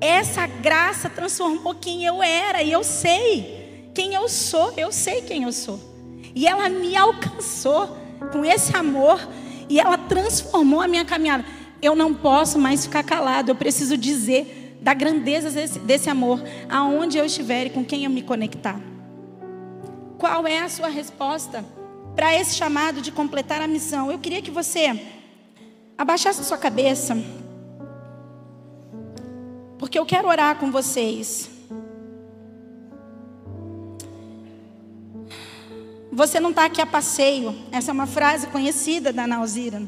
essa 0.00 0.48
graça 0.48 1.08
transformou 1.08 1.72
quem 1.76 2.04
eu 2.04 2.20
era 2.20 2.60
e 2.60 2.72
eu 2.72 2.82
sei 2.82 3.88
quem 3.94 4.14
eu 4.14 4.28
sou, 4.28 4.74
eu 4.76 4.90
sei 4.90 5.22
quem 5.22 5.44
eu 5.44 5.52
sou. 5.52 5.78
E 6.34 6.44
ela 6.44 6.68
me 6.68 6.96
alcançou 6.96 7.96
com 8.32 8.44
esse 8.44 8.76
amor 8.76 9.20
e 9.68 9.78
ela 9.78 9.96
transformou 9.96 10.80
a 10.80 10.88
minha 10.88 11.04
caminhada. 11.04 11.44
Eu 11.80 11.94
não 11.94 12.12
posso 12.12 12.58
mais 12.58 12.84
ficar 12.84 13.04
calado, 13.04 13.52
eu 13.52 13.54
preciso 13.54 13.96
dizer 13.96 14.76
da 14.80 14.92
grandeza 14.92 15.52
desse, 15.52 15.78
desse 15.78 16.10
amor 16.10 16.42
aonde 16.68 17.16
eu 17.16 17.24
estiver 17.24 17.66
e 17.66 17.70
com 17.70 17.84
quem 17.84 18.06
eu 18.06 18.10
me 18.10 18.22
conectar. 18.22 18.80
Qual 20.18 20.48
é 20.48 20.58
a 20.58 20.68
sua 20.68 20.88
resposta 20.88 21.64
para 22.16 22.34
esse 22.34 22.56
chamado 22.56 23.02
de 23.02 23.12
completar 23.12 23.60
a 23.60 23.66
missão? 23.66 24.10
Eu 24.10 24.18
queria 24.18 24.40
que 24.40 24.50
você 24.50 24.98
abaixasse 25.98 26.40
a 26.40 26.44
sua 26.44 26.56
cabeça. 26.56 27.14
Porque 29.78 29.98
eu 29.98 30.06
quero 30.06 30.26
orar 30.26 30.56
com 30.56 30.72
vocês. 30.72 31.50
Você 36.10 36.40
não 36.40 36.48
está 36.48 36.64
aqui 36.64 36.80
a 36.80 36.86
passeio. 36.86 37.54
Essa 37.70 37.90
é 37.90 37.92
uma 37.92 38.06
frase 38.06 38.46
conhecida 38.46 39.12
da 39.12 39.26
Nauzira. 39.26 39.82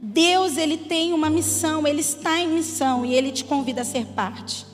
Deus, 0.00 0.58
ele 0.58 0.76
tem 0.76 1.14
uma 1.14 1.30
missão, 1.30 1.86
ele 1.86 2.00
está 2.00 2.38
em 2.38 2.48
missão 2.48 3.04
e 3.04 3.14
ele 3.14 3.32
te 3.32 3.44
convida 3.44 3.80
a 3.80 3.84
ser 3.84 4.04
parte. 4.08 4.66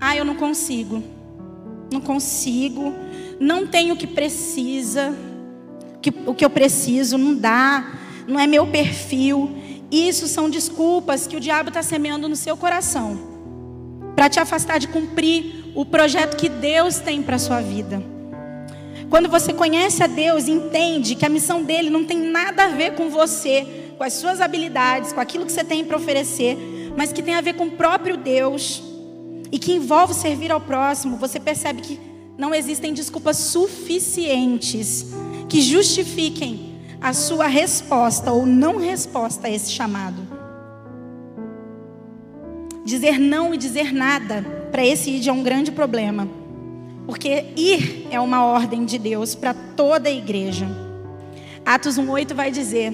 Ah, 0.00 0.16
eu 0.16 0.24
não 0.24 0.34
consigo. 0.34 1.02
não 1.92 2.00
consigo, 2.00 2.94
não 3.40 3.66
tenho 3.66 3.94
o 3.94 3.96
que 3.96 4.06
precisa, 4.06 5.14
que, 6.00 6.12
o 6.26 6.34
que 6.34 6.44
eu 6.44 6.50
preciso, 6.50 7.16
não 7.16 7.34
dá, 7.34 7.98
não 8.26 8.38
é 8.38 8.46
meu 8.46 8.66
perfil. 8.66 9.50
Isso 9.90 10.28
são 10.28 10.50
desculpas 10.50 11.26
que 11.26 11.36
o 11.36 11.40
diabo 11.40 11.68
está 11.68 11.82
semeando 11.82 12.28
no 12.28 12.36
seu 12.36 12.56
coração 12.56 13.18
para 14.14 14.28
te 14.28 14.40
afastar 14.40 14.78
de 14.78 14.88
cumprir 14.88 15.72
o 15.74 15.84
projeto 15.84 16.36
que 16.36 16.48
Deus 16.48 16.98
tem 16.98 17.22
para 17.22 17.36
a 17.36 17.38
sua 17.38 17.60
vida. 17.60 18.02
Quando 19.08 19.28
você 19.28 19.52
conhece 19.52 20.02
a 20.02 20.06
Deus, 20.06 20.48
entende 20.48 21.14
que 21.14 21.24
a 21.24 21.28
missão 21.28 21.62
dele 21.62 21.88
não 21.88 22.04
tem 22.04 22.18
nada 22.18 22.64
a 22.64 22.68
ver 22.68 22.94
com 22.94 23.08
você, 23.08 23.92
com 23.96 24.04
as 24.04 24.12
suas 24.14 24.40
habilidades, 24.40 25.12
com 25.12 25.20
aquilo 25.20 25.46
que 25.46 25.52
você 25.52 25.64
tem 25.64 25.84
para 25.84 25.96
oferecer, 25.96 26.58
mas 26.96 27.12
que 27.12 27.22
tem 27.22 27.34
a 27.34 27.40
ver 27.40 27.54
com 27.54 27.66
o 27.66 27.70
próprio 27.70 28.16
Deus 28.16 28.82
e 29.50 29.58
que 29.58 29.72
envolve 29.72 30.12
servir 30.12 30.52
ao 30.52 30.60
próximo, 30.60 31.16
você 31.16 31.40
percebe 31.40 31.80
que 31.80 32.07
não 32.38 32.54
existem 32.54 32.94
desculpas 32.94 33.36
suficientes 33.36 35.06
que 35.48 35.60
justifiquem 35.60 36.76
a 37.00 37.12
sua 37.12 37.48
resposta 37.48 38.32
ou 38.32 38.46
não 38.46 38.78
resposta 38.78 39.48
a 39.48 39.50
esse 39.50 39.72
chamado. 39.72 40.22
Dizer 42.84 43.18
não 43.18 43.52
e 43.52 43.58
dizer 43.58 43.92
nada 43.92 44.42
para 44.70 44.86
esse 44.86 45.10
id 45.10 45.26
é 45.26 45.32
um 45.32 45.42
grande 45.42 45.72
problema, 45.72 46.28
porque 47.06 47.46
ir 47.56 48.06
é 48.10 48.20
uma 48.20 48.44
ordem 48.44 48.84
de 48.84 48.98
Deus 48.98 49.34
para 49.34 49.52
toda 49.52 50.08
a 50.08 50.12
igreja. 50.12 50.66
Atos 51.66 51.98
1:8 51.98 52.34
vai 52.34 52.52
dizer: 52.52 52.92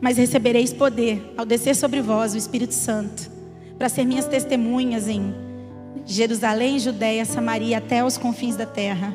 "Mas 0.00 0.18
recebereis 0.18 0.72
poder 0.72 1.32
ao 1.36 1.46
descer 1.46 1.74
sobre 1.74 2.02
vós 2.02 2.34
o 2.34 2.36
Espírito 2.36 2.74
Santo, 2.74 3.30
para 3.78 3.88
ser 3.88 4.04
minhas 4.04 4.26
testemunhas 4.26 5.08
em 5.08 5.45
Jerusalém, 6.04 6.78
Judéia, 6.78 7.24
Samaria, 7.24 7.78
até 7.78 8.04
os 8.04 8.18
confins 8.18 8.56
da 8.56 8.66
terra. 8.66 9.14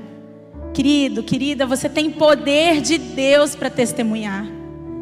Querido, 0.73 1.21
querida, 1.21 1.65
você 1.65 1.89
tem 1.89 2.09
poder 2.09 2.81
de 2.81 2.97
Deus 2.97 3.55
para 3.55 3.69
testemunhar. 3.69 4.45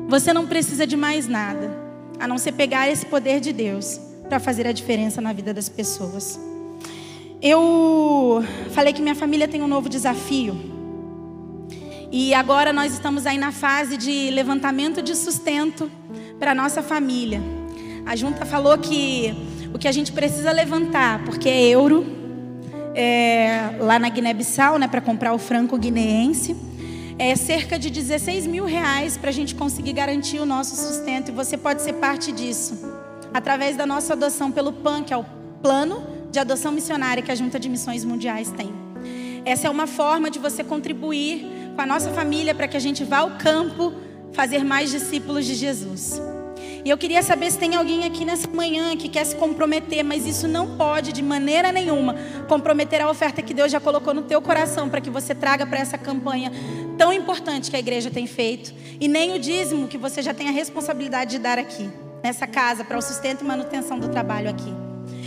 Você 0.07 0.33
não 0.33 0.47
precisa 0.47 0.87
de 0.87 0.97
mais 0.97 1.27
nada, 1.27 1.71
a 2.19 2.27
não 2.27 2.37
ser 2.37 2.53
pegar 2.53 2.89
esse 2.89 3.05
poder 3.05 3.39
de 3.39 3.53
Deus 3.53 3.99
para 4.27 4.39
fazer 4.39 4.65
a 4.67 4.71
diferença 4.71 5.21
na 5.21 5.31
vida 5.31 5.53
das 5.53 5.69
pessoas. 5.69 6.39
Eu 7.41 8.43
falei 8.71 8.91
que 8.91 9.01
minha 9.01 9.15
família 9.15 9.47
tem 9.47 9.61
um 9.61 9.67
novo 9.67 9.87
desafio. 9.87 10.57
E 12.11 12.33
agora 12.33 12.73
nós 12.73 12.91
estamos 12.91 13.25
aí 13.25 13.37
na 13.37 13.51
fase 13.51 13.95
de 13.95 14.31
levantamento 14.31 15.01
de 15.01 15.15
sustento 15.15 15.89
para 16.39 16.55
nossa 16.55 16.81
família. 16.81 17.41
A 18.05 18.15
junta 18.15 18.45
falou 18.45 18.77
que 18.77 19.35
o 19.73 19.77
que 19.77 19.87
a 19.87 19.91
gente 19.91 20.11
precisa 20.11 20.51
levantar, 20.51 21.23
porque 21.25 21.47
é 21.47 21.69
euro, 21.69 22.05
é, 22.95 23.77
lá 23.79 23.99
na 23.99 24.09
Guiné-Bissau, 24.09 24.77
né, 24.77 24.87
para 24.87 25.01
comprar 25.01 25.33
o 25.33 25.37
franco 25.37 25.77
guineense, 25.77 26.55
é 27.17 27.35
cerca 27.35 27.77
de 27.77 27.89
16 27.89 28.47
mil 28.47 28.65
reais 28.65 29.17
para 29.17 29.29
a 29.29 29.33
gente 29.33 29.53
conseguir 29.53 29.93
garantir 29.93 30.39
o 30.39 30.45
nosso 30.45 30.75
sustento. 30.75 31.29
E 31.29 31.31
você 31.31 31.57
pode 31.57 31.81
ser 31.81 31.93
parte 31.93 32.31
disso, 32.31 32.79
através 33.33 33.75
da 33.75 33.85
nossa 33.85 34.13
adoção 34.13 34.51
pelo 34.51 34.71
PAN, 34.71 35.03
que 35.03 35.13
é 35.13 35.17
o 35.17 35.25
Plano 35.61 36.01
de 36.31 36.39
Adoção 36.39 36.71
Missionária 36.71 37.21
que 37.21 37.31
a 37.31 37.35
Junta 37.35 37.59
de 37.59 37.67
Missões 37.67 38.05
Mundiais 38.05 38.51
tem. 38.51 38.73
Essa 39.45 39.67
é 39.67 39.69
uma 39.69 39.87
forma 39.87 40.29
de 40.29 40.39
você 40.39 40.63
contribuir 40.63 41.45
com 41.75 41.81
a 41.81 41.85
nossa 41.85 42.09
família 42.11 42.53
para 42.53 42.67
que 42.67 42.77
a 42.77 42.79
gente 42.79 43.03
vá 43.03 43.17
ao 43.19 43.31
campo 43.31 43.93
fazer 44.31 44.63
mais 44.63 44.91
discípulos 44.91 45.45
de 45.45 45.55
Jesus. 45.55 46.21
E 46.83 46.89
eu 46.89 46.97
queria 46.97 47.21
saber 47.21 47.51
se 47.51 47.57
tem 47.57 47.75
alguém 47.75 48.05
aqui 48.05 48.23
nessa 48.23 48.47
manhã 48.47 48.95
que 48.95 49.09
quer 49.09 49.25
se 49.25 49.35
comprometer, 49.35 50.03
mas 50.03 50.25
isso 50.25 50.47
não 50.47 50.77
pode 50.77 51.11
de 51.11 51.21
maneira 51.21 51.71
nenhuma 51.71 52.15
comprometer 52.47 53.01
a 53.01 53.09
oferta 53.09 53.41
que 53.41 53.53
Deus 53.53 53.71
já 53.71 53.79
colocou 53.79 54.13
no 54.13 54.21
teu 54.21 54.41
coração 54.41 54.89
para 54.89 55.01
que 55.01 55.09
você 55.09 55.35
traga 55.35 55.65
para 55.65 55.79
essa 55.79 55.97
campanha 55.97 56.51
tão 56.97 57.11
importante 57.11 57.69
que 57.69 57.75
a 57.75 57.79
igreja 57.79 58.09
tem 58.09 58.27
feito, 58.27 58.73
e 58.99 59.07
nem 59.07 59.35
o 59.35 59.39
dízimo 59.39 59.87
que 59.87 59.97
você 59.97 60.21
já 60.21 60.33
tem 60.33 60.47
a 60.49 60.51
responsabilidade 60.51 61.31
de 61.31 61.39
dar 61.39 61.57
aqui, 61.57 61.89
nessa 62.23 62.45
casa, 62.45 62.83
para 62.83 62.97
o 62.97 63.01
sustento 63.01 63.41
e 63.41 63.47
manutenção 63.47 63.97
do 63.99 64.09
trabalho 64.09 64.49
aqui. 64.49 64.73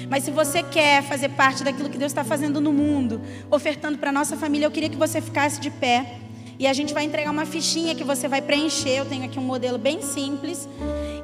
Mas 0.09 0.25
se 0.25 0.31
você 0.31 0.63
quer 0.63 1.03
fazer 1.03 1.31
parte 1.31 1.65
daquilo 1.65 1.89
que 1.89 1.97
Deus 1.97 2.13
está 2.13 2.23
fazendo 2.23 2.61
no 2.61 2.71
mundo, 2.73 3.21
ofertando 3.51 3.97
para 3.97 4.13
nossa 4.13 4.37
família, 4.37 4.67
eu 4.67 4.71
queria 4.71 4.91
que 4.91 4.97
você 4.97 5.23
ficasse 5.23 5.59
de 5.59 5.71
pé. 5.71 6.19
E 6.59 6.67
a 6.67 6.73
gente 6.75 6.93
vai 6.93 7.05
entregar 7.05 7.31
uma 7.31 7.47
fichinha 7.47 7.95
que 7.95 8.05
você 8.05 8.29
vai 8.29 8.43
preencher. 8.43 8.91
Eu 8.91 9.07
tenho 9.07 9.25
aqui 9.25 9.39
um 9.39 9.43
modelo 9.43 9.79
bem 9.79 10.03
simples. 10.03 10.69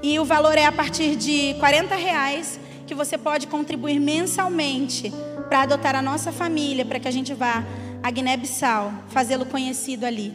E 0.03 0.19
o 0.19 0.25
valor 0.25 0.57
é 0.57 0.65
a 0.65 0.73
partir 0.73 1.17
de 1.17 1.55
40 1.55 1.95
reais 1.97 2.59
que 2.87 2.95
você 2.95 3.19
pode 3.19 3.47
contribuir 3.47 3.99
mensalmente 3.99 5.13
para 5.49 5.63
adotar 5.63 5.97
a 5.97 6.03
nossa 6.03 6.31
família, 6.31 6.85
para 6.85 7.01
que 7.01 7.09
a 7.09 7.11
gente 7.11 7.35
vá 7.35 7.65
a 8.03 8.11
Guiné-Bissau, 8.11 8.93
fazê-lo 9.09 9.45
conhecido 9.45 10.07
ali. 10.07 10.33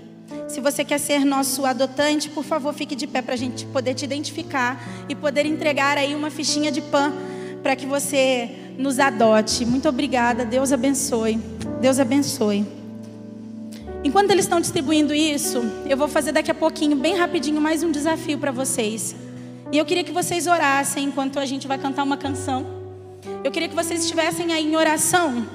Se 0.47 0.59
você 0.59 0.83
quer 0.83 0.99
ser 0.99 1.25
nosso 1.25 1.65
adotante, 1.65 2.29
por 2.29 2.43
favor, 2.43 2.73
fique 2.73 2.95
de 2.95 3.07
pé 3.07 3.21
para 3.21 3.33
a 3.33 3.37
gente 3.37 3.65
poder 3.67 3.93
te 3.93 4.05
identificar 4.05 4.81
e 5.07 5.15
poder 5.15 5.45
entregar 5.45 5.97
aí 5.97 6.13
uma 6.13 6.29
fichinha 6.29 6.71
de 6.71 6.81
pão 6.81 7.13
para 7.61 7.75
que 7.75 7.85
você 7.85 8.49
nos 8.77 8.99
adote. 8.99 9.65
Muito 9.65 9.87
obrigada. 9.87 10.43
Deus 10.43 10.71
abençoe. 10.71 11.39
Deus 11.79 11.99
abençoe. 11.99 12.65
Enquanto 14.03 14.31
eles 14.31 14.45
estão 14.45 14.59
distribuindo 14.59 15.13
isso, 15.13 15.63
eu 15.89 15.95
vou 15.95 16.09
fazer 16.09 16.33
daqui 16.33 16.51
a 16.51 16.55
pouquinho, 16.55 16.97
bem 16.97 17.15
rapidinho, 17.15 17.61
mais 17.61 17.83
um 17.83 17.91
desafio 17.91 18.37
para 18.37 18.51
vocês. 18.51 19.15
E 19.73 19.77
eu 19.79 19.85
queria 19.85 20.03
que 20.03 20.11
vocês 20.11 20.45
orassem 20.45 21.05
enquanto 21.05 21.39
a 21.39 21.47
gente 21.47 21.67
vai 21.67 21.79
cantar 21.79 22.03
uma 22.03 22.15
canção. 22.15 22.63
Eu 23.43 23.49
queria 23.49 23.67
que 23.67 23.73
vocês 23.73 24.03
estivessem 24.03 24.53
aí 24.53 24.67
em 24.67 24.75
oração, 24.75 25.47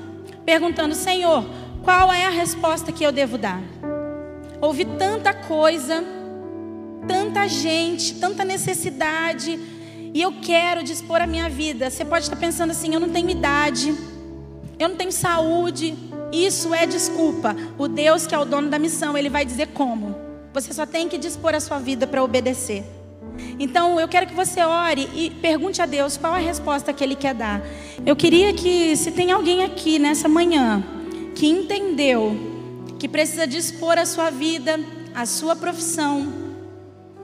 perguntando: 0.45 0.93
Senhor, 0.93 1.45
qual 1.85 2.13
é 2.13 2.25
a 2.25 2.29
resposta 2.29 2.91
que 2.91 3.05
eu 3.05 3.13
devo 3.13 3.39
dar? 3.39 3.63
Ouvi 4.61 4.85
tanta 4.85 5.33
coisa, 5.33 6.03
tanta 7.07 7.47
gente, 7.47 8.17
tanta 8.17 8.45
necessidade, 8.45 9.57
e 10.13 10.21
eu 10.21 10.33
quero 10.43 10.83
dispor 10.83 11.23
a 11.23 11.27
minha 11.27 11.49
vida. 11.49 11.89
Você 11.89 12.05
pode 12.05 12.25
estar 12.25 12.35
pensando 12.35 12.73
assim: 12.73 12.93
eu 12.93 12.99
não 12.99 13.11
tenho 13.11 13.31
idade, 13.31 13.95
eu 14.81 14.89
não 14.89 14.97
tenho 14.97 15.13
saúde. 15.13 15.97
Isso 16.33 16.75
é 16.75 16.87
desculpa. 16.87 17.55
O 17.79 17.87
Deus 17.87 18.27
que 18.27 18.35
é 18.35 18.39
o 18.39 18.45
dono 18.45 18.69
da 18.69 18.81
missão, 18.81 19.17
ele 19.17 19.31
vai 19.31 19.45
dizer 19.45 19.69
como. 19.69 20.17
Você 20.53 20.73
só 20.73 20.85
tem 20.85 21.09
que 21.09 21.19
dispor 21.19 21.55
a 21.55 21.61
sua 21.61 21.79
vida 21.79 22.05
para 22.05 22.25
obedecer. 22.25 22.98
Então, 23.59 23.99
eu 23.99 24.07
quero 24.09 24.27
que 24.27 24.35
você 24.35 24.61
ore 24.63 25.09
e 25.15 25.31
pergunte 25.31 25.83
a 25.83 25.87
Deus 25.87 26.17
qual 26.17 26.33
a 26.33 26.39
resposta 26.39 26.93
que 26.93 27.03
Ele 27.03 27.15
quer 27.15 27.35
dar. 27.35 27.63
Eu 28.05 28.15
queria 28.15 28.53
que, 28.53 28.97
se 28.97 29.11
tem 29.11 29.31
alguém 29.31 29.65
aqui 29.65 29.99
nessa 29.99 30.29
manhã 30.29 30.85
que 31.35 31.47
entendeu 31.47 32.37
que 32.99 33.09
precisa 33.09 33.47
dispor 33.47 33.99
a 33.99 34.05
sua 34.05 34.31
vida, 34.31 34.79
a 35.15 35.25
sua 35.25 35.55
profissão, 35.55 36.33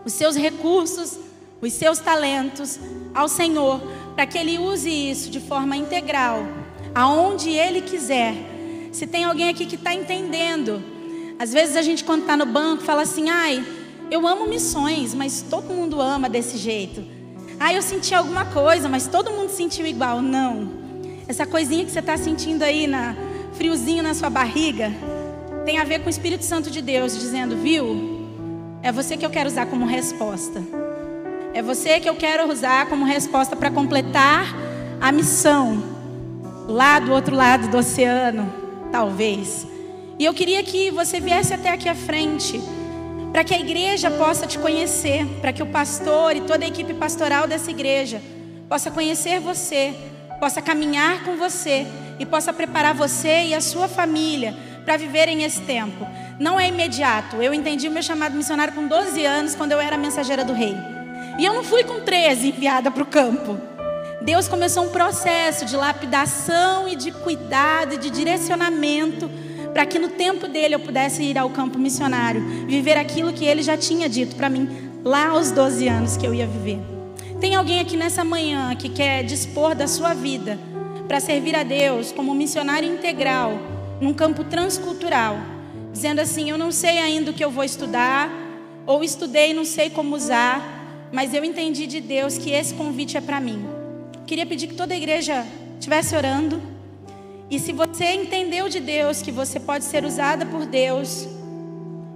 os 0.04 0.12
seus 0.12 0.36
recursos, 0.36 1.18
os 1.60 1.72
seus 1.72 1.98
talentos 1.98 2.78
ao 3.14 3.28
Senhor, 3.28 3.80
para 4.14 4.26
que 4.26 4.38
Ele 4.38 4.58
use 4.58 4.88
isso 4.88 5.30
de 5.30 5.40
forma 5.40 5.76
integral, 5.76 6.46
aonde 6.94 7.50
Ele 7.50 7.80
quiser. 7.80 8.34
Se 8.92 9.06
tem 9.06 9.24
alguém 9.24 9.48
aqui 9.48 9.66
que 9.66 9.74
está 9.74 9.92
entendendo, 9.92 10.82
às 11.38 11.52
vezes 11.52 11.76
a 11.76 11.82
gente, 11.82 12.04
quando 12.04 12.20
está 12.22 12.36
no 12.36 12.46
banco, 12.46 12.82
fala 12.82 13.02
assim: 13.02 13.28
ai. 13.28 13.64
Eu 14.14 14.28
amo 14.28 14.46
missões, 14.46 15.12
mas 15.12 15.42
todo 15.42 15.74
mundo 15.74 16.00
ama 16.00 16.28
desse 16.28 16.56
jeito. 16.56 17.04
Ah, 17.58 17.74
eu 17.74 17.82
senti 17.82 18.14
alguma 18.14 18.44
coisa, 18.44 18.88
mas 18.88 19.08
todo 19.08 19.32
mundo 19.32 19.48
sentiu 19.48 19.84
igual. 19.84 20.22
Não. 20.22 20.70
Essa 21.26 21.44
coisinha 21.44 21.84
que 21.84 21.90
você 21.90 21.98
está 21.98 22.16
sentindo 22.16 22.62
aí, 22.62 22.86
na 22.86 23.16
friozinho 23.54 24.04
na 24.04 24.14
sua 24.14 24.30
barriga, 24.30 24.92
tem 25.64 25.78
a 25.78 25.84
ver 25.84 25.98
com 25.98 26.06
o 26.06 26.10
Espírito 26.10 26.44
Santo 26.44 26.70
de 26.70 26.80
Deus, 26.80 27.18
dizendo, 27.18 27.56
viu? 27.56 28.28
É 28.84 28.92
você 28.92 29.16
que 29.16 29.26
eu 29.26 29.30
quero 29.30 29.48
usar 29.48 29.66
como 29.66 29.84
resposta. 29.84 30.62
É 31.52 31.60
você 31.60 31.98
que 31.98 32.08
eu 32.08 32.14
quero 32.14 32.48
usar 32.48 32.86
como 32.86 33.04
resposta 33.04 33.56
para 33.56 33.68
completar 33.68 34.46
a 35.00 35.10
missão. 35.10 35.82
Lá 36.68 37.00
do 37.00 37.10
outro 37.10 37.34
lado 37.34 37.66
do 37.66 37.78
oceano, 37.78 38.48
talvez. 38.92 39.66
E 40.20 40.24
eu 40.24 40.32
queria 40.32 40.62
que 40.62 40.92
você 40.92 41.18
viesse 41.18 41.52
até 41.52 41.70
aqui 41.70 41.88
à 41.88 41.96
frente 41.96 42.62
para 43.34 43.42
que 43.42 43.52
a 43.52 43.58
igreja 43.58 44.12
possa 44.12 44.46
te 44.46 44.56
conhecer, 44.60 45.26
para 45.40 45.52
que 45.52 45.60
o 45.60 45.66
pastor 45.66 46.36
e 46.36 46.42
toda 46.42 46.64
a 46.64 46.68
equipe 46.68 46.94
pastoral 46.94 47.48
dessa 47.48 47.68
igreja 47.68 48.22
possa 48.68 48.92
conhecer 48.92 49.40
você, 49.40 49.92
possa 50.38 50.62
caminhar 50.62 51.24
com 51.24 51.36
você 51.36 51.84
e 52.20 52.24
possa 52.24 52.52
preparar 52.52 52.94
você 52.94 53.46
e 53.46 53.52
a 53.52 53.60
sua 53.60 53.88
família 53.88 54.54
para 54.84 54.96
viverem 54.96 55.42
esse 55.42 55.60
tempo. 55.62 56.06
Não 56.38 56.60
é 56.60 56.68
imediato. 56.68 57.42
Eu 57.42 57.52
entendi 57.52 57.88
o 57.88 57.90
meu 57.90 58.04
chamado 58.04 58.36
missionário 58.36 58.72
com 58.72 58.86
12 58.86 59.24
anos, 59.24 59.56
quando 59.56 59.72
eu 59.72 59.80
era 59.80 59.98
mensageira 59.98 60.44
do 60.44 60.52
rei. 60.52 60.76
E 61.36 61.44
eu 61.44 61.54
não 61.54 61.64
fui 61.64 61.82
com 61.82 62.02
13 62.02 62.50
enviada 62.50 62.88
para 62.88 63.02
o 63.02 63.06
campo. 63.06 63.58
Deus 64.22 64.46
começou 64.46 64.84
um 64.84 64.90
processo 64.90 65.64
de 65.64 65.74
lapidação 65.74 66.88
e 66.88 66.94
de 66.94 67.10
cuidado 67.10 67.94
e 67.94 67.98
de 67.98 68.10
direcionamento 68.10 69.28
para 69.74 69.84
que 69.84 69.98
no 69.98 70.08
tempo 70.08 70.46
dele 70.46 70.76
eu 70.76 70.80
pudesse 70.80 71.22
ir 71.24 71.36
ao 71.36 71.50
campo 71.50 71.78
missionário, 71.78 72.40
viver 72.68 72.96
aquilo 72.96 73.32
que 73.32 73.44
ele 73.44 73.60
já 73.60 73.76
tinha 73.76 74.08
dito 74.08 74.36
para 74.36 74.48
mim 74.48 74.68
lá 75.04 75.30
aos 75.30 75.50
12 75.50 75.88
anos 75.88 76.16
que 76.16 76.24
eu 76.24 76.32
ia 76.32 76.46
viver. 76.46 76.78
Tem 77.40 77.56
alguém 77.56 77.80
aqui 77.80 77.96
nessa 77.96 78.24
manhã 78.24 78.74
que 78.76 78.88
quer 78.88 79.24
dispor 79.24 79.74
da 79.74 79.88
sua 79.88 80.14
vida 80.14 80.58
para 81.08 81.18
servir 81.18 81.56
a 81.56 81.64
Deus 81.64 82.12
como 82.12 82.32
missionário 82.34 82.90
integral, 82.90 83.58
num 84.00 84.14
campo 84.14 84.44
transcultural, 84.44 85.36
dizendo 85.92 86.20
assim: 86.20 86.48
Eu 86.48 86.56
não 86.56 86.70
sei 86.70 86.98
ainda 86.98 87.32
o 87.32 87.34
que 87.34 87.44
eu 87.44 87.50
vou 87.50 87.64
estudar, 87.64 88.30
ou 88.86 89.02
estudei 89.02 89.50
e 89.50 89.54
não 89.54 89.64
sei 89.64 89.90
como 89.90 90.14
usar, 90.14 91.08
mas 91.12 91.34
eu 91.34 91.44
entendi 91.44 91.86
de 91.86 92.00
Deus 92.00 92.38
que 92.38 92.50
esse 92.50 92.74
convite 92.74 93.16
é 93.16 93.20
para 93.20 93.40
mim. 93.40 93.66
Queria 94.26 94.46
pedir 94.46 94.68
que 94.68 94.74
toda 94.74 94.94
a 94.94 94.96
igreja 94.96 95.44
estivesse 95.78 96.16
orando. 96.16 96.73
E 97.50 97.58
se 97.58 97.72
você 97.72 98.06
entendeu 98.12 98.68
de 98.68 98.80
Deus 98.80 99.20
que 99.20 99.30
você 99.30 99.60
pode 99.60 99.84
ser 99.84 100.04
usada 100.04 100.46
por 100.46 100.64
Deus, 100.64 101.28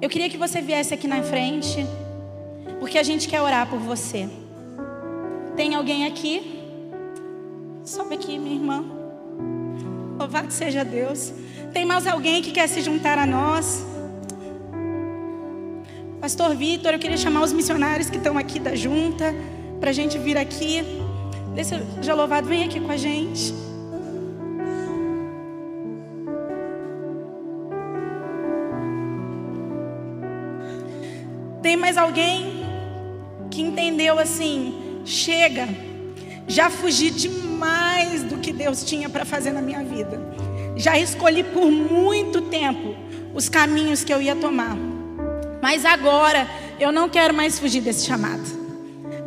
eu 0.00 0.08
queria 0.08 0.28
que 0.30 0.38
você 0.38 0.60
viesse 0.60 0.94
aqui 0.94 1.06
na 1.06 1.22
frente, 1.22 1.86
porque 2.80 2.98
a 2.98 3.02
gente 3.02 3.28
quer 3.28 3.42
orar 3.42 3.68
por 3.68 3.78
você. 3.78 4.28
Tem 5.56 5.74
alguém 5.74 6.06
aqui? 6.06 6.60
Sobe 7.84 8.14
aqui, 8.14 8.38
minha 8.38 8.54
irmã. 8.54 8.84
Louvado 10.18 10.52
seja 10.52 10.84
Deus. 10.84 11.32
Tem 11.72 11.84
mais 11.84 12.06
alguém 12.06 12.42
que 12.42 12.52
quer 12.52 12.68
se 12.68 12.80
juntar 12.80 13.18
a 13.18 13.26
nós? 13.26 13.84
Pastor 16.20 16.54
Vitor, 16.54 16.92
eu 16.92 16.98
queria 16.98 17.16
chamar 17.16 17.42
os 17.42 17.52
missionários 17.52 18.10
que 18.10 18.16
estão 18.16 18.36
aqui 18.38 18.58
da 18.58 18.74
junta, 18.74 19.34
para 19.78 19.90
a 19.90 19.92
gente 19.92 20.18
vir 20.18 20.36
aqui. 20.36 20.82
Seja 21.96 22.14
louvado, 22.14 22.48
vem 22.48 22.64
aqui 22.64 22.80
com 22.80 22.90
a 22.90 22.96
gente. 22.96 23.54
Tem 31.68 31.76
mais 31.76 31.98
alguém 31.98 32.64
que 33.50 33.60
entendeu 33.60 34.18
assim? 34.18 35.02
Chega, 35.04 35.68
já 36.46 36.70
fugi 36.70 37.10
demais 37.10 38.22
do 38.22 38.38
que 38.38 38.54
Deus 38.54 38.82
tinha 38.82 39.06
para 39.10 39.26
fazer 39.26 39.52
na 39.52 39.60
minha 39.60 39.84
vida. 39.84 40.18
Já 40.76 40.98
escolhi 40.98 41.44
por 41.44 41.70
muito 41.70 42.40
tempo 42.40 42.96
os 43.34 43.50
caminhos 43.50 44.02
que 44.02 44.10
eu 44.10 44.22
ia 44.22 44.34
tomar. 44.34 44.78
Mas 45.60 45.84
agora 45.84 46.48
eu 46.80 46.90
não 46.90 47.06
quero 47.06 47.34
mais 47.34 47.58
fugir 47.58 47.82
desse 47.82 48.06
chamado. 48.06 48.48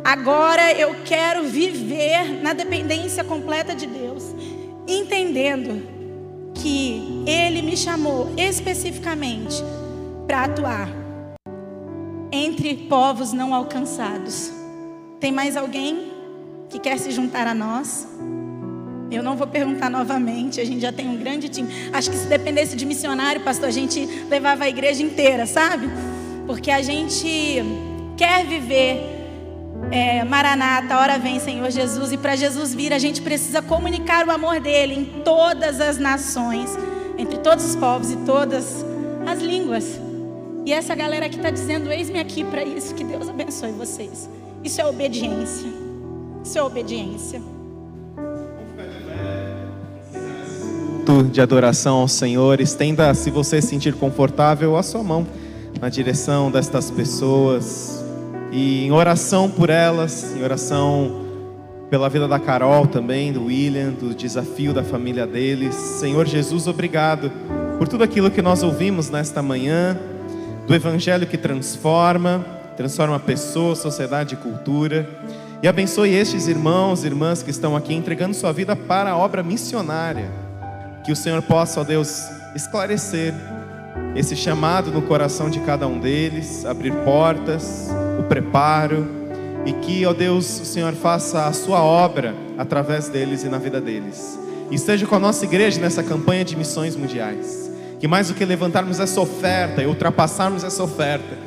Agora 0.02 0.72
eu 0.72 0.96
quero 1.04 1.44
viver 1.44 2.42
na 2.42 2.52
dependência 2.52 3.22
completa 3.22 3.72
de 3.72 3.86
Deus, 3.86 4.24
entendendo 4.88 5.80
que 6.56 7.22
Ele 7.24 7.62
me 7.62 7.76
chamou 7.76 8.34
especificamente 8.36 9.62
para 10.26 10.46
atuar 10.46 11.01
entre 12.32 12.74
povos 12.88 13.32
não 13.34 13.54
alcançados. 13.54 14.50
Tem 15.20 15.30
mais 15.30 15.56
alguém 15.56 16.10
que 16.70 16.78
quer 16.78 16.98
se 16.98 17.10
juntar 17.10 17.46
a 17.46 17.54
nós? 17.54 18.08
Eu 19.10 19.22
não 19.22 19.36
vou 19.36 19.46
perguntar 19.46 19.90
novamente, 19.90 20.58
a 20.58 20.64
gente 20.64 20.80
já 20.80 20.90
tem 20.90 21.06
um 21.06 21.18
grande 21.18 21.50
time. 21.50 21.68
Acho 21.92 22.10
que 22.10 22.16
se 22.16 22.26
dependesse 22.26 22.74
de 22.74 22.86
missionário, 22.86 23.42
pastor, 23.42 23.68
a 23.68 23.72
gente 23.72 24.06
levava 24.30 24.64
a 24.64 24.68
igreja 24.68 25.02
inteira, 25.02 25.44
sabe? 25.44 25.90
Porque 26.46 26.70
a 26.70 26.80
gente 26.80 27.62
quer 28.16 28.46
viver 28.46 29.20
é, 29.90 30.24
Maranata, 30.24 30.96
hora 30.98 31.18
vem, 31.18 31.38
Senhor 31.38 31.70
Jesus. 31.70 32.12
E 32.12 32.16
para 32.16 32.34
Jesus 32.34 32.74
vir, 32.74 32.94
a 32.94 32.98
gente 32.98 33.20
precisa 33.20 33.60
comunicar 33.60 34.26
o 34.26 34.30
amor 34.30 34.58
dele 34.60 34.94
em 34.94 35.04
todas 35.22 35.78
as 35.78 35.98
nações, 35.98 36.70
entre 37.18 37.36
todos 37.38 37.66
os 37.66 37.76
povos 37.76 38.10
e 38.10 38.16
todas 38.24 38.82
as 39.26 39.40
línguas. 39.40 40.11
E 40.64 40.72
essa 40.72 40.94
galera 40.94 41.28
que 41.28 41.36
está 41.36 41.50
dizendo: 41.50 41.90
Eis-me 41.90 42.18
aqui 42.18 42.44
para 42.44 42.64
isso. 42.64 42.94
Que 42.94 43.04
Deus 43.04 43.28
abençoe 43.28 43.72
vocês. 43.72 44.28
Isso 44.62 44.80
é 44.80 44.86
obediência. 44.86 45.68
Isso 46.44 46.58
é 46.58 46.62
obediência. 46.62 47.40
De 51.30 51.40
adoração 51.40 51.96
ao 51.98 52.08
Senhor, 52.08 52.60
estenda, 52.60 53.12
se 53.12 53.28
você 53.28 53.60
se 53.60 53.68
sentir 53.68 53.92
confortável, 53.94 54.76
a 54.76 54.82
sua 54.82 55.02
mão 55.02 55.26
na 55.80 55.88
direção 55.88 56.50
destas 56.50 56.90
pessoas 56.90 58.02
e 58.52 58.84
em 58.86 58.92
oração 58.92 59.50
por 59.50 59.68
elas, 59.68 60.34
em 60.36 60.42
oração 60.42 61.22
pela 61.90 62.08
vida 62.08 62.28
da 62.28 62.38
Carol 62.38 62.86
também, 62.86 63.32
do 63.32 63.46
William, 63.46 63.90
do 63.90 64.14
desafio 64.14 64.72
da 64.72 64.82
família 64.82 65.26
deles. 65.26 65.74
Senhor 65.74 66.26
Jesus, 66.26 66.66
obrigado 66.66 67.30
por 67.78 67.88
tudo 67.88 68.04
aquilo 68.04 68.30
que 68.30 68.40
nós 68.40 68.62
ouvimos 68.62 69.10
nesta 69.10 69.42
manhã, 69.42 69.98
do 70.72 70.76
Evangelho 70.76 71.26
que 71.26 71.36
transforma, 71.36 72.42
transforma 72.78 73.20
pessoa, 73.20 73.76
sociedade 73.76 74.32
e 74.32 74.38
cultura. 74.38 75.06
E 75.62 75.68
abençoe 75.68 76.14
estes 76.14 76.48
irmãos 76.48 77.04
e 77.04 77.08
irmãs 77.08 77.42
que 77.42 77.50
estão 77.50 77.76
aqui 77.76 77.92
entregando 77.92 78.32
sua 78.32 78.54
vida 78.54 78.74
para 78.74 79.10
a 79.10 79.16
obra 79.18 79.42
missionária. 79.42 80.30
Que 81.04 81.12
o 81.12 81.16
Senhor 81.16 81.42
possa, 81.42 81.82
ó 81.82 81.84
Deus, 81.84 82.22
esclarecer 82.54 83.34
esse 84.16 84.34
chamado 84.34 84.90
no 84.90 85.02
coração 85.02 85.50
de 85.50 85.60
cada 85.60 85.86
um 85.86 86.00
deles, 86.00 86.64
abrir 86.64 86.94
portas, 87.04 87.90
o 88.18 88.22
preparo, 88.22 89.06
e 89.66 89.74
que, 89.74 90.06
ó 90.06 90.14
Deus, 90.14 90.58
o 90.58 90.64
Senhor 90.64 90.94
faça 90.94 91.44
a 91.44 91.52
sua 91.52 91.82
obra 91.82 92.34
através 92.56 93.10
deles 93.10 93.44
e 93.44 93.48
na 93.50 93.58
vida 93.58 93.78
deles. 93.78 94.38
E 94.70 94.74
esteja 94.74 95.06
com 95.06 95.16
a 95.16 95.20
nossa 95.20 95.44
igreja 95.44 95.78
nessa 95.78 96.02
campanha 96.02 96.46
de 96.46 96.56
missões 96.56 96.96
mundiais. 96.96 97.71
Que 98.02 98.08
mais 98.08 98.26
do 98.26 98.34
que 98.34 98.44
levantarmos 98.44 98.98
essa 98.98 99.20
oferta 99.20 99.80
e 99.80 99.86
ultrapassarmos 99.86 100.64
essa 100.64 100.82
oferta, 100.82 101.38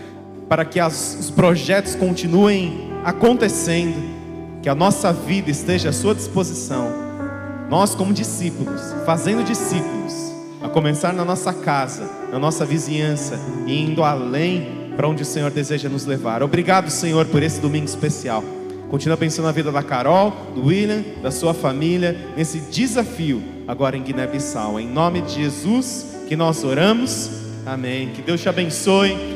para 0.47 0.63
que 0.63 0.79
as, 0.79 1.17
os 1.19 1.29
projetos 1.29 1.95
continuem 1.95 2.93
acontecendo, 3.03 4.01
que 4.61 4.69
a 4.69 4.73
nossa 4.73 5.11
vida 5.11 5.51
esteja 5.51 5.89
à 5.89 5.91
sua 5.91 6.15
disposição. 6.15 6.93
Nós, 7.69 7.93
como 7.93 8.13
discípulos, 8.13 8.81
fazendo 9.05 9.43
discípulos, 9.43 10.13
a 10.61 10.69
começar 10.69 11.11
na 11.11 11.25
nossa 11.25 11.51
casa, 11.51 12.09
na 12.31 12.39
nossa 12.39 12.65
vizinhança 12.65 13.37
e 13.67 13.77
indo 13.77 14.01
além 14.01 14.93
para 14.95 15.09
onde 15.09 15.23
o 15.23 15.25
Senhor 15.25 15.51
deseja 15.51 15.89
nos 15.89 16.05
levar. 16.05 16.41
Obrigado, 16.41 16.89
Senhor, 16.89 17.25
por 17.25 17.43
esse 17.43 17.59
domingo 17.59 17.85
especial. 17.85 18.41
Continua 18.89 19.17
pensando 19.17 19.47
na 19.47 19.51
vida 19.51 19.73
da 19.73 19.83
Carol, 19.83 20.31
do 20.55 20.67
William, 20.67 21.03
da 21.21 21.31
sua 21.31 21.53
família, 21.53 22.17
nesse 22.37 22.61
desafio 22.61 23.43
agora 23.67 23.97
em 23.97 24.01
Guiné-Bissau. 24.01 24.79
Em 24.79 24.87
nome 24.87 25.19
de 25.19 25.33
Jesus 25.33 26.14
que 26.27 26.35
nós 26.35 26.63
oramos. 26.63 27.29
Amém. 27.65 28.09
Que 28.09 28.21
Deus 28.21 28.41
te 28.41 28.49
abençoe. 28.49 29.34